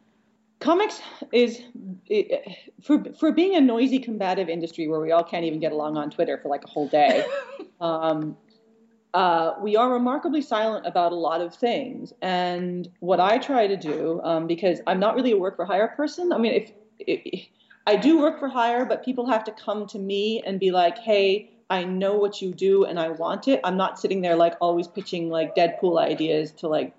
[0.60, 1.00] Comics
[1.32, 1.62] is
[2.06, 2.42] it,
[2.82, 6.10] for for being a noisy, combative industry where we all can't even get along on
[6.10, 7.24] Twitter for like a whole day.
[7.80, 8.36] um,
[9.14, 12.12] uh, we are remarkably silent about a lot of things.
[12.20, 15.86] And what I try to do, um, because I'm not really a work for hire
[15.86, 16.32] person.
[16.32, 17.46] I mean, if, if
[17.86, 20.98] I do work for hire, but people have to come to me and be like,
[20.98, 23.60] "Hey, I know what you do and I want it.
[23.64, 26.94] I'm not sitting there like always pitching like Deadpool ideas to like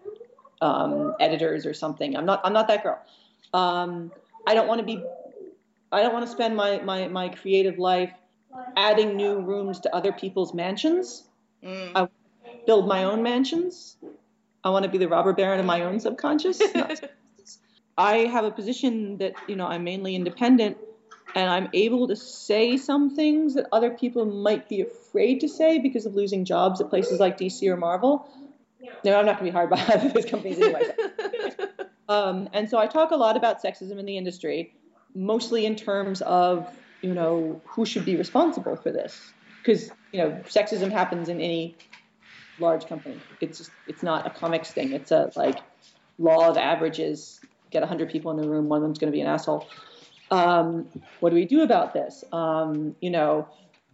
[0.59, 2.17] um, editors or something.
[2.17, 2.99] I'm not I'm not that girl.
[3.53, 4.11] Um,
[4.45, 5.01] I don't want to be
[5.93, 8.11] I don't want to spend my, my my creative life
[8.75, 11.23] adding new rooms to other people's mansions.
[11.63, 11.91] Mm.
[11.95, 12.09] I
[12.65, 13.95] build my own mansions.
[14.65, 16.61] I want to be the robber baron of my own subconscious.
[17.97, 20.75] I have a position that you know I'm mainly independent
[21.35, 25.79] and I'm able to say some things that other people might be afraid to say
[25.79, 28.27] because of losing jobs at places like DC or Marvel.
[29.03, 30.83] No, I'm not going to be hard by either of those companies anyway.
[32.09, 34.73] um, and so I talk a lot about sexism in the industry,
[35.13, 36.67] mostly in terms of
[37.01, 39.19] you know who should be responsible for this,
[39.61, 41.75] because you know sexism happens in any
[42.59, 43.19] large company.
[43.41, 44.93] It's just, it's not a comics thing.
[44.93, 45.59] It's a like
[46.17, 47.41] law of averages.
[47.71, 49.67] Get 100 people in a room, one of them's going to be an asshole
[50.31, 50.87] um,
[51.19, 52.23] what do we do about this?
[52.31, 53.47] Um, you know,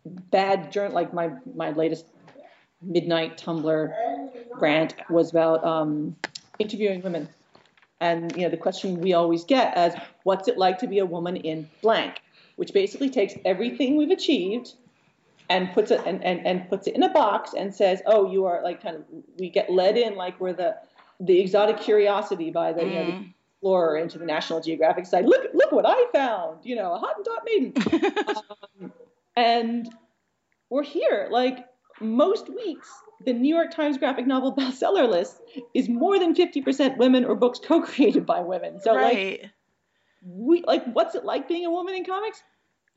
[0.06, 2.06] bad journal, like my, my latest
[2.82, 3.94] midnight Tumblr
[4.60, 6.16] rant was about um,
[6.60, 7.30] interviewing women.
[8.00, 9.94] And, you know, the question we always get is,
[10.24, 12.22] what's it like to be a woman in blank?
[12.56, 14.74] Which basically takes everything we've achieved
[15.50, 18.46] and puts it and, and, and puts it in a box and says, oh, you
[18.46, 19.04] are like kind of,
[19.38, 20.78] we get led in like we're the,
[21.20, 22.88] the exotic curiosity by the, mm.
[22.90, 25.26] you know, the mm explorer into the National Geographic site.
[25.26, 26.60] Look, look what I found!
[26.64, 28.18] You know, a Hottentot maiden.
[28.82, 28.94] um,
[29.36, 29.88] and
[30.70, 31.28] we're here.
[31.30, 31.66] Like
[32.00, 32.90] most weeks,
[33.26, 35.42] the New York Times graphic novel bestseller list
[35.76, 38.80] is more than 50% women or books co-created by women.
[38.82, 39.42] So right.
[39.42, 39.52] like,
[40.26, 42.42] we like, what's it like being a woman in comics?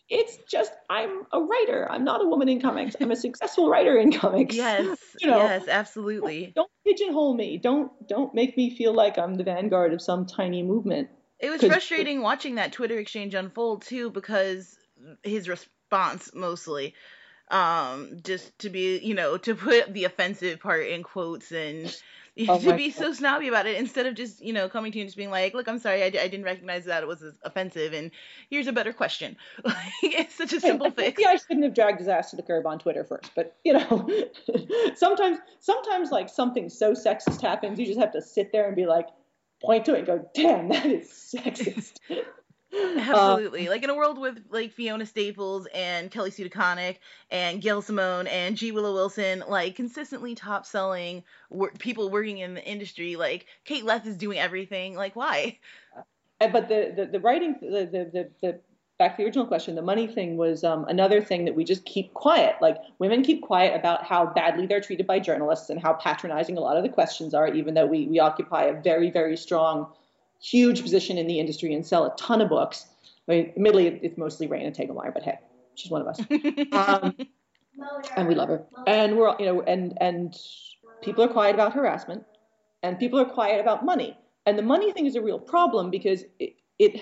[0.08, 1.90] It's just I'm a writer.
[1.90, 2.94] I'm not a woman in comics.
[3.00, 4.54] I'm a successful writer in comics.
[4.54, 6.52] Yes, you know, yes, absolutely.
[6.54, 7.58] Don't, don't, pigeonhole me.
[7.58, 11.08] Don't don't make me feel like I'm the vanguard of some tiny movement.
[11.40, 14.76] It was frustrating watching that Twitter exchange unfold too because
[15.22, 16.94] his response mostly
[17.50, 21.94] um just to be you know to put the offensive part in quotes and
[22.48, 22.98] oh to be God.
[22.98, 25.30] so snobby about it instead of just you know coming to you and just being
[25.30, 28.10] like look i'm sorry I, I didn't recognize that it was offensive and
[28.50, 29.36] here's a better question.
[29.64, 31.22] Like it's such a simple hey, fix.
[31.22, 33.72] yeah i shouldn't have dragged his ass to the curb on twitter first but you
[33.72, 34.08] know
[34.96, 38.86] sometimes sometimes like something so sexist happens you just have to sit there and be
[38.86, 39.08] like
[39.62, 42.00] point to it and go damn that is sexist
[42.98, 43.68] Absolutely.
[43.68, 46.96] like in a world with like Fiona Staples and Kelly Sue DeConnick
[47.30, 52.54] and Gail Simone and G Willow Wilson, like consistently top selling wor- people working in
[52.54, 54.94] the industry, like Kate Leth is doing everything.
[54.94, 55.58] Like why?
[56.40, 58.60] Uh, But the, the, the writing, the, the, the, the
[58.98, 61.84] back to the original question, the money thing was um, another thing that we just
[61.84, 62.56] keep quiet.
[62.60, 66.60] Like women keep quiet about how badly they're treated by journalists and how patronizing a
[66.60, 69.92] lot of the questions are, even though we, we occupy a very, very strong,
[70.44, 72.86] huge position in the industry and sell a ton of books.
[73.28, 75.38] I mean, admittedly, it- it's mostly Raina Telgemeier, but hey,
[75.74, 76.20] she's one of us.
[76.72, 77.16] Um,
[78.16, 78.64] and we love her.
[78.86, 80.36] And we're, all- you know, and and
[81.02, 82.24] people are quiet about harassment,
[82.82, 84.16] and people are quiet about money.
[84.46, 87.00] And the money thing is a real problem because it, it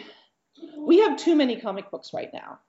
[0.77, 2.61] we have too many comic books right now,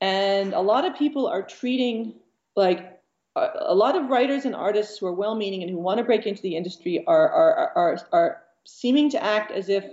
[0.00, 2.14] and a lot of people are treating
[2.56, 3.00] like
[3.36, 6.26] a, a lot of writers and artists who are well-meaning and who want to break
[6.26, 9.84] into the industry are are are are seeming to act as if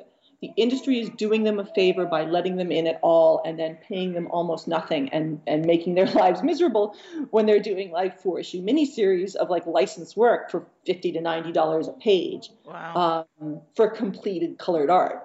[0.44, 3.78] the industry is doing them a favor by letting them in at all and then
[3.88, 6.98] paying them almost nothing and, and making their lives miserable
[7.32, 11.54] when they're doing like four issue miniseries of like licensed work for 50 to 90
[11.54, 13.26] dollars a page Wow.
[13.42, 15.24] um, for completed colored art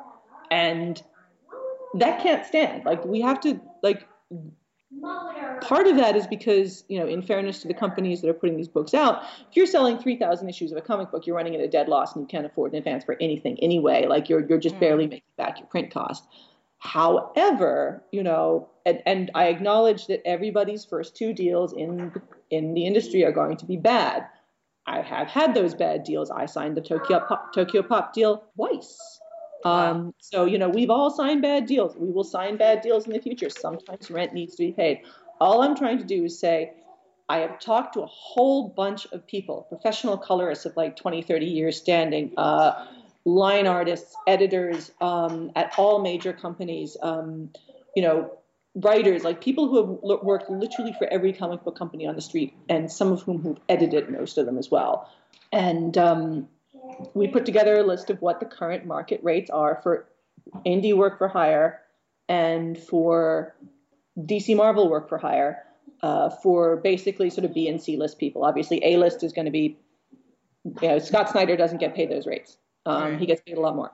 [0.53, 1.03] and
[1.95, 4.07] that can't stand like we have to like
[5.61, 8.57] part of that is because you know in fairness to the companies that are putting
[8.57, 11.61] these books out if you're selling 3000 issues of a comic book you're running at
[11.61, 14.07] a dead loss and you can't afford an advance for anything anyway.
[14.07, 14.81] Like you're you're just Mm.
[14.81, 16.25] barely making back your print cost.
[16.79, 22.13] However you know and, and i acknowledge that everybody's first two deals in
[22.51, 24.27] in the industry are going to be bad.
[24.87, 26.31] I have had those bad deals.
[26.31, 29.18] I signed the tokyo pop, tokyo pop deal twice
[29.65, 31.97] um, so you know we've all signed bad deals.
[31.97, 33.51] We will sign bad deals in the future.
[33.51, 35.01] Sometimes rent needs to be paid.
[35.41, 36.73] All i'm trying to do is say
[37.29, 41.47] i have talked to a whole bunch of people professional colorists of like 20 30
[41.47, 42.87] years standing uh,
[43.25, 47.51] line artists editors um, at all major companies um,
[47.95, 48.39] you know
[48.75, 52.21] writers like people who have l- worked literally for every comic book company on the
[52.21, 55.11] street and some of whom who've edited most of them as well.
[55.53, 56.49] And um,
[57.15, 60.09] we put together a list of what the current market rates are for
[60.67, 61.81] indie work for hire
[62.29, 63.55] and for
[64.19, 65.65] DC Marvel work for hire
[66.03, 68.45] uh, for basically sort of B and C list people.
[68.45, 69.79] Obviously, A list is going to be,
[70.83, 72.57] you know, Scott Snyder doesn't get paid those rates.
[72.87, 73.21] Um, Right.
[73.21, 73.93] He gets paid a lot more.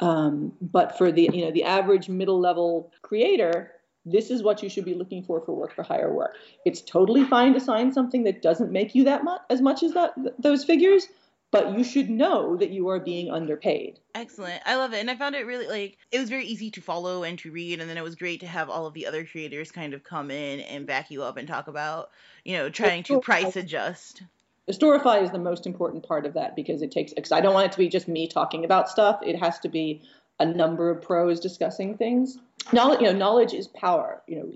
[0.00, 3.72] Um, but for the you know the average middle level creator,
[4.04, 6.34] this is what you should be looking for for work for hire work.
[6.64, 9.92] It's totally fine to sign something that doesn't make you that much as much as
[9.94, 11.08] that th- those figures,
[11.50, 13.98] but you should know that you are being underpaid.
[14.14, 14.60] Excellent.
[14.66, 15.00] I love it.
[15.00, 17.80] And I found it really like it was very easy to follow and to read
[17.80, 20.30] and then it was great to have all of the other creators kind of come
[20.30, 22.10] in and back you up and talk about,
[22.44, 24.22] you know, trying to price adjust.
[24.66, 27.54] The Storify is the most important part of that because it takes because I don't
[27.54, 29.20] want it to be just me talking about stuff.
[29.22, 30.02] It has to be
[30.40, 32.38] a number of pros discussing things.
[32.72, 34.22] Knowledge, you know, knowledge is power.
[34.26, 34.52] You know,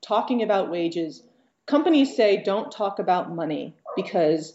[0.00, 1.22] talking about wages.
[1.66, 4.54] Companies say don't talk about money because,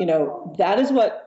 [0.00, 1.24] you know, that is what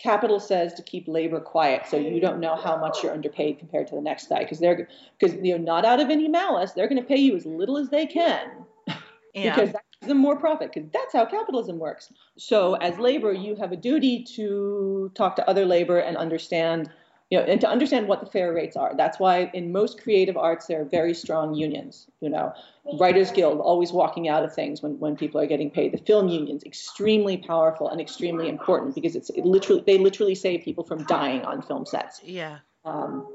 [0.00, 1.86] capital says to keep labor quiet.
[1.86, 4.88] So you don't know how much you're underpaid compared to the next guy because they're
[5.18, 7.76] because you know not out of any malice they're going to pay you as little
[7.76, 8.48] as they can.
[9.32, 9.54] Yeah.
[9.54, 12.12] because that gives them more profit because that's how capitalism works.
[12.36, 16.90] So as labor you have a duty to talk to other labor and understand
[17.30, 18.94] you know and to understand what the fair rates are.
[18.96, 22.52] That's why in most creative arts there are very strong unions you know.
[22.98, 25.92] Writers guild always walking out of things when, when people are getting paid.
[25.92, 30.64] The film unions extremely powerful and extremely important because it's it literally they literally save
[30.64, 32.20] people from dying on film sets.
[32.24, 32.58] Yeah.
[32.84, 33.26] um,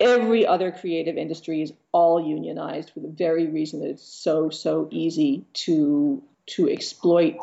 [0.00, 4.88] every other creative industry is all unionized for the very reason that it's so so
[4.90, 7.36] easy to to exploit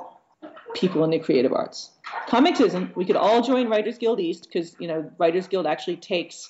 [0.74, 1.92] people in the creative arts.
[2.28, 2.96] Comics isn't.
[2.96, 6.48] We could all join Writers Guild East because you know Writers Guild actually takes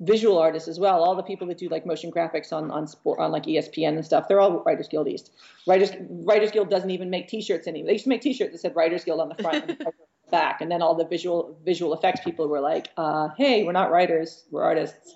[0.00, 1.02] visual artists as well.
[1.02, 4.04] All the people that do like motion graphics on on sport on like ESPN and
[4.04, 5.32] stuff, they're all Writers Guild East.
[5.66, 7.86] Writers Writers Guild doesn't even make T-shirts anymore.
[7.86, 9.86] They used to make T-shirts that said Writers Guild on the front and
[10.30, 13.90] back, and then all the visual visual effects people were like, uh, "Hey, we're not
[13.90, 15.14] writers, we're artists."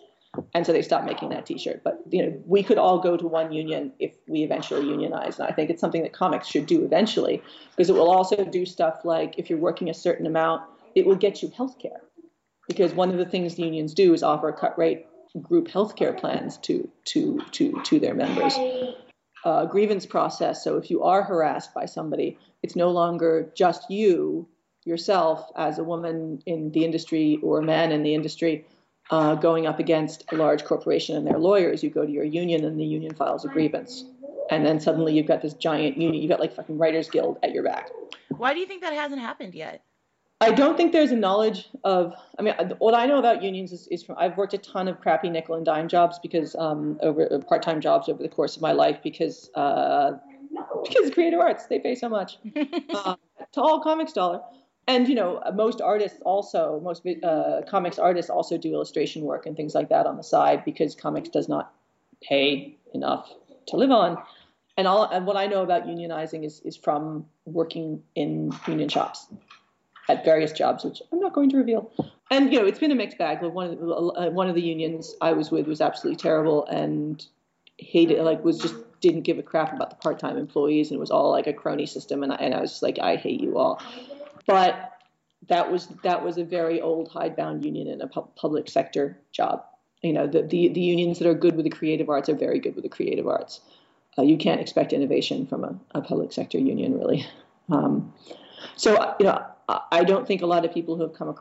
[0.55, 1.83] And so they stopped making that T-shirt.
[1.83, 5.49] But you know, we could all go to one union if we eventually unionize, and
[5.49, 9.05] I think it's something that comics should do eventually, because it will also do stuff
[9.05, 10.63] like if you're working a certain amount,
[10.95, 12.01] it will get you health care,
[12.69, 15.07] because one of the things the unions do is offer cut rate
[15.41, 18.57] group health care plans to to to to their members.
[19.43, 20.63] Uh, grievance process.
[20.63, 24.47] So if you are harassed by somebody, it's no longer just you
[24.85, 28.67] yourself as a woman in the industry or a man in the industry
[29.11, 31.83] uh, going up against a large corporation and their lawyers.
[31.83, 34.05] You go to your union and the union files a grievance.
[34.51, 36.23] And then suddenly you've got this giant union.
[36.23, 37.91] You've got like fucking Writers Guild at your back.
[38.37, 39.85] Why do you think that hasn't happened yet?
[40.43, 42.15] I don't think there's a knowledge of.
[42.39, 44.99] I mean, what I know about unions is, is from I've worked a ton of
[45.01, 48.63] crappy nickel and dime jobs because um, over uh, part-time jobs over the course of
[48.63, 50.13] my life because uh,
[50.83, 52.39] because creative arts they pay so much
[52.95, 53.17] uh,
[53.53, 54.41] to all comics dollar.
[54.91, 59.57] And you know, most artists also most uh, comics artists also do illustration work and
[59.57, 61.73] things like that on the side because comics does not
[62.21, 63.33] pay enough
[63.69, 64.19] to live on.
[64.77, 69.29] And all and what I know about unionizing is is from working in union shops
[70.09, 71.89] at various jobs, which I'm not going to reveal.
[72.33, 73.45] And you know, it's been a mixed bag.
[73.45, 76.67] Like one of the, uh, one of the unions I was with was absolutely terrible
[76.67, 77.25] and
[77.79, 81.13] hated, like was just didn't give a crap about the part-time employees, and it was
[81.13, 82.25] all like a crony system.
[82.25, 83.81] And I, and I was just like, I hate you all.
[84.47, 84.93] But
[85.49, 89.65] that was that was a very old hidebound union in a pu- public sector job.
[90.03, 92.59] You know, the, the the unions that are good with the creative arts are very
[92.59, 93.61] good with the creative arts.
[94.19, 97.27] Uh, you can't expect innovation from a, a public sector union, really.
[97.69, 98.13] Um,
[98.77, 99.45] so, you know,
[99.93, 101.35] I don't think a lot of people who have come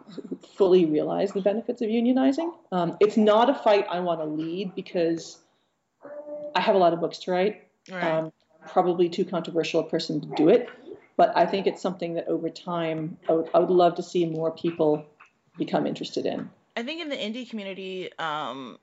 [0.55, 2.53] fully realize the benefits of unionizing.
[2.71, 5.39] Um, it's not a fight I want to lead because
[6.55, 7.67] I have a lot of books to write.
[7.91, 8.03] Right.
[8.03, 8.31] Um,
[8.67, 10.69] probably too controversial a person to do it,
[11.19, 14.25] but I think it's something that over time I would, I would love to see
[14.25, 15.05] more people
[15.57, 16.49] become interested in.
[16.77, 18.77] I think in the indie community, um,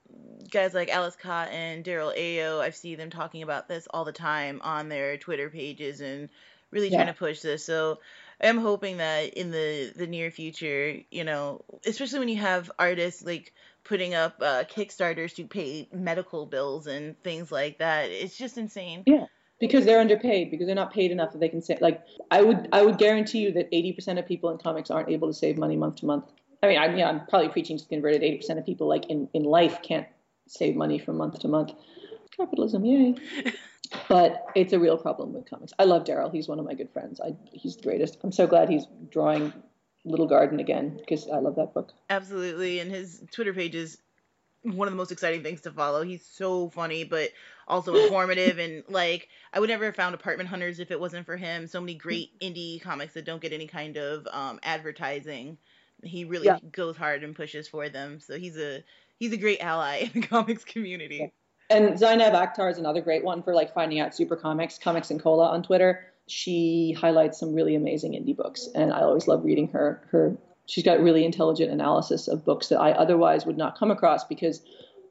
[0.51, 4.13] guys like Alice Cott and Daryl Ayo, I see them talking about this all the
[4.13, 6.29] time on their Twitter pages and
[6.71, 6.99] really yeah.
[6.99, 7.65] trying to push this.
[7.65, 8.01] So
[8.39, 13.25] I'm hoping that in the the near future, you know, especially when you have artists
[13.25, 18.59] like putting up uh, Kickstarters to pay medical bills and things like that, it's just
[18.59, 19.05] insane.
[19.07, 19.25] Yeah.
[19.59, 22.69] Because they're underpaid, because they're not paid enough that they can say like I would
[22.73, 25.77] I would guarantee you that 80% of people in comics aren't able to save money
[25.77, 26.27] month to month.
[26.62, 28.23] I mean, I'm yeah, I'm probably preaching to the converted.
[28.23, 30.07] 80% of people like in in life can't
[30.47, 31.73] save money from month to month.
[32.37, 33.15] Capitalism, yay.
[34.09, 35.73] but it's a real problem with comics.
[35.78, 36.33] I love Daryl.
[36.33, 37.20] He's one of my good friends.
[37.20, 38.19] I, he's the greatest.
[38.23, 39.53] I'm so glad he's drawing
[40.05, 41.93] Little Garden again because I love that book.
[42.11, 43.99] Absolutely, and his Twitter page is
[44.75, 46.03] one of the most exciting things to follow.
[46.03, 47.31] He's so funny, but
[47.69, 51.37] also informative, and like I would never have found Apartment Hunters if it wasn't for
[51.37, 51.67] him.
[51.67, 55.59] So many great indie comics that don't get any kind of um, advertising.
[56.03, 56.59] He really yeah.
[56.73, 58.21] goes hard and pushes for them.
[58.21, 58.83] So he's a
[59.19, 61.17] he's a great ally in the comics community.
[61.17, 61.29] Yeah.
[61.69, 65.21] And Zainab Akhtar is another great one for like finding out super comics, comics and
[65.21, 66.13] cola on Twitter.
[66.29, 70.07] She highlights some really amazing indie books, and I always love reading her.
[70.11, 70.37] Her
[70.67, 74.63] she's got really intelligent analysis of books that I otherwise would not come across because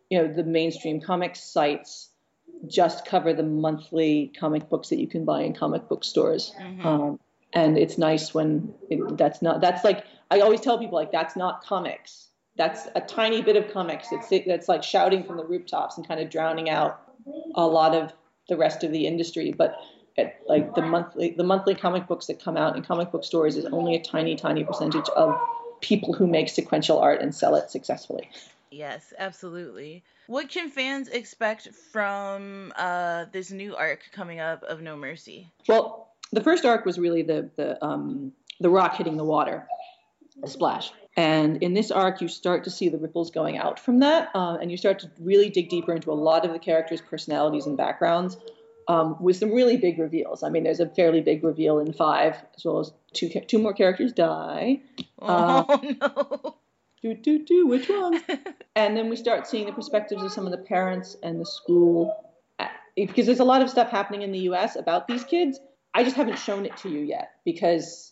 [0.09, 2.09] you know the mainstream comics sites
[2.67, 6.53] just cover the monthly comic books that you can buy in comic book stores.
[6.59, 6.85] Mm-hmm.
[6.85, 7.19] Um,
[7.53, 11.35] and it's nice when it, that's not that's like I always tell people like that's
[11.35, 12.25] not comics
[12.57, 14.07] that's a tiny bit of comics.
[14.11, 17.01] It's that's like shouting from the rooftops and kind of drowning out
[17.55, 18.13] a lot of
[18.47, 19.51] the rest of the industry.
[19.51, 19.75] But
[20.17, 23.57] it, like the monthly the monthly comic books that come out in comic book stores
[23.57, 25.35] is only a tiny tiny percentage of
[25.81, 28.29] people who make sequential art and sell it successfully.
[28.71, 30.03] Yes, absolutely.
[30.27, 35.51] What can fans expect from uh, this new arc coming up of No Mercy?
[35.67, 39.67] Well, the first arc was really the the um, the rock hitting the water,
[40.43, 40.91] a splash.
[41.17, 44.57] And in this arc, you start to see the ripples going out from that, uh,
[44.59, 47.77] and you start to really dig deeper into a lot of the characters' personalities and
[47.77, 48.35] backgrounds,
[48.87, 50.43] um, with some really big reveals.
[50.43, 53.73] I mean, there's a fairly big reveal in five, as well as two two more
[53.73, 54.81] characters die.
[55.19, 56.55] Oh uh, no!
[57.01, 57.67] Do do do.
[57.67, 58.21] Which ones?
[58.75, 62.33] and then we start seeing the perspectives of some of the parents and the school,
[62.59, 64.75] uh, because there's a lot of stuff happening in the U.S.
[64.75, 65.59] about these kids.
[65.93, 68.11] I just haven't shown it to you yet because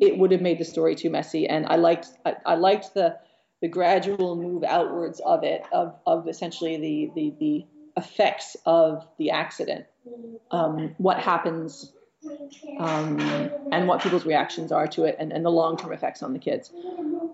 [0.00, 1.48] it would have made the story too messy.
[1.48, 3.18] And I liked I, I liked the
[3.62, 7.66] the gradual move outwards of it of of essentially the the the
[7.96, 9.86] effects of the accident,
[10.50, 11.92] um, what happens,
[12.78, 13.20] um,
[13.72, 16.38] and what people's reactions are to it, and, and the long term effects on the
[16.38, 16.72] kids.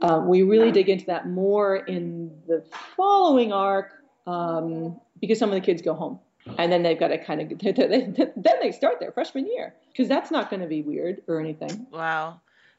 [0.02, 2.64] Uh, we really dig into that more in the
[2.96, 3.92] following arc
[4.26, 6.18] um, because some of the kids go home
[6.58, 10.30] and then they've got to kind of then they start their freshman year because that's
[10.30, 11.86] not going to be weird or anything.
[11.90, 12.40] Wow.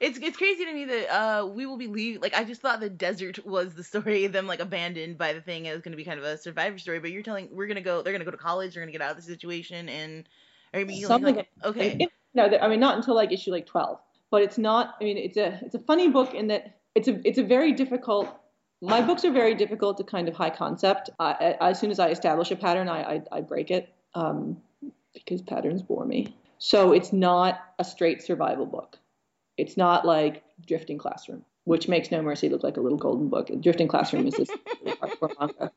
[0.00, 2.20] it's it's crazy to me that uh we will be leaving.
[2.20, 5.40] Like I just thought the desert was the story of them like abandoned by the
[5.40, 5.66] thing.
[5.66, 7.00] It was going to be kind of a survivor story.
[7.00, 8.02] But you're telling we're going to go.
[8.02, 8.74] They're going to go to college.
[8.74, 10.28] They're going to get out of the situation and
[10.72, 11.36] are be something.
[11.36, 11.96] Like, okay.
[12.00, 13.98] It, no, I mean not until like issue like twelve.
[14.30, 14.94] But it's not.
[15.00, 17.72] I mean it's a it's a funny book in that it's a it's a very
[17.72, 18.40] difficult
[18.84, 21.10] my books are very difficult to kind of high concept.
[21.18, 24.60] I, as soon as I establish a pattern, I, I, I break it um,
[25.14, 26.36] because patterns bore me.
[26.58, 28.98] So it's not a straight survival book.
[29.56, 33.50] It's not like Drifting Classroom, which makes No Mercy look like a little golden book.
[33.60, 34.50] Drifting Classroom is this
[34.86, 35.72] hardcore manga.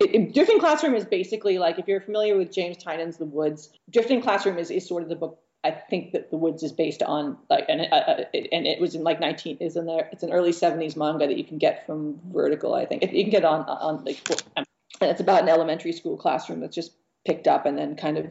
[0.00, 3.70] It, it, Drifting Classroom is basically like if you're familiar with James Tynion's The Woods.
[3.90, 7.02] Drifting Classroom is, is sort of the book I think that the woods is based
[7.02, 10.08] on like and it, uh, it, and it was in like 19 is in there
[10.10, 13.30] it's an early 70s manga that you can get from Vertical I think you can
[13.30, 14.26] get on on like
[14.56, 14.66] and
[15.10, 16.92] it's about an elementary school classroom that's just
[17.26, 18.26] picked up and then kind of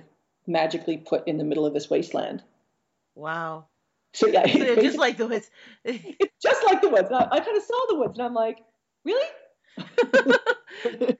[0.47, 2.43] magically put in the middle of this wasteland.
[3.15, 3.67] Wow.
[4.13, 5.49] So yeah, So just like the woods.
[5.83, 7.09] it's just like the woods.
[7.11, 8.59] I, I kind of saw the woods and I'm like,
[9.05, 9.27] really?
[10.85, 11.15] okay,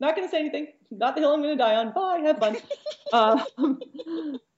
[0.00, 0.68] not gonna say anything.
[0.90, 1.92] Not the hill I'm gonna die on.
[1.92, 2.56] Bye, have fun.
[3.12, 3.44] um,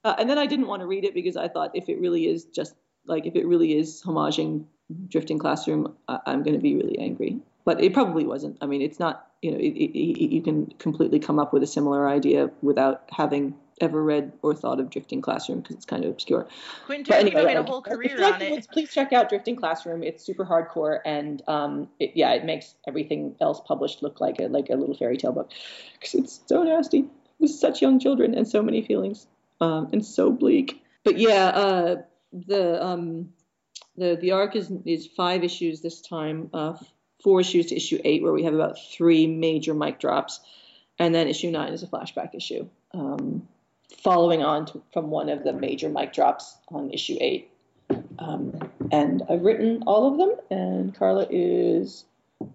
[0.04, 2.26] uh, and then I didn't want to read it because I thought if it really
[2.26, 2.74] is just
[3.06, 4.64] like if it really is homaging
[5.08, 7.38] Drifting Classroom, I, I'm going to be really angry.
[7.64, 8.58] But it probably wasn't.
[8.60, 9.26] I mean, it's not.
[9.42, 13.04] You know, it, it, it, you can completely come up with a similar idea without
[13.10, 16.46] having ever read or thought of Drifting Classroom because it's kind of obscure.
[16.86, 18.68] Quentin But Tarantino anyway, made a whole career like on it.
[18.72, 20.02] Please check out Drifting Classroom.
[20.02, 24.48] It's super hardcore, and um, it, yeah, it makes everything else published look like a
[24.48, 25.50] like a little fairy tale book
[25.94, 27.06] because it's so nasty
[27.38, 29.26] with such young children and so many feelings
[29.60, 30.82] um, and so bleak.
[31.04, 32.02] But yeah, uh,
[32.32, 33.32] the um,
[33.96, 36.74] the the arc is is five issues this time, uh,
[37.22, 40.40] four issues to issue eight, where we have about three major mic drops,
[40.98, 42.68] and then issue nine is a flashback issue.
[42.92, 43.48] Um,
[44.02, 47.50] following on to, from one of the major mic drops on issue eight.
[48.18, 52.04] Um, and I've written all of them, and Carla is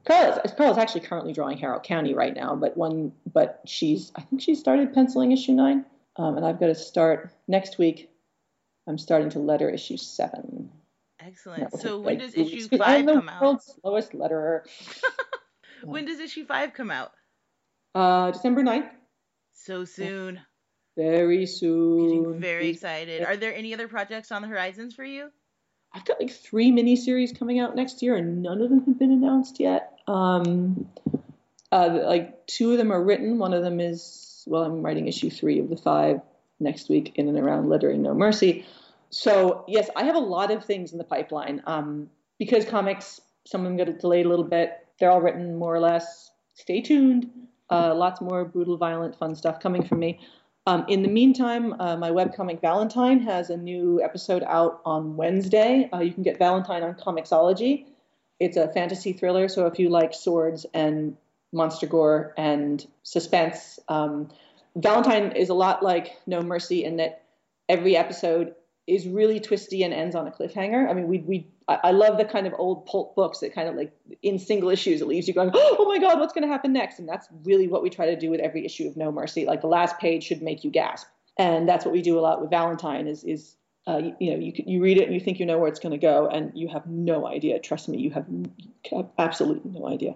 [0.06, 4.42] Carla's, Carla's actually currently drawing Harrow County right now, but one, but she's I think
[4.42, 5.86] she started penciling issue nine,
[6.18, 8.10] um, and I've got to start next week.
[8.88, 10.70] I'm starting to letter issue seven.
[11.20, 11.80] Excellent.
[11.80, 13.42] So when does issue weeks five I'm the come out?
[13.42, 14.62] world's slowest letterer.
[15.84, 17.12] When does issue five come out?
[17.94, 18.90] Uh, December 9th.
[19.54, 20.40] So soon.
[20.96, 22.08] Very soon.
[22.08, 23.24] Getting very excited.
[23.24, 25.30] Are there any other projects on the horizons for you?
[25.94, 29.12] I've got like three miniseries coming out next year, and none of them have been
[29.12, 30.00] announced yet.
[30.08, 30.90] Um,
[31.72, 33.40] uh, like two of them are written.
[33.40, 36.22] One of them is well, I'm writing issue three of the five
[36.60, 38.66] next week in and around Lettering No Mercy.
[39.10, 41.62] So yes, I have a lot of things in the pipeline.
[41.66, 44.86] Um, because comics, some of them got delayed a little bit.
[45.00, 46.32] They're all written more or less.
[46.54, 47.30] Stay tuned.
[47.70, 50.20] Uh, lots more brutal, violent, fun stuff coming from me.
[50.68, 55.88] Um, in the meantime, uh, my webcomic Valentine has a new episode out on Wednesday.
[55.94, 57.86] Uh, you can get Valentine on Comixology.
[58.40, 61.16] It's a fantasy thriller, so if you like swords and
[61.54, 64.30] monster gore and suspense, um,
[64.76, 67.24] Valentine is a lot like No Mercy in that
[67.70, 68.56] every episode
[68.88, 70.90] is really twisty and ends on a cliffhanger.
[70.90, 73.76] I mean, we we I, love the kind of old pulp books that kind of
[73.76, 73.92] like
[74.22, 77.00] in single issues it leaves you going, oh my god, what's going to happen next?
[77.00, 79.46] And that's really what we try to do with every issue of No Mercy.
[79.46, 81.08] Like the last page should make you gasp,
[81.38, 83.08] and that's what we do a lot with Valentine.
[83.08, 83.56] Is is
[83.88, 85.80] uh, you, you know you you read it and you think you know where it's
[85.80, 87.60] going to go, and you have no idea.
[87.60, 88.46] Trust me, you have, you
[88.92, 90.16] have absolutely no idea.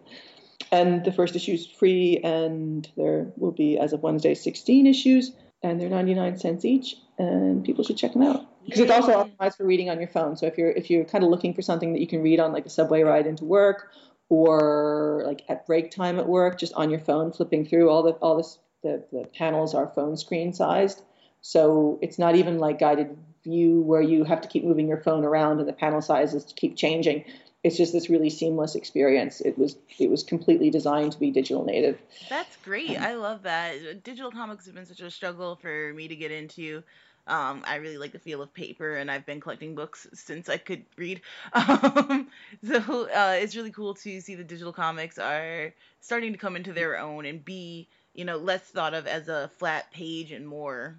[0.71, 5.31] And the first issue is free, and there will be, as of Wednesday, 16 issues,
[5.63, 9.57] and they're 99 cents each, and people should check them out because it's also optimized
[9.57, 10.37] for reading on your phone.
[10.37, 12.53] So if you're if you're kind of looking for something that you can read on
[12.53, 13.91] like a subway ride into work,
[14.29, 18.11] or like at break time at work, just on your phone, flipping through all the
[18.11, 21.01] all this the, the panels are phone screen sized.
[21.41, 25.23] So it's not even like guided view where you have to keep moving your phone
[25.23, 27.25] around and the panel sizes keep changing.
[27.63, 29.41] It's just this really seamless experience.
[29.41, 31.99] It was it was completely designed to be digital native.
[32.29, 32.97] That's great.
[32.97, 34.03] I love that.
[34.03, 36.83] Digital comics have been such a struggle for me to get into.
[37.27, 40.57] Um, I really like the feel of paper, and I've been collecting books since I
[40.57, 41.21] could read.
[41.53, 42.27] Um,
[42.65, 46.73] so uh, it's really cool to see the digital comics are starting to come into
[46.73, 50.97] their own and be, you know, less thought of as a flat page and more.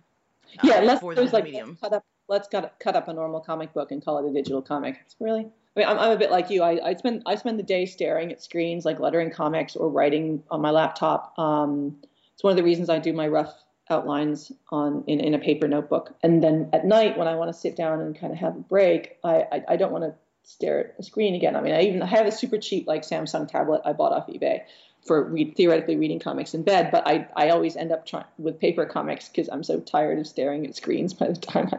[0.58, 1.70] uh, yeah, let's for the like medium.
[1.70, 4.32] let's cut up let's cut, cut up a normal comic book and call it a
[4.32, 4.98] digital comic.
[5.04, 6.62] It's really I mean, I'm, I'm a bit like you.
[6.62, 10.42] I, I spend I spend the day staring at screens, like lettering comics or writing
[10.50, 11.38] on my laptop.
[11.38, 11.96] Um,
[12.34, 13.54] it's one of the reasons I do my rough
[13.90, 16.14] outlines on in, in a paper notebook.
[16.22, 18.60] And then at night, when I want to sit down and kind of have a
[18.60, 21.56] break, I I, I don't want to stare at a screen again.
[21.56, 24.28] I mean, I even I have a super cheap like Samsung tablet I bought off
[24.28, 24.62] eBay
[25.06, 28.60] for read, theoretically reading comics in bed, but I I always end up trying with
[28.60, 31.78] paper comics because I'm so tired of staring at screens by the time I,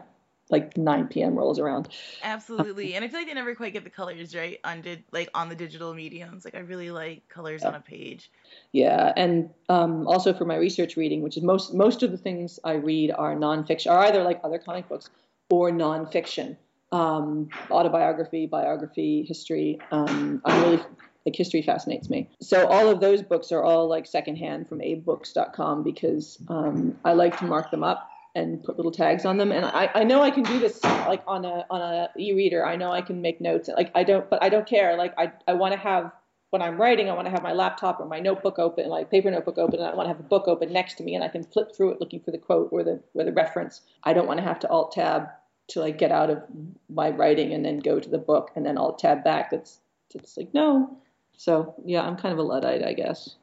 [0.52, 1.34] like 9 p.m.
[1.34, 1.88] rolls around.
[2.22, 5.30] Absolutely, and I feel like they never quite get the colors right on did like
[5.34, 6.44] on the digital mediums.
[6.44, 8.30] Like I really like colors on a page.
[8.72, 12.60] Yeah, and um, also for my research reading, which is most most of the things
[12.62, 15.10] I read are nonfiction, are either like other comic books
[15.50, 16.56] or nonfiction,
[16.92, 19.78] um, autobiography, biography, history.
[19.90, 20.82] Um, I'm really
[21.24, 22.28] like history fascinates me.
[22.40, 27.38] So all of those books are all like secondhand from abebooks.com because um, I like
[27.38, 29.52] to mark them up and put little tags on them.
[29.52, 32.64] And I, I know I can do this like on a on a e-reader.
[32.64, 33.68] I know I can make notes.
[33.68, 34.96] Like I don't, but I don't care.
[34.96, 36.12] Like I I want to have
[36.50, 39.30] when I'm writing, I want to have my laptop or my notebook open, like paper
[39.30, 41.28] notebook open, and I want to have a book open next to me, and I
[41.28, 43.80] can flip through it looking for the quote or the or the reference.
[44.04, 45.28] I don't want to have to alt tab
[45.68, 46.42] to like get out of
[46.90, 49.50] my writing and then go to the book and then alt tab back.
[49.50, 49.78] That's
[50.14, 50.96] it's like no.
[51.36, 53.36] So yeah, I'm kind of a luddite, I guess.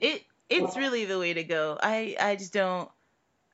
[0.00, 1.78] It it's really the way to go.
[1.82, 2.88] I I just don't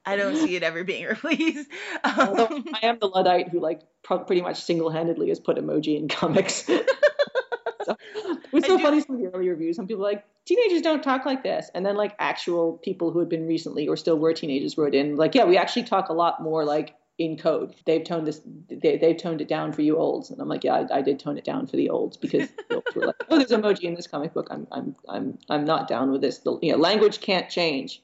[0.08, 1.68] I don't see it ever being replaced.
[2.02, 5.98] Although um, I am the luddite who like pretty much single handedly has put emoji
[5.98, 6.54] in comics.
[7.84, 9.76] so, it was so do, funny some of the early reviews.
[9.76, 13.28] Some people like teenagers don't talk like this, and then like actual people who had
[13.28, 16.42] been recently or still were teenagers wrote in like, yeah, we actually talk a lot
[16.42, 17.74] more like in code.
[17.84, 18.40] They've toned this.
[18.68, 21.18] They, they've toned it down for you olds, and I'm like, yeah, I, I did
[21.20, 23.94] tone it down for the olds because the olds were like, oh, there's emoji in
[23.94, 24.48] this comic book.
[24.50, 26.38] I'm I'm I'm I'm not down with this.
[26.38, 28.02] The, you know, language can't change.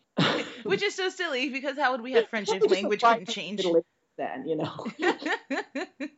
[0.64, 2.62] Which is so silly because how would we have friendship?
[2.68, 3.64] Language couldn't change.
[4.16, 4.86] Then you know.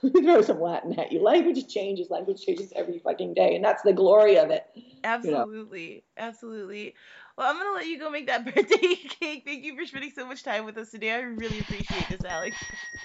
[0.00, 1.22] throw some Latin at you.
[1.22, 2.10] Language changes.
[2.10, 4.66] Language changes every fucking day, and that's the glory of it.
[5.04, 6.02] Absolutely, you know?
[6.18, 6.94] absolutely.
[7.36, 9.42] Well, I'm gonna let you go make that birthday cake.
[9.44, 11.12] Thank you for spending so much time with us today.
[11.12, 12.56] I really appreciate this, Alex.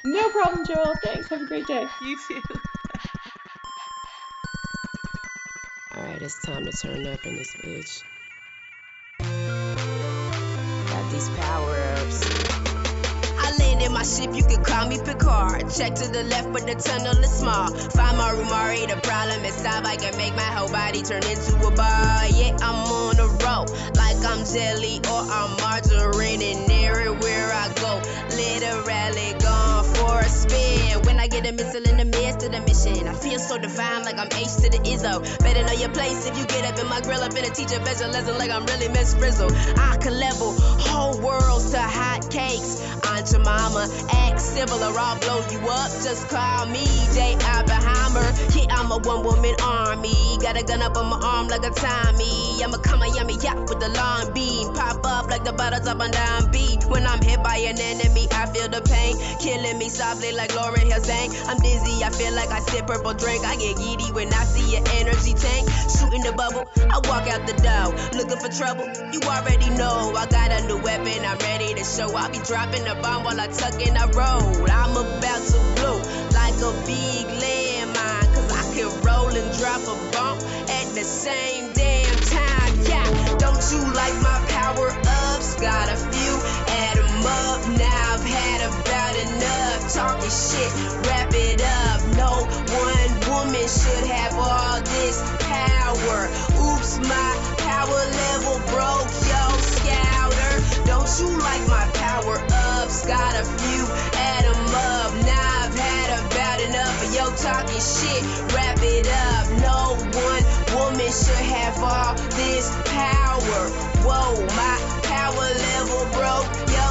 [0.03, 0.95] No problem, Joel.
[1.03, 1.29] Thanks.
[1.29, 1.85] Have a great day.
[2.05, 2.41] You too.
[5.95, 8.03] All right, it's time to turn up in this bitch.
[11.11, 12.51] These power ups
[13.81, 15.69] in my ship, you can call me Picard.
[15.71, 17.67] Check to the left, but the tunnel is small.
[17.97, 19.85] Find my Rumari, the problem is stop.
[19.85, 22.27] I can make my whole body turn into a bar.
[22.27, 23.65] Yeah, I'm on a roll,
[23.95, 28.01] like I'm jelly or I'm margarine, and everywhere I go,
[30.11, 31.01] for a spin.
[31.05, 34.03] When I get a missile in the midst of the mission, I feel so divine,
[34.03, 35.13] like I'm H to the Izzo.
[35.39, 37.21] Better know your place if you get up in my grill.
[37.21, 39.51] I've been a teacher, bet lesson like I'm really Miss Frizzle.
[39.77, 40.51] I can level
[40.87, 42.81] whole worlds to hot cakes.
[43.07, 43.83] Aunt Jemima I'ma
[44.27, 45.91] act civil or I'll blow you up.
[46.03, 47.35] Just call me J.
[47.35, 48.27] Oppenheimer.
[48.55, 50.37] Yeah, I'm a one woman army.
[50.41, 52.63] Got a gun up on my arm like a Tommy.
[52.63, 54.73] I'm a come a yummy yacht with the long beam.
[54.73, 56.83] Pop up like the bottles up on down beat.
[56.85, 59.15] When I'm hit by an enemy, I feel the pain.
[59.39, 61.29] Killing me softly like Lauryn Hill sang.
[61.45, 63.45] I'm dizzy, I feel like I sip purple drink.
[63.45, 65.69] I get giddy when I see an energy tank.
[65.93, 67.93] Shooting the bubble, I walk out the door.
[68.17, 70.17] Looking for trouble, you already know.
[70.17, 72.09] I got a new weapon, I'm ready to show.
[72.17, 74.69] I'll be dropping the bomb while I tuck in a road.
[74.73, 75.97] I'm about to blow
[76.33, 78.27] like a big landmine.
[78.33, 82.73] Cause I can roll and drop a bomb at the same damn time.
[82.89, 83.05] Yeah,
[83.37, 85.61] don't you like my power ups?
[85.61, 86.33] Got a few,
[90.01, 90.73] Talking shit,
[91.05, 92.01] wrap it up.
[92.17, 92.33] No
[92.73, 96.25] one woman should have all this power.
[96.57, 100.53] Oops, my power level broke, yo, scouter.
[100.89, 102.41] Don't you like my power
[102.81, 103.05] ups?
[103.05, 103.85] Got a few,
[104.17, 105.13] add them up.
[105.21, 108.25] Now I've had about enough of yo talking shit.
[108.57, 109.45] Wrap it up.
[109.61, 113.69] No one woman should have all this power.
[114.01, 114.75] Whoa, my
[115.05, 116.90] power level broke, yo,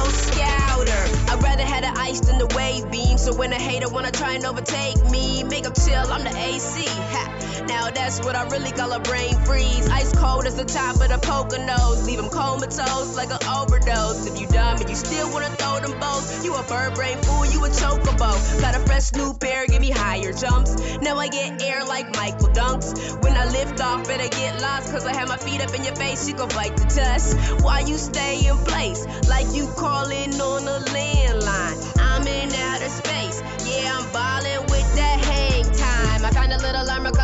[1.41, 3.17] rather have the ice than the wave beam.
[3.17, 6.85] So when a hater wanna try and overtake me, make chill, I'm the AC.
[6.87, 7.65] Ha.
[7.67, 9.87] Now that's what I really call a brain freeze.
[9.89, 12.05] Ice cold as the top of the poker nose.
[12.05, 14.27] Leave them comatose like an overdose.
[14.27, 17.45] If you dumb and you still wanna throw them both, you a bird brain fool,
[17.45, 18.61] you a chocobo.
[18.61, 20.75] Got a fresh new pair, give me higher jumps.
[21.01, 23.21] Now I get air like Michael Dunks.
[23.23, 25.95] When I lift off, better get lost, cause I have my feet up in your
[25.95, 27.37] face, you gon' fight the dust.
[27.63, 29.05] Why you stay in place?
[29.27, 30.79] Like you calling on a
[31.31, 31.77] landline.
[31.99, 34.70] I'm in outer space, yeah, I'm ballin'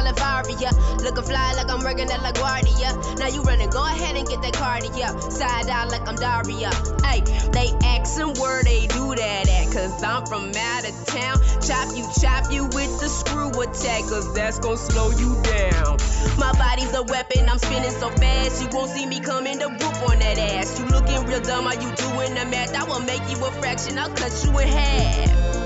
[0.06, 3.20] it Looking fly like I'm working at LaGuardia.
[3.20, 5.10] Now you running, go ahead and get that cardia.
[5.32, 6.72] Side out like I'm Daria.
[7.06, 7.22] Hey,
[7.52, 11.38] they asking where they do that at, cause I'm from out of town.
[11.62, 15.98] Chop you, chop you with the screw attack, cause that's gonna slow you down.
[16.38, 20.10] My body's a weapon, I'm spinning so fast, you won't see me coming to whoop
[20.10, 20.80] on that ass.
[20.80, 22.76] You looking real dumb, are you doing the math?
[22.76, 25.58] I will make you a fraction, I'll cut you in half.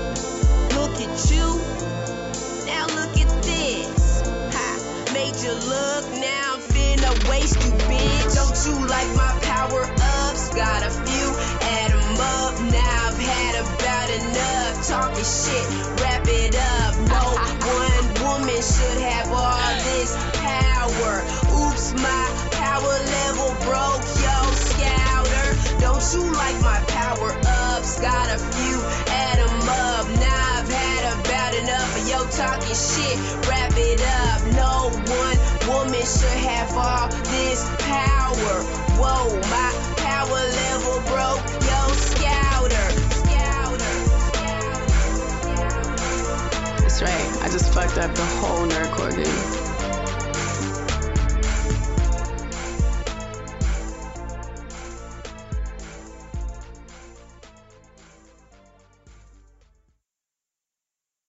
[0.76, 1.60] Look at you.
[2.66, 3.21] Now look at
[5.32, 8.34] made you look, now I'm finna waste you, bitch.
[8.34, 9.84] Don't you like my power
[10.28, 10.54] ups?
[10.54, 11.28] Got a few,
[11.60, 12.60] add them up.
[12.60, 14.86] Now I've had about enough.
[14.88, 15.64] Talking shit,
[16.00, 16.94] wrap it up.
[17.08, 17.24] No
[17.64, 21.24] one woman should have all this power.
[21.64, 25.48] Oops, my power level broke, yo, scouter.
[25.80, 27.32] Don't you like my power
[27.72, 28.00] ups?
[28.00, 28.76] Got a few,
[29.08, 30.06] add them up.
[30.20, 33.16] Now I've had about enough of yo talking shit,
[33.48, 34.31] wrap it up.
[35.68, 38.64] Woman should have all this power.
[38.98, 42.88] Whoa, my power level broke, yo, scouter.
[43.22, 43.94] Scouter.
[46.82, 49.71] That's right, I just fucked up the whole nerd core game.